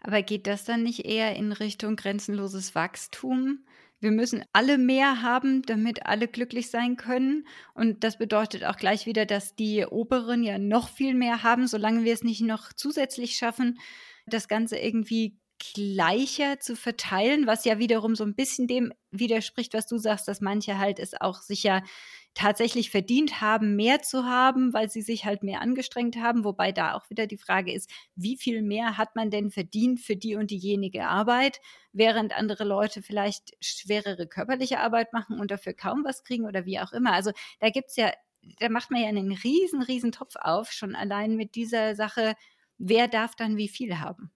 Aber 0.00 0.22
geht 0.22 0.46
das 0.46 0.64
dann 0.64 0.82
nicht 0.82 1.04
eher 1.04 1.36
in 1.36 1.52
Richtung 1.52 1.96
grenzenloses 1.96 2.74
Wachstum? 2.74 3.60
wir 4.00 4.10
müssen 4.10 4.44
alle 4.52 4.78
mehr 4.78 5.22
haben, 5.22 5.62
damit 5.62 6.04
alle 6.06 6.28
glücklich 6.28 6.70
sein 6.70 6.96
können. 6.96 7.46
Und 7.74 8.04
das 8.04 8.18
bedeutet 8.18 8.64
auch 8.64 8.76
gleich 8.76 9.06
wieder, 9.06 9.24
dass 9.26 9.54
die 9.54 9.86
Oberen 9.86 10.42
ja 10.42 10.58
noch 10.58 10.88
viel 10.88 11.14
mehr 11.14 11.42
haben, 11.42 11.66
solange 11.66 12.04
wir 12.04 12.12
es 12.12 12.22
nicht 12.22 12.42
noch 12.42 12.72
zusätzlich 12.72 13.36
schaffen, 13.36 13.78
das 14.26 14.48
Ganze 14.48 14.76
irgendwie 14.76 15.38
gleicher 15.74 16.60
zu 16.60 16.76
verteilen, 16.76 17.46
was 17.46 17.64
ja 17.64 17.78
wiederum 17.78 18.14
so 18.14 18.24
ein 18.24 18.34
bisschen 18.34 18.66
dem 18.66 18.92
widerspricht, 19.10 19.72
was 19.72 19.86
du 19.86 19.96
sagst, 19.96 20.28
dass 20.28 20.42
manche 20.42 20.78
halt 20.78 20.98
es 20.98 21.18
auch 21.18 21.40
sicher 21.40 21.82
tatsächlich 22.36 22.90
verdient 22.90 23.40
haben, 23.40 23.76
mehr 23.76 24.02
zu 24.02 24.26
haben, 24.26 24.74
weil 24.74 24.90
sie 24.90 25.00
sich 25.00 25.24
halt 25.24 25.42
mehr 25.42 25.62
angestrengt 25.62 26.16
haben. 26.16 26.44
Wobei 26.44 26.70
da 26.70 26.92
auch 26.94 27.08
wieder 27.08 27.26
die 27.26 27.38
Frage 27.38 27.72
ist, 27.72 27.90
wie 28.14 28.36
viel 28.36 28.60
mehr 28.62 28.98
hat 28.98 29.16
man 29.16 29.30
denn 29.30 29.50
verdient 29.50 30.00
für 30.00 30.16
die 30.16 30.36
und 30.36 30.50
diejenige 30.50 31.06
Arbeit, 31.08 31.60
während 31.92 32.36
andere 32.36 32.64
Leute 32.64 33.00
vielleicht 33.02 33.52
schwerere 33.64 34.26
körperliche 34.26 34.80
Arbeit 34.80 35.14
machen 35.14 35.40
und 35.40 35.50
dafür 35.50 35.72
kaum 35.72 36.04
was 36.04 36.24
kriegen 36.24 36.44
oder 36.44 36.66
wie 36.66 36.78
auch 36.78 36.92
immer. 36.92 37.14
Also 37.14 37.32
da 37.58 37.70
gibt 37.70 37.88
es 37.88 37.96
ja, 37.96 38.12
da 38.60 38.68
macht 38.68 38.90
man 38.90 39.00
ja 39.00 39.08
einen 39.08 39.32
riesen, 39.32 39.80
riesen 39.82 40.12
Topf 40.12 40.34
auf, 40.38 40.72
schon 40.72 40.94
allein 40.94 41.36
mit 41.36 41.54
dieser 41.54 41.94
Sache, 41.96 42.34
wer 42.76 43.08
darf 43.08 43.34
dann 43.34 43.56
wie 43.56 43.68
viel 43.68 43.98
haben. 43.98 44.30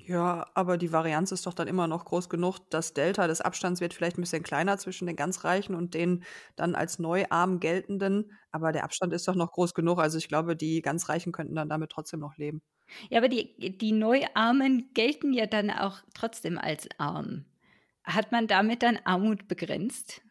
Ja, 0.00 0.46
aber 0.54 0.78
die 0.78 0.92
Varianz 0.92 1.32
ist 1.32 1.44
doch 1.46 1.54
dann 1.54 1.66
immer 1.68 1.86
noch 1.88 2.04
groß 2.04 2.28
genug. 2.28 2.58
Das 2.70 2.94
Delta 2.94 3.26
des 3.26 3.40
Abstands 3.40 3.80
wird 3.80 3.92
vielleicht 3.94 4.16
ein 4.16 4.20
bisschen 4.22 4.42
kleiner 4.44 4.78
zwischen 4.78 5.06
den 5.06 5.16
ganz 5.16 5.44
Reichen 5.44 5.74
und 5.74 5.92
den 5.94 6.24
dann 6.56 6.74
als 6.76 6.98
neu 7.00 7.24
arm 7.30 7.58
geltenden, 7.60 8.32
aber 8.52 8.70
der 8.72 8.84
Abstand 8.84 9.12
ist 9.12 9.26
doch 9.28 9.34
noch 9.34 9.50
groß 9.52 9.74
genug. 9.74 9.98
Also, 9.98 10.16
ich 10.18 10.28
glaube, 10.28 10.54
die 10.56 10.82
ganz 10.82 11.08
Reichen 11.08 11.32
könnten 11.32 11.54
dann 11.56 11.68
damit 11.68 11.90
trotzdem 11.90 12.20
noch 12.20 12.36
leben. 12.36 12.62
Ja, 13.10 13.18
aber 13.18 13.28
die 13.28 13.76
die 13.78 13.92
Neuarmen 13.92 14.90
gelten 14.94 15.32
ja 15.32 15.46
dann 15.46 15.70
auch 15.70 15.98
trotzdem 16.14 16.58
als 16.58 16.88
arm. 16.98 17.44
Hat 18.04 18.32
man 18.32 18.46
damit 18.46 18.82
dann 18.82 18.98
Armut 19.04 19.48
begrenzt? 19.48 20.22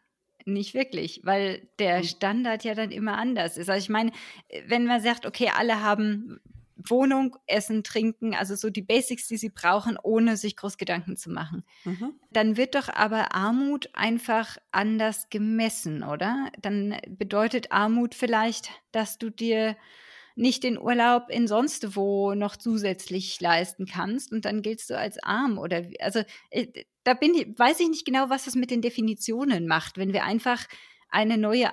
Nicht 0.44 0.74
wirklich, 0.74 1.20
weil 1.24 1.68
der 1.78 2.02
hm. 2.02 2.04
Standard 2.04 2.64
ja 2.64 2.74
dann 2.74 2.90
immer 2.90 3.18
anders 3.18 3.56
ist. 3.58 3.68
Also, 3.70 3.82
ich 3.84 3.88
meine, 3.90 4.12
wenn 4.66 4.86
man 4.86 5.00
sagt: 5.02 5.26
„Okay, 5.26 5.50
alle 5.56 5.82
haben 5.82 6.40
Wohnung, 6.86 7.36
Essen, 7.46 7.82
Trinken, 7.82 8.34
also 8.34 8.54
so 8.54 8.70
die 8.70 8.82
Basics, 8.82 9.26
die 9.28 9.36
sie 9.36 9.50
brauchen, 9.50 9.98
ohne 10.02 10.36
sich 10.36 10.56
groß 10.56 10.78
Gedanken 10.78 11.16
zu 11.16 11.30
machen. 11.30 11.64
Mhm. 11.84 12.14
Dann 12.30 12.56
wird 12.56 12.74
doch 12.74 12.88
aber 12.88 13.34
Armut 13.34 13.90
einfach 13.94 14.58
anders 14.70 15.28
gemessen, 15.30 16.02
oder? 16.02 16.50
Dann 16.60 16.96
bedeutet 17.08 17.72
Armut 17.72 18.14
vielleicht, 18.14 18.70
dass 18.92 19.18
du 19.18 19.30
dir 19.30 19.76
nicht 20.36 20.62
den 20.62 20.78
Urlaub 20.78 21.30
in 21.30 21.48
sonst 21.48 21.96
wo 21.96 22.32
noch 22.34 22.56
zusätzlich 22.56 23.40
leisten 23.40 23.86
kannst 23.86 24.30
und 24.32 24.44
dann 24.44 24.62
giltst 24.62 24.88
du 24.88 24.96
als 24.96 25.20
arm 25.20 25.58
oder 25.58 25.82
also 25.98 26.22
äh, 26.50 26.68
da 27.02 27.14
bin 27.14 27.34
ich, 27.34 27.58
weiß 27.58 27.80
ich 27.80 27.88
nicht 27.88 28.04
genau, 28.04 28.30
was 28.30 28.44
das 28.44 28.54
mit 28.54 28.70
den 28.70 28.80
Definitionen 28.80 29.66
macht, 29.66 29.98
wenn 29.98 30.12
wir 30.12 30.22
einfach 30.24 30.64
eine 31.08 31.38
neue 31.38 31.72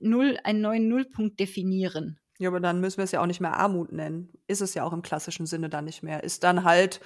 Null, 0.00 0.38
einen 0.44 0.60
neuen 0.60 0.88
Nullpunkt 0.88 1.38
definieren. 1.38 2.18
Ja, 2.38 2.48
aber 2.48 2.60
dann 2.60 2.80
müssen 2.80 2.98
wir 2.98 3.04
es 3.04 3.10
ja 3.12 3.20
auch 3.20 3.26
nicht 3.26 3.40
mehr 3.40 3.54
Armut 3.56 3.92
nennen. 3.92 4.30
Ist 4.46 4.60
es 4.60 4.74
ja 4.74 4.84
auch 4.84 4.92
im 4.92 5.02
klassischen 5.02 5.46
Sinne 5.46 5.68
dann 5.68 5.84
nicht 5.84 6.02
mehr. 6.04 6.22
Ist 6.22 6.44
dann 6.44 6.64
halt 6.64 7.00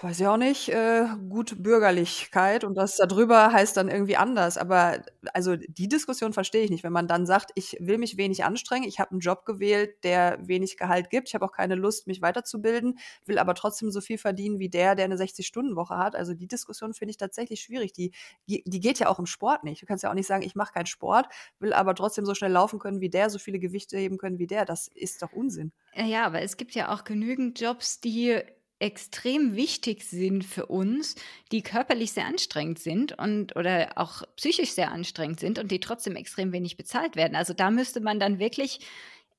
weiß 0.00 0.20
ich 0.20 0.26
auch 0.26 0.36
nicht, 0.36 0.68
äh, 0.70 1.06
gut 1.28 1.62
Bürgerlichkeit 1.62 2.64
und 2.64 2.74
das 2.74 2.96
darüber 2.96 3.52
heißt 3.52 3.76
dann 3.76 3.88
irgendwie 3.88 4.16
anders. 4.16 4.58
Aber 4.58 5.02
also 5.32 5.56
die 5.56 5.88
Diskussion 5.88 6.32
verstehe 6.32 6.64
ich 6.64 6.70
nicht, 6.70 6.82
wenn 6.82 6.92
man 6.92 7.06
dann 7.06 7.26
sagt, 7.26 7.50
ich 7.54 7.76
will 7.78 7.98
mich 7.98 8.16
wenig 8.16 8.44
anstrengen, 8.44 8.88
ich 8.88 8.98
habe 8.98 9.12
einen 9.12 9.20
Job 9.20 9.44
gewählt, 9.44 10.02
der 10.02 10.38
wenig 10.42 10.76
Gehalt 10.76 11.10
gibt, 11.10 11.28
ich 11.28 11.34
habe 11.34 11.44
auch 11.44 11.52
keine 11.52 11.74
Lust, 11.74 12.06
mich 12.06 12.22
weiterzubilden, 12.22 12.98
will 13.26 13.38
aber 13.38 13.54
trotzdem 13.54 13.90
so 13.90 14.00
viel 14.00 14.18
verdienen 14.18 14.58
wie 14.58 14.68
der, 14.68 14.94
der 14.94 15.04
eine 15.04 15.16
60-Stunden-Woche 15.16 15.96
hat. 15.96 16.16
Also 16.16 16.34
die 16.34 16.48
Diskussion 16.48 16.94
finde 16.94 17.10
ich 17.10 17.16
tatsächlich 17.18 17.60
schwierig. 17.60 17.92
Die, 17.92 18.12
die 18.46 18.80
geht 18.80 18.98
ja 18.98 19.08
auch 19.08 19.18
im 19.18 19.26
Sport 19.26 19.62
nicht. 19.62 19.82
Du 19.82 19.86
kannst 19.86 20.02
ja 20.02 20.10
auch 20.10 20.14
nicht 20.14 20.26
sagen, 20.26 20.42
ich 20.42 20.54
mache 20.54 20.72
keinen 20.72 20.86
Sport, 20.86 21.26
will 21.60 21.72
aber 21.72 21.94
trotzdem 21.94 22.24
so 22.24 22.34
schnell 22.34 22.52
laufen 22.52 22.78
können 22.78 23.00
wie 23.00 23.10
der, 23.10 23.30
so 23.30 23.38
viele 23.38 23.58
Gewichte 23.58 23.98
heben 23.98 24.18
können 24.18 24.38
wie 24.38 24.46
der. 24.46 24.64
Das 24.64 24.88
ist 24.88 25.22
doch 25.22 25.32
Unsinn. 25.32 25.72
Ja, 25.94 26.24
aber 26.24 26.40
es 26.40 26.56
gibt 26.56 26.74
ja 26.74 26.92
auch 26.92 27.04
genügend 27.04 27.60
Jobs, 27.60 28.00
die 28.00 28.42
extrem 28.82 29.54
wichtig 29.54 30.02
sind 30.02 30.44
für 30.44 30.66
uns, 30.66 31.14
die 31.52 31.62
körperlich 31.62 32.12
sehr 32.12 32.26
anstrengend 32.26 32.80
sind 32.80 33.16
und 33.16 33.54
oder 33.54 33.92
auch 33.94 34.22
psychisch 34.36 34.72
sehr 34.72 34.90
anstrengend 34.90 35.38
sind 35.38 35.60
und 35.60 35.70
die 35.70 35.78
trotzdem 35.78 36.16
extrem 36.16 36.52
wenig 36.52 36.76
bezahlt 36.76 37.14
werden. 37.14 37.36
Also 37.36 37.54
da 37.54 37.70
müsste 37.70 38.00
man 38.00 38.18
dann 38.18 38.40
wirklich 38.40 38.80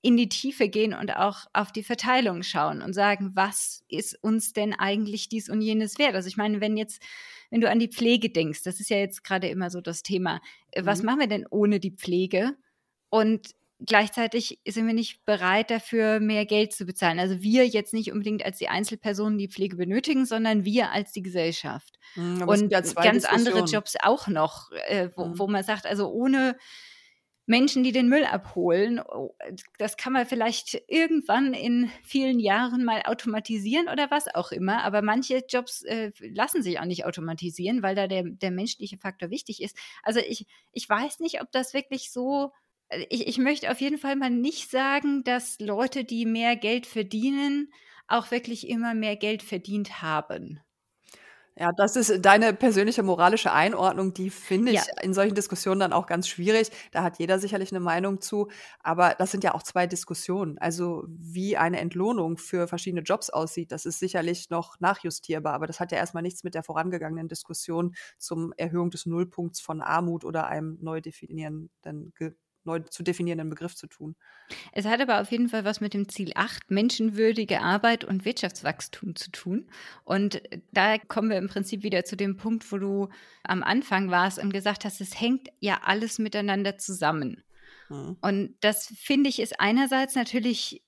in 0.02 0.16
die 0.16 0.30
Tiefe 0.30 0.70
gehen 0.70 0.94
und 0.94 1.16
auch 1.18 1.46
auf 1.52 1.74
die 1.74 1.84
Verteilung 1.84 2.42
schauen 2.44 2.82
und 2.82 2.94
sagen, 2.94 3.32
was 3.36 3.84
ist 3.90 4.18
uns 4.24 4.54
denn 4.54 4.74
eigentlich 4.74 5.28
dies 5.28 5.50
und 5.50 5.62
jenes 5.62 6.00
wert? 6.00 6.16
Also 6.16 6.30
ich 6.30 6.38
meine, 6.38 6.62
wenn 6.62 6.78
jetzt, 6.78 7.02
wenn 7.50 7.60
du 7.60 7.70
an 7.70 7.80
die 7.80 7.90
Pflege 7.90 8.30
denkst, 8.30 8.64
das 8.64 8.80
ist 8.80 8.90
ja 8.90 8.98
jetzt 8.98 9.26
gerade 9.26 9.50
immer 9.50 9.70
so 9.70 9.82
das 9.82 10.04
Thema, 10.04 10.40
äh, 10.72 10.86
was 10.86 11.00
mhm. 11.00 11.06
machen 11.06 11.20
wir 11.20 11.28
denn 11.28 11.46
ohne 11.50 11.82
die 11.82 11.92
Pflege? 11.92 12.56
Und 13.10 13.56
gleichzeitig 13.86 14.60
sind 14.68 14.88
wir 14.88 14.94
nicht 14.94 15.26
bereit 15.26 15.70
dafür, 15.72 16.20
mehr 16.20 16.46
Geld 16.46 16.74
zu 16.74 16.86
bezahlen. 16.86 17.20
Also 17.20 17.42
wir 17.42 17.68
jetzt 17.68 17.94
nicht 17.94 18.12
unbedingt 18.12 18.46
als 18.46 18.58
die 18.58 18.70
Einzelpersonen, 18.70 19.38
die 19.38 19.48
Pflege 19.48 19.76
benötigen, 19.76 20.26
sondern 20.26 20.66
wir 20.66 20.92
als 20.92 21.12
die 21.12 21.22
Gesellschaft. 21.22 22.00
Mhm, 22.16 22.44
und 22.44 22.72
ja 22.72 22.82
ganz 22.82 23.26
andere 23.26 23.64
Jobs 23.66 23.96
auch 24.02 24.28
noch, 24.28 24.72
äh, 24.88 25.10
wo, 25.16 25.26
mhm. 25.26 25.40
wo 25.40 25.48
man 25.48 25.64
sagt, 25.64 25.86
also 25.86 26.10
ohne 26.10 26.56
Menschen, 27.46 27.84
die 27.84 27.92
den 27.92 28.08
Müll 28.08 28.24
abholen. 28.24 29.02
Oh, 29.02 29.36
das 29.78 29.98
kann 29.98 30.14
man 30.14 30.26
vielleicht 30.26 30.82
irgendwann 30.88 31.54
in 31.54 31.92
vielen 32.04 32.40
Jahren 32.40 32.86
mal 32.86 33.02
automatisieren 33.04 33.90
oder 33.90 34.10
was 34.10 34.34
auch 34.34 34.54
immer. 34.54 34.84
Aber 34.86 35.02
manche 35.02 35.44
Jobs 35.50 35.82
äh, 35.84 36.12
lassen 36.20 36.64
sich 36.64 36.80
auch 36.80 36.86
nicht 36.86 37.06
automatisieren, 37.06 37.84
weil 37.84 37.96
da 37.96 38.08
der, 38.08 38.24
der 38.24 38.52
menschliche 38.52 38.98
Faktor 38.98 39.30
wichtig 39.30 39.62
ist. 39.62 39.78
Also 40.04 40.22
ich, 40.22 40.48
ich 40.72 40.88
weiß 40.88 41.20
nicht, 41.20 41.42
ob 41.42 41.52
das 41.52 41.74
wirklich 41.74 42.14
so 42.14 42.54
ich, 43.10 43.28
ich 43.28 43.38
möchte 43.38 43.72
auf 43.72 43.82
jeden 43.82 43.98
Fall 43.98 44.16
mal 44.16 44.30
nicht 44.30 44.72
sagen, 44.72 45.24
dass 45.24 45.60
Leute, 45.60 46.04
die 46.04 46.26
mehr 46.26 46.56
Geld 46.56 46.86
verdienen, 46.86 47.72
auch 48.08 48.32
wirklich 48.32 48.68
immer 48.68 48.94
mehr 48.94 49.16
Geld 49.16 49.44
verdient 49.44 50.02
haben. 50.02 50.60
Ja, 51.56 51.72
das 51.72 51.96
ist 51.96 52.26
deine 52.26 52.52
persönliche 52.52 53.04
moralische 53.04 53.52
Einordnung, 53.52 54.12
die 54.16 54.32
finde 54.32 54.72
ich 54.72 54.78
ja. 54.78 55.02
in 55.04 55.14
solchen 55.14 55.36
Diskussionen 55.36 55.82
dann 55.82 55.94
auch 55.94 56.08
ganz 56.08 56.28
schwierig. 56.28 56.72
Da 56.92 57.04
hat 57.04 57.20
jeder 57.20 57.38
sicherlich 57.38 57.72
eine 57.72 57.80
Meinung 57.80 58.22
zu. 58.22 58.50
Aber 58.80 59.14
das 59.20 59.30
sind 59.30 59.44
ja 59.44 59.54
auch 59.54 59.62
zwei 59.62 59.86
Diskussionen. 59.86 60.58
Also 60.58 61.06
wie 61.08 61.56
eine 61.56 61.80
Entlohnung 61.80 62.38
für 62.38 62.68
verschiedene 62.68 63.04
Jobs 63.04 63.30
aussieht, 63.30 63.72
das 63.72 63.86
ist 63.86 64.00
sicherlich 64.00 64.50
noch 64.50 64.80
nachjustierbar. 64.80 65.54
Aber 65.54 65.68
das 65.68 65.80
hat 65.80 65.92
ja 65.92 66.00
erstmal 66.00 66.24
nichts 66.24 66.44
mit 66.44 66.56
der 66.56 66.64
vorangegangenen 66.64 67.28
Diskussion 67.28 67.94
zum 68.18 68.52
Erhöhung 68.58 68.90
des 68.90 69.06
Nullpunkts 69.06 69.62
von 69.62 69.82
Armut 69.82 70.26
oder 70.26 70.48
einem 70.48 70.80
neu 70.82 71.02
definierenden 71.02 72.14
neu 72.66 72.80
zu 72.80 73.04
definierenden 73.04 73.50
Begriff 73.50 73.76
zu 73.76 73.88
tun. 73.88 74.16
Es 74.72 74.86
hat 74.86 75.02
aber 75.02 75.22
auf 75.22 75.32
jeden 75.32 75.50
Fall 75.50 75.66
was 75.66 75.82
mit 75.82 75.94
dem 75.94 76.10
Ziel 76.10 76.32
8, 76.36 76.72
menschenwürdige 76.72 77.62
Arbeit 77.62 78.04
und 78.04 78.26
Wirtschaftswachstum 78.26 79.16
zu 79.16 79.32
tun. 79.32 79.70
Und 80.04 80.42
da 80.72 80.98
kommen 80.98 81.30
wir 81.30 81.38
im 81.38 81.48
Prinzip 81.48 81.84
wieder 81.84 82.04
zu 82.06 82.16
dem 82.16 82.38
Punkt, 82.38 82.72
wo 82.72 82.78
du 82.78 83.10
am 83.44 83.64
Anfang 83.64 84.12
warst 84.12 84.40
und 84.40 84.54
gesagt 84.54 84.86
hast, 84.86 85.02
es 85.02 85.20
hängt 85.20 85.50
ja 85.60 85.82
alles 85.84 86.20
miteinander 86.20 86.78
zusammen. 86.78 87.44
Mhm. 87.90 88.18
Und 88.22 88.56
das 88.62 88.94
finde 88.98 89.30
ich 89.30 89.40
ist 89.40 89.60
einerseits 89.60 90.16
natürlich 90.16 90.84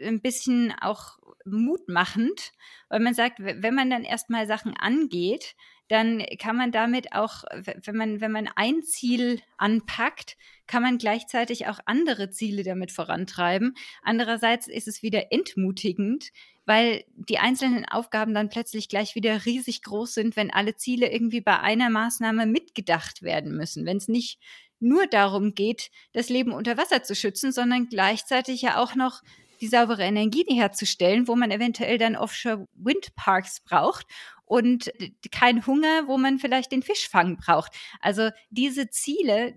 ein 0.00 0.20
bisschen 0.20 0.74
auch 0.80 1.18
mutmachend, 1.44 2.52
weil 2.88 3.00
man 3.00 3.14
sagt, 3.14 3.38
wenn 3.40 3.74
man 3.74 3.90
dann 3.90 4.04
erstmal 4.04 4.46
Sachen 4.46 4.76
angeht, 4.76 5.54
dann 5.88 6.24
kann 6.38 6.56
man 6.56 6.72
damit 6.72 7.12
auch, 7.12 7.44
wenn 7.52 7.96
man, 7.96 8.20
wenn 8.20 8.32
man 8.32 8.48
ein 8.54 8.82
Ziel 8.82 9.40
anpackt, 9.58 10.36
kann 10.66 10.82
man 10.82 10.98
gleichzeitig 10.98 11.66
auch 11.66 11.80
andere 11.84 12.30
Ziele 12.30 12.62
damit 12.62 12.92
vorantreiben. 12.92 13.74
Andererseits 14.02 14.68
ist 14.68 14.88
es 14.88 15.02
wieder 15.02 15.32
entmutigend, 15.32 16.30
weil 16.64 17.04
die 17.16 17.38
einzelnen 17.38 17.84
Aufgaben 17.84 18.32
dann 18.32 18.48
plötzlich 18.48 18.88
gleich 18.88 19.14
wieder 19.14 19.44
riesig 19.44 19.82
groß 19.82 20.14
sind, 20.14 20.36
wenn 20.36 20.50
alle 20.50 20.76
Ziele 20.76 21.12
irgendwie 21.12 21.40
bei 21.40 21.58
einer 21.60 21.90
Maßnahme 21.90 22.46
mitgedacht 22.46 23.22
werden 23.22 23.56
müssen. 23.56 23.84
Wenn 23.84 23.96
es 23.96 24.08
nicht 24.08 24.38
nur 24.78 25.06
darum 25.06 25.54
geht, 25.54 25.90
das 26.12 26.28
Leben 26.28 26.52
unter 26.52 26.76
Wasser 26.76 27.02
zu 27.02 27.14
schützen, 27.14 27.52
sondern 27.52 27.88
gleichzeitig 27.88 28.62
ja 28.62 28.78
auch 28.78 28.94
noch 28.94 29.22
die 29.60 29.68
saubere 29.68 30.02
Energie 30.02 30.44
herzustellen, 30.48 31.28
wo 31.28 31.36
man 31.36 31.52
eventuell 31.52 31.96
dann 31.96 32.16
Offshore 32.16 32.66
Windparks 32.74 33.60
braucht 33.60 34.06
und 34.52 34.92
kein 35.30 35.66
Hunger, 35.66 36.06
wo 36.08 36.18
man 36.18 36.38
vielleicht 36.38 36.72
den 36.72 36.82
Fischfang 36.82 37.38
braucht. 37.38 37.72
Also 38.00 38.28
diese 38.50 38.90
Ziele, 38.90 39.54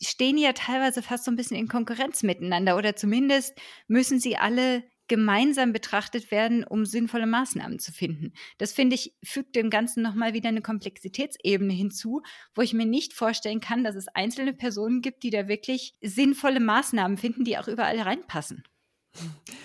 stehen 0.00 0.38
ja 0.38 0.52
teilweise 0.52 1.02
fast 1.02 1.24
so 1.24 1.30
ein 1.32 1.36
bisschen 1.36 1.56
in 1.56 1.66
Konkurrenz 1.66 2.22
miteinander 2.22 2.76
oder 2.76 2.94
zumindest 2.94 3.60
müssen 3.88 4.20
sie 4.20 4.36
alle 4.36 4.84
gemeinsam 5.08 5.72
betrachtet 5.72 6.30
werden, 6.30 6.62
um 6.62 6.86
sinnvolle 6.86 7.26
Maßnahmen 7.26 7.80
zu 7.80 7.90
finden. 7.92 8.32
Das 8.58 8.72
finde 8.72 8.94
ich, 8.94 9.16
fügt 9.24 9.56
dem 9.56 9.70
Ganzen 9.70 10.04
nochmal 10.04 10.34
wieder 10.34 10.50
eine 10.50 10.62
Komplexitätsebene 10.62 11.72
hinzu, 11.72 12.22
wo 12.54 12.62
ich 12.62 12.74
mir 12.74 12.86
nicht 12.86 13.14
vorstellen 13.14 13.58
kann, 13.58 13.82
dass 13.82 13.96
es 13.96 14.06
einzelne 14.06 14.52
Personen 14.52 15.02
gibt, 15.02 15.24
die 15.24 15.30
da 15.30 15.48
wirklich 15.48 15.94
sinnvolle 16.00 16.60
Maßnahmen 16.60 17.16
finden, 17.16 17.42
die 17.42 17.58
auch 17.58 17.66
überall 17.66 17.98
reinpassen. 17.98 18.62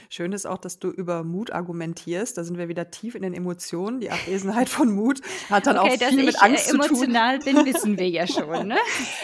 Schön 0.10 0.32
ist 0.32 0.46
auch, 0.46 0.60
dass 0.60 0.78
du 0.78 0.90
über 0.90 1.24
Mut 1.24 1.52
argumentierst. 1.52 2.38
Da 2.38 2.44
sind 2.44 2.60
wir 2.60 2.68
wieder 2.68 2.92
tief 2.92 3.16
in 3.16 3.24
den 3.24 3.34
Emotionen. 3.34 4.00
Die 4.00 4.12
Abwesenheit 4.12 4.70
von 4.70 4.94
Mut 4.94 5.22
hat 5.50 5.66
dann 5.66 5.78
okay, 5.78 5.96
auch 5.96 6.10
viel 6.10 6.24
mit 6.24 6.42
Angst 6.42 6.68
zu 6.70 6.78
tun. 6.78 6.86
emotional 6.86 7.40
bin, 7.40 7.56
wissen 7.66 7.98
wir 7.98 8.08
ja 8.10 8.28
schon. 8.28 8.68
Ne? 8.68 8.78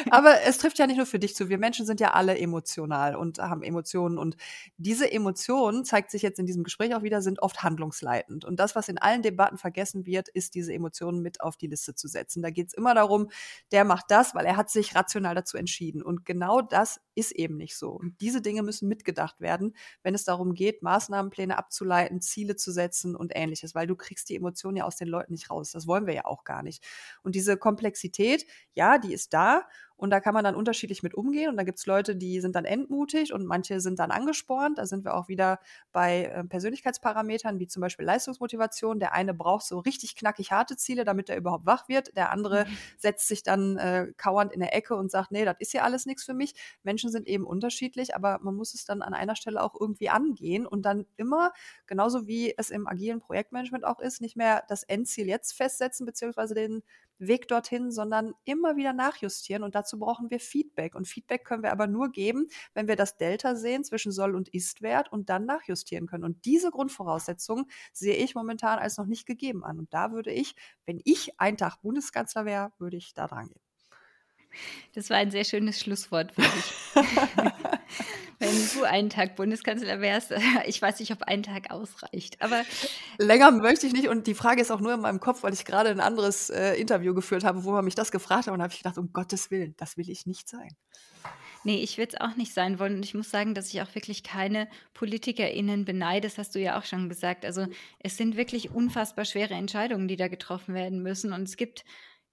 Aber 0.09 0.41
es 0.41 0.57
trifft 0.57 0.79
ja 0.79 0.87
nicht 0.87 0.97
nur 0.97 1.05
für 1.05 1.19
dich 1.19 1.35
zu. 1.35 1.47
Wir 1.49 1.59
Menschen 1.59 1.85
sind 1.85 1.99
ja 1.99 2.11
alle 2.11 2.39
emotional 2.39 3.15
und 3.15 3.37
haben 3.37 3.61
Emotionen. 3.61 4.17
Und 4.17 4.35
diese 4.77 5.11
Emotionen, 5.11 5.85
zeigt 5.85 6.09
sich 6.09 6.23
jetzt 6.23 6.39
in 6.39 6.47
diesem 6.47 6.63
Gespräch 6.63 6.95
auch 6.95 7.03
wieder, 7.03 7.21
sind 7.21 7.39
oft 7.41 7.61
handlungsleitend. 7.61 8.43
Und 8.43 8.59
das, 8.59 8.75
was 8.75 8.89
in 8.89 8.97
allen 8.97 9.21
Debatten 9.21 9.57
vergessen 9.57 10.07
wird, 10.07 10.27
ist, 10.29 10.55
diese 10.55 10.73
Emotionen 10.73 11.21
mit 11.21 11.41
auf 11.41 11.55
die 11.55 11.67
Liste 11.67 11.93
zu 11.93 12.07
setzen. 12.07 12.41
Da 12.41 12.49
geht 12.49 12.69
es 12.69 12.73
immer 12.73 12.95
darum, 12.95 13.29
der 13.71 13.85
macht 13.85 14.05
das, 14.09 14.33
weil 14.33 14.45
er 14.45 14.57
hat 14.57 14.71
sich 14.71 14.95
rational 14.95 15.35
dazu 15.35 15.57
entschieden. 15.57 16.01
Und 16.01 16.25
genau 16.25 16.61
das 16.61 16.99
ist 17.13 17.31
eben 17.31 17.57
nicht 17.57 17.77
so. 17.77 17.91
Und 17.91 18.19
diese 18.21 18.41
Dinge 18.41 18.63
müssen 18.63 18.87
mitgedacht 18.87 19.39
werden, 19.39 19.75
wenn 20.01 20.15
es 20.15 20.18
darum 20.23 20.53
geht, 20.53 20.81
Maßnahmenpläne 20.83 21.57
abzuleiten, 21.57 22.21
Ziele 22.21 22.55
zu 22.55 22.71
setzen 22.71 23.15
und 23.15 23.31
ähnliches, 23.35 23.75
weil 23.75 23.87
du 23.87 23.95
kriegst 23.95 24.29
die 24.29 24.35
Emotionen 24.35 24.77
ja 24.77 24.83
aus 24.85 24.95
den 24.97 25.07
Leuten 25.07 25.33
nicht 25.33 25.49
raus. 25.49 25.71
Das 25.71 25.87
wollen 25.87 26.07
wir 26.07 26.13
ja 26.13 26.25
auch 26.25 26.43
gar 26.43 26.63
nicht. 26.63 26.83
Und 27.23 27.35
diese 27.35 27.57
Komplexität, 27.57 28.45
ja, 28.73 28.97
die 28.97 29.13
ist 29.13 29.33
da 29.33 29.63
und 29.99 30.11
da 30.11 30.21
kann 30.21 30.33
man 30.33 30.45
dann 30.45 30.55
unterschiedlich 30.55 31.03
mit 31.03 31.13
umgehen. 31.13 31.49
Und 31.49 31.57
da 31.57 31.63
gibt 31.63 31.77
es 31.77 31.85
Leute, 31.85 32.15
die 32.15 32.39
sind 32.39 32.55
dann 32.55 32.63
entmutigt 32.63 33.33
und 33.33 33.45
manche 33.45 33.81
sind 33.81 33.99
dann 33.99 34.11
angespornt. 34.11 34.77
Da 34.77 34.85
sind 34.85 35.03
wir 35.03 35.13
auch 35.13 35.27
wieder 35.27 35.59
bei 35.91 36.23
äh, 36.23 36.43
Persönlichkeitsparametern, 36.45 37.59
wie 37.59 37.67
zum 37.67 37.81
Beispiel 37.81 38.05
Leistungsmotivation. 38.05 38.99
Der 38.99 39.13
eine 39.13 39.33
braucht 39.33 39.65
so 39.65 39.79
richtig 39.79 40.15
knackig 40.15 40.53
harte 40.53 40.77
Ziele, 40.77 41.03
damit 41.03 41.29
er 41.29 41.35
überhaupt 41.35 41.65
wach 41.65 41.89
wird. 41.89 42.15
Der 42.15 42.31
andere 42.31 42.63
mhm. 42.63 42.77
setzt 42.97 43.27
sich 43.27 43.43
dann 43.43 43.75
äh, 43.75 44.13
kauernd 44.15 44.53
in 44.53 44.61
der 44.61 44.73
Ecke 44.73 44.95
und 44.95 45.11
sagt, 45.11 45.31
nee, 45.31 45.43
das 45.43 45.57
ist 45.59 45.73
ja 45.73 45.83
alles 45.83 46.05
nichts 46.05 46.23
für 46.23 46.33
mich. 46.33 46.53
Menschen 46.83 47.11
sind 47.11 47.27
eben 47.27 47.45
unterschiedlich, 47.45 48.15
aber 48.15 48.39
man 48.41 48.55
muss 48.55 48.73
es 48.73 48.85
dann 48.85 49.01
an 49.01 49.13
einer 49.13 49.35
Stelle 49.35 49.61
auch 49.61 49.75
irgendwie 49.77 50.07
angehen 50.07 50.65
und 50.65 50.83
dann 50.83 51.07
immer, 51.17 51.51
genauso 51.87 52.25
wie 52.25 52.53
es 52.57 52.69
im 52.69 52.87
agilen 52.87 53.19
Projektmanagement 53.19 53.83
auch 53.83 53.99
ist, 53.99 54.21
nicht 54.21 54.37
mehr 54.37 54.63
das 54.69 54.83
Endziel 54.83 55.27
jetzt 55.27 55.51
festsetzen, 55.51 56.05
beziehungsweise 56.05 56.53
den 56.53 56.83
Weg 57.19 57.47
dorthin, 57.47 57.91
sondern 57.91 58.33
immer 58.45 58.75
wieder 58.75 58.93
nachjustieren. 58.93 59.63
Und 59.63 59.75
dazu 59.75 59.99
brauchen 59.99 60.29
wir 60.29 60.39
Feedback. 60.39 60.95
Und 60.95 61.07
Feedback 61.07 61.45
können 61.45 61.63
wir 61.63 61.71
aber 61.71 61.87
nur 61.87 62.11
geben, 62.11 62.47
wenn 62.73 62.87
wir 62.87 62.95
das 62.95 63.17
Delta 63.17 63.55
sehen 63.55 63.83
zwischen 63.83 64.11
Soll- 64.11 64.35
und 64.35 64.49
Ist-Wert 64.49 65.11
und 65.11 65.29
dann 65.29 65.45
nachjustieren 65.45 66.07
können. 66.07 66.23
Und 66.23 66.45
diese 66.45 66.71
Grundvoraussetzungen 66.71 67.65
sehe 67.93 68.15
ich 68.15 68.35
momentan 68.35 68.79
als 68.79 68.97
noch 68.97 69.05
nicht 69.05 69.25
gegeben 69.25 69.63
an. 69.63 69.79
Und 69.79 69.93
da 69.93 70.11
würde 70.11 70.31
ich, 70.31 70.55
wenn 70.85 70.99
ich 71.03 71.39
ein 71.39 71.57
Tag 71.57 71.81
Bundeskanzler 71.81 72.45
wäre, 72.45 72.71
würde 72.79 72.97
ich 72.97 73.13
da 73.13 73.27
dran 73.27 73.47
gehen. 73.49 73.68
Das 74.93 75.09
war 75.09 75.17
ein 75.17 75.31
sehr 75.31 75.43
schönes 75.43 75.79
Schlusswort 75.79 76.31
für 76.33 76.41
dich. 76.41 76.73
Wenn 78.39 78.55
du 78.73 78.83
einen 78.85 79.09
Tag 79.09 79.35
Bundeskanzler 79.35 79.99
wärst, 79.99 80.33
ich 80.65 80.81
weiß 80.81 80.99
nicht, 80.99 81.11
ob 81.11 81.23
ein 81.23 81.43
Tag 81.43 81.71
ausreicht. 81.71 82.41
Aber 82.41 82.63
länger 83.17 83.51
möchte 83.51 83.85
ich 83.85 83.93
nicht. 83.93 84.07
Und 84.07 84.27
die 84.27 84.33
Frage 84.33 84.61
ist 84.61 84.71
auch 84.71 84.79
nur 84.79 84.93
in 84.93 85.01
meinem 85.01 85.19
Kopf, 85.19 85.43
weil 85.43 85.53
ich 85.53 85.65
gerade 85.65 85.89
ein 85.89 85.99
anderes 85.99 86.49
äh, 86.49 86.75
Interview 86.75 87.13
geführt 87.13 87.43
habe, 87.43 87.65
wo 87.65 87.71
man 87.71 87.83
mich 87.83 87.95
das 87.95 88.11
gefragt 88.11 88.47
hat. 88.47 88.53
Und 88.53 88.59
da 88.59 88.63
habe 88.63 88.73
ich 88.73 88.79
gedacht, 88.79 88.97
um 88.97 89.11
Gottes 89.11 89.51
Willen, 89.51 89.75
das 89.77 89.97
will 89.97 90.09
ich 90.09 90.25
nicht 90.25 90.47
sein. 90.47 90.69
Nee, 91.65 91.83
ich 91.83 91.97
will 91.97 92.07
es 92.07 92.19
auch 92.19 92.37
nicht 92.37 92.53
sein 92.53 92.79
wollen. 92.79 92.95
Und 92.95 93.05
ich 93.05 93.13
muss 93.13 93.29
sagen, 93.29 93.53
dass 93.53 93.73
ich 93.73 93.81
auch 93.81 93.93
wirklich 93.93 94.23
keine 94.23 94.69
PolitikerInnen 94.93 95.83
beneide. 95.83 96.27
Das 96.27 96.37
hast 96.37 96.55
du 96.55 96.59
ja 96.59 96.79
auch 96.79 96.85
schon 96.85 97.09
gesagt. 97.09 97.43
Also 97.43 97.67
es 97.99 98.15
sind 98.15 98.37
wirklich 98.37 98.71
unfassbar 98.71 99.25
schwere 99.25 99.55
Entscheidungen, 99.55 100.07
die 100.07 100.15
da 100.15 100.29
getroffen 100.29 100.73
werden 100.73 101.03
müssen. 101.03 101.33
Und 101.33 101.43
es 101.43 101.57
gibt 101.57 101.83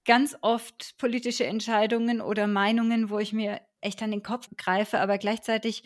ganz 0.07 0.37
oft 0.41 0.97
politische 0.99 1.47
Entscheidungen 1.47 2.21
oder 2.21 2.47
Meinungen, 2.47 3.11
wo 3.11 3.19
ich 3.19 3.33
mir 3.33 3.61
echt 3.81 4.03
an 4.03 4.11
den 4.11 4.23
Kopf 4.23 4.49
greife, 4.57 5.01
aber 5.01 5.19
gleichzeitig 5.19 5.83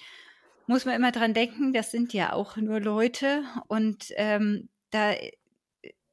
muss 0.66 0.84
man 0.84 0.94
immer 0.94 1.12
dran 1.12 1.34
denken, 1.34 1.72
das 1.72 1.90
sind 1.90 2.12
ja 2.12 2.32
auch 2.32 2.56
nur 2.56 2.80
Leute 2.80 3.42
und 3.68 4.06
ähm, 4.16 4.68
da 4.90 5.14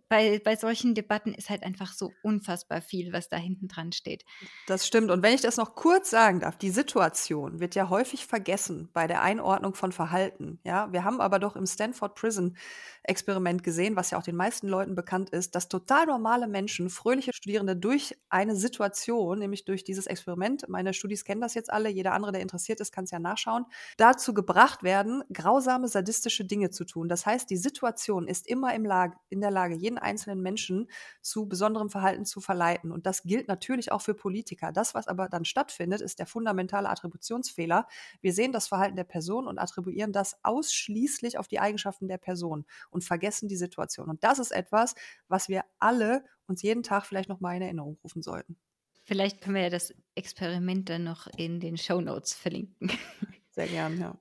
bei, 0.10 0.40
bei 0.44 0.56
solchen 0.56 0.96
Debatten 0.96 1.34
ist 1.34 1.50
halt 1.50 1.64
einfach 1.64 1.94
so 1.94 2.12
unfassbar 2.24 2.82
viel, 2.82 3.14
was 3.14 3.30
da 3.30 3.38
hinten 3.38 3.68
dran 3.68 3.92
steht. 3.92 4.24
Das 4.66 4.88
stimmt. 4.88 5.12
Und 5.12 5.24
wenn 5.24 5.34
ich 5.34 5.42
das 5.42 5.58
noch 5.58 5.76
kurz 5.76 6.10
sagen 6.10 6.40
darf, 6.40 6.58
die 6.58 6.70
Situation 6.70 7.60
wird 7.60 7.76
ja 7.76 7.90
häufig 7.90 8.26
vergessen 8.26 8.90
bei 8.94 9.08
der 9.08 9.22
Einordnung 9.22 9.76
von 9.76 9.92
Verhalten. 9.92 10.60
Ja, 10.64 10.92
wir 10.92 11.04
haben 11.04 11.22
aber 11.22 11.40
doch 11.40 11.56
im 11.56 11.66
Stanford 11.66 12.16
Prison 12.16 12.56
Experiment 13.04 13.64
gesehen, 13.64 13.96
was 13.96 14.12
ja 14.12 14.18
auch 14.18 14.24
den 14.24 14.36
meisten 14.36 14.68
Leuten 14.68 14.96
bekannt 14.96 15.30
ist, 15.30 15.56
dass 15.56 15.70
total 15.70 16.06
normale 16.06 16.48
Menschen, 16.48 16.90
fröhliche 16.90 17.32
Studierende 17.34 17.76
durch 17.76 18.18
eine 18.30 18.56
Situation, 18.56 19.40
nämlich 19.40 19.66
durch 19.66 19.84
dieses 19.84 20.08
Experiment, 20.08 20.68
meine 20.68 20.94
Studis 20.94 21.24
kennen 21.24 21.42
das 21.42 21.54
jetzt 21.54 21.72
alle, 21.72 21.90
jeder 21.90 22.14
andere, 22.14 22.34
der 22.34 22.42
interessiert 22.42 22.80
ist, 22.82 22.92
kann 22.92 23.06
es 23.06 23.12
ja 23.12 23.20
nachschauen, 23.20 23.66
dazu 23.98 24.34
gebracht 24.34 24.84
werden, 24.84 25.24
grausame, 25.32 25.88
sadistische 25.88 26.46
Dinge 26.46 26.70
zu 26.70 26.86
tun. 26.86 27.08
Das 27.08 27.26
heißt, 27.26 27.50
die 27.50 27.58
Situation 27.58 28.28
ist 28.28 28.48
immer 28.48 28.74
im 28.76 28.86
Lage, 28.86 29.16
in 29.30 29.42
der 29.42 29.52
Lage, 29.52 29.76
jeden 29.76 29.97
einzelnen 29.98 30.42
Menschen 30.42 30.90
zu 31.22 31.48
besonderem 31.48 31.90
Verhalten 31.90 32.26
zu 32.26 32.42
verleiten. 32.42 32.92
Und 32.92 33.06
das 33.06 33.24
gilt 33.24 33.48
natürlich 33.48 33.92
auch 33.92 34.02
für 34.02 34.14
Politiker. 34.14 34.72
Das, 34.72 34.94
was 34.96 35.08
aber 35.08 35.30
dann 35.30 35.46
stattfindet, 35.46 36.02
ist 36.02 36.20
der 36.20 36.26
fundamentale 36.26 36.90
Attributionsfehler. 36.90 37.88
Wir 38.22 38.34
sehen 38.34 38.52
das 38.52 38.68
Verhalten 38.68 38.96
der 38.96 39.04
Person 39.04 39.48
und 39.48 39.60
attribuieren 39.60 40.12
das 40.12 40.38
ausschließlich 40.44 41.38
auf 41.38 41.48
die 41.48 41.60
Eigenschaften 41.60 42.08
der 42.08 42.18
Person 42.18 42.66
und 42.90 43.04
vergessen 43.04 43.48
die 43.48 43.58
Situation. 43.58 44.10
Und 44.10 44.24
das 44.24 44.40
ist 44.40 44.52
etwas, 44.52 44.96
was 45.28 45.50
wir 45.50 45.64
alle 45.80 46.24
uns 46.48 46.62
jeden 46.62 46.84
Tag 46.84 47.06
vielleicht 47.06 47.30
noch 47.30 47.40
mal 47.40 47.56
in 47.56 47.62
Erinnerung 47.62 47.98
rufen 48.04 48.22
sollten. 48.22 48.58
Vielleicht 49.04 49.40
können 49.42 49.56
wir 49.56 49.64
ja 49.64 49.70
das 49.70 49.94
Experiment 50.16 50.90
dann 50.90 51.06
noch 51.06 51.28
in 51.38 51.60
den 51.60 51.78
Show 51.78 52.02
Notes 52.02 52.34
verlinken. 52.34 52.92
Sehr 53.52 53.68
gern, 53.68 54.00
ja. 54.00 54.18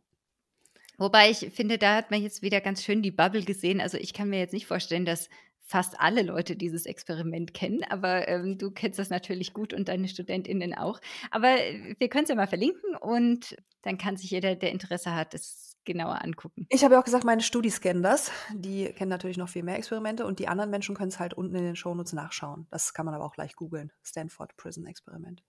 Wobei 0.98 1.28
ich 1.30 1.50
finde, 1.52 1.76
da 1.76 1.96
hat 1.96 2.10
man 2.10 2.22
jetzt 2.22 2.40
wieder 2.40 2.60
ganz 2.60 2.82
schön 2.82 3.02
die 3.02 3.10
Bubble 3.10 3.42
gesehen. 3.42 3.80
Also 3.80 3.98
ich 3.98 4.14
kann 4.14 4.30
mir 4.30 4.38
jetzt 4.38 4.54
nicht 4.54 4.66
vorstellen, 4.66 5.04
dass 5.04 5.28
fast 5.66 6.00
alle 6.00 6.22
Leute 6.22 6.56
dieses 6.56 6.86
Experiment 6.86 7.52
kennen, 7.52 7.82
aber 7.88 8.28
ähm, 8.28 8.56
du 8.56 8.70
kennst 8.70 8.98
das 8.98 9.10
natürlich 9.10 9.52
gut 9.52 9.74
und 9.74 9.88
deine 9.88 10.08
StudentInnen 10.08 10.74
auch. 10.74 11.00
Aber 11.30 11.60
äh, 11.60 11.94
wir 11.98 12.08
können 12.08 12.24
es 12.24 12.30
ja 12.30 12.36
mal 12.36 12.46
verlinken 12.46 12.94
und 12.96 13.56
dann 13.82 13.98
kann 13.98 14.16
sich 14.16 14.30
jeder, 14.30 14.54
der 14.54 14.70
Interesse 14.70 15.14
hat, 15.14 15.34
es 15.34 15.76
genauer 15.84 16.22
angucken. 16.22 16.66
Ich 16.68 16.84
habe 16.84 16.94
ja 16.94 17.00
auch 17.00 17.04
gesagt, 17.04 17.24
meine 17.24 17.42
Studis 17.42 17.80
kennen 17.80 18.02
das. 18.02 18.30
Die 18.52 18.86
kennen 18.86 19.08
natürlich 19.08 19.36
noch 19.36 19.48
viel 19.48 19.62
mehr 19.62 19.76
Experimente 19.76 20.26
und 20.26 20.38
die 20.38 20.48
anderen 20.48 20.70
Menschen 20.70 20.96
können 20.96 21.08
es 21.08 21.20
halt 21.20 21.34
unten 21.34 21.54
in 21.54 21.64
den 21.64 21.76
Shownotes 21.76 22.12
nachschauen. 22.12 22.66
Das 22.70 22.94
kann 22.94 23.06
man 23.06 23.14
aber 23.14 23.24
auch 23.24 23.34
gleich 23.34 23.54
googeln. 23.56 23.92
Stanford 24.02 24.56
Prison 24.56 24.86
Experiment. 24.86 25.42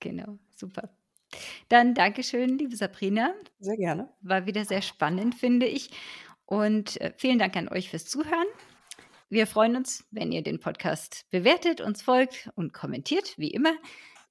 Genau, 0.00 0.38
super. 0.54 0.90
Dann 1.68 1.94
Dankeschön, 1.94 2.58
liebe 2.58 2.76
Sabrina. 2.76 3.32
Sehr 3.60 3.76
gerne. 3.76 4.08
War 4.20 4.46
wieder 4.46 4.64
sehr 4.64 4.82
spannend, 4.82 5.34
finde 5.36 5.66
ich. 5.66 5.90
Und 6.44 7.00
äh, 7.00 7.12
vielen 7.16 7.38
Dank 7.38 7.56
an 7.56 7.68
euch 7.68 7.90
fürs 7.90 8.06
Zuhören. 8.06 8.46
Wir 9.32 9.46
freuen 9.46 9.76
uns, 9.76 10.08
wenn 10.10 10.32
ihr 10.32 10.42
den 10.42 10.58
Podcast 10.58 11.24
bewertet, 11.30 11.80
uns 11.80 12.02
folgt 12.02 12.50
und 12.56 12.72
kommentiert, 12.72 13.38
wie 13.38 13.52
immer. 13.52 13.72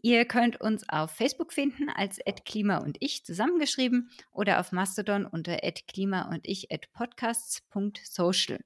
Ihr 0.01 0.25
könnt 0.25 0.59
uns 0.59 0.89
auf 0.89 1.11
Facebook 1.11 1.53
finden 1.53 1.89
als 1.89 2.19
@klima 2.43 2.79
und 2.79 2.97
ich 2.99 3.23
zusammengeschrieben 3.23 4.11
oder 4.33 4.59
auf 4.59 4.73
Mastodon 4.73 5.25
unter 5.25 5.55
@klima 5.87 6.29
und 6.29 6.41
ich 6.43 6.67
@podcasts.social. 6.91 8.59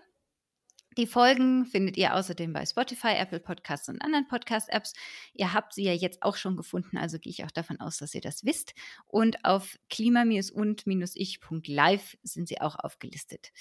Die 0.97 1.07
Folgen 1.07 1.65
findet 1.65 1.97
ihr 1.97 2.15
außerdem 2.15 2.53
bei 2.53 2.65
Spotify, 2.65 3.15
Apple 3.17 3.41
Podcasts 3.41 3.89
und 3.89 4.01
anderen 4.01 4.29
Podcast-Apps. 4.29 4.93
Ihr 5.33 5.51
habt 5.51 5.73
sie 5.73 5.83
ja 5.83 5.91
jetzt 5.91 6.23
auch 6.23 6.37
schon 6.37 6.55
gefunden, 6.55 6.97
also 6.97 7.19
gehe 7.19 7.31
ich 7.31 7.43
auch 7.43 7.51
davon 7.51 7.81
aus, 7.81 7.97
dass 7.97 8.15
ihr 8.15 8.21
das 8.21 8.45
wisst. 8.45 8.73
Und 9.05 9.43
auf 9.43 9.77
klima-und-ich.live 9.89 12.17
sind 12.23 12.47
sie 12.47 12.61
auch 12.61 12.79
aufgelistet. 12.79 13.51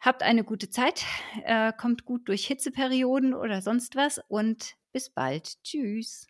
Habt 0.00 0.22
eine 0.22 0.44
gute 0.44 0.68
Zeit, 0.68 1.06
äh, 1.44 1.72
kommt 1.72 2.04
gut 2.04 2.28
durch 2.28 2.46
Hitzeperioden 2.46 3.32
oder 3.32 3.62
sonst 3.62 3.96
was 3.96 4.20
und 4.28 4.74
bis 4.92 5.08
bald. 5.08 5.62
Tschüss. 5.62 6.26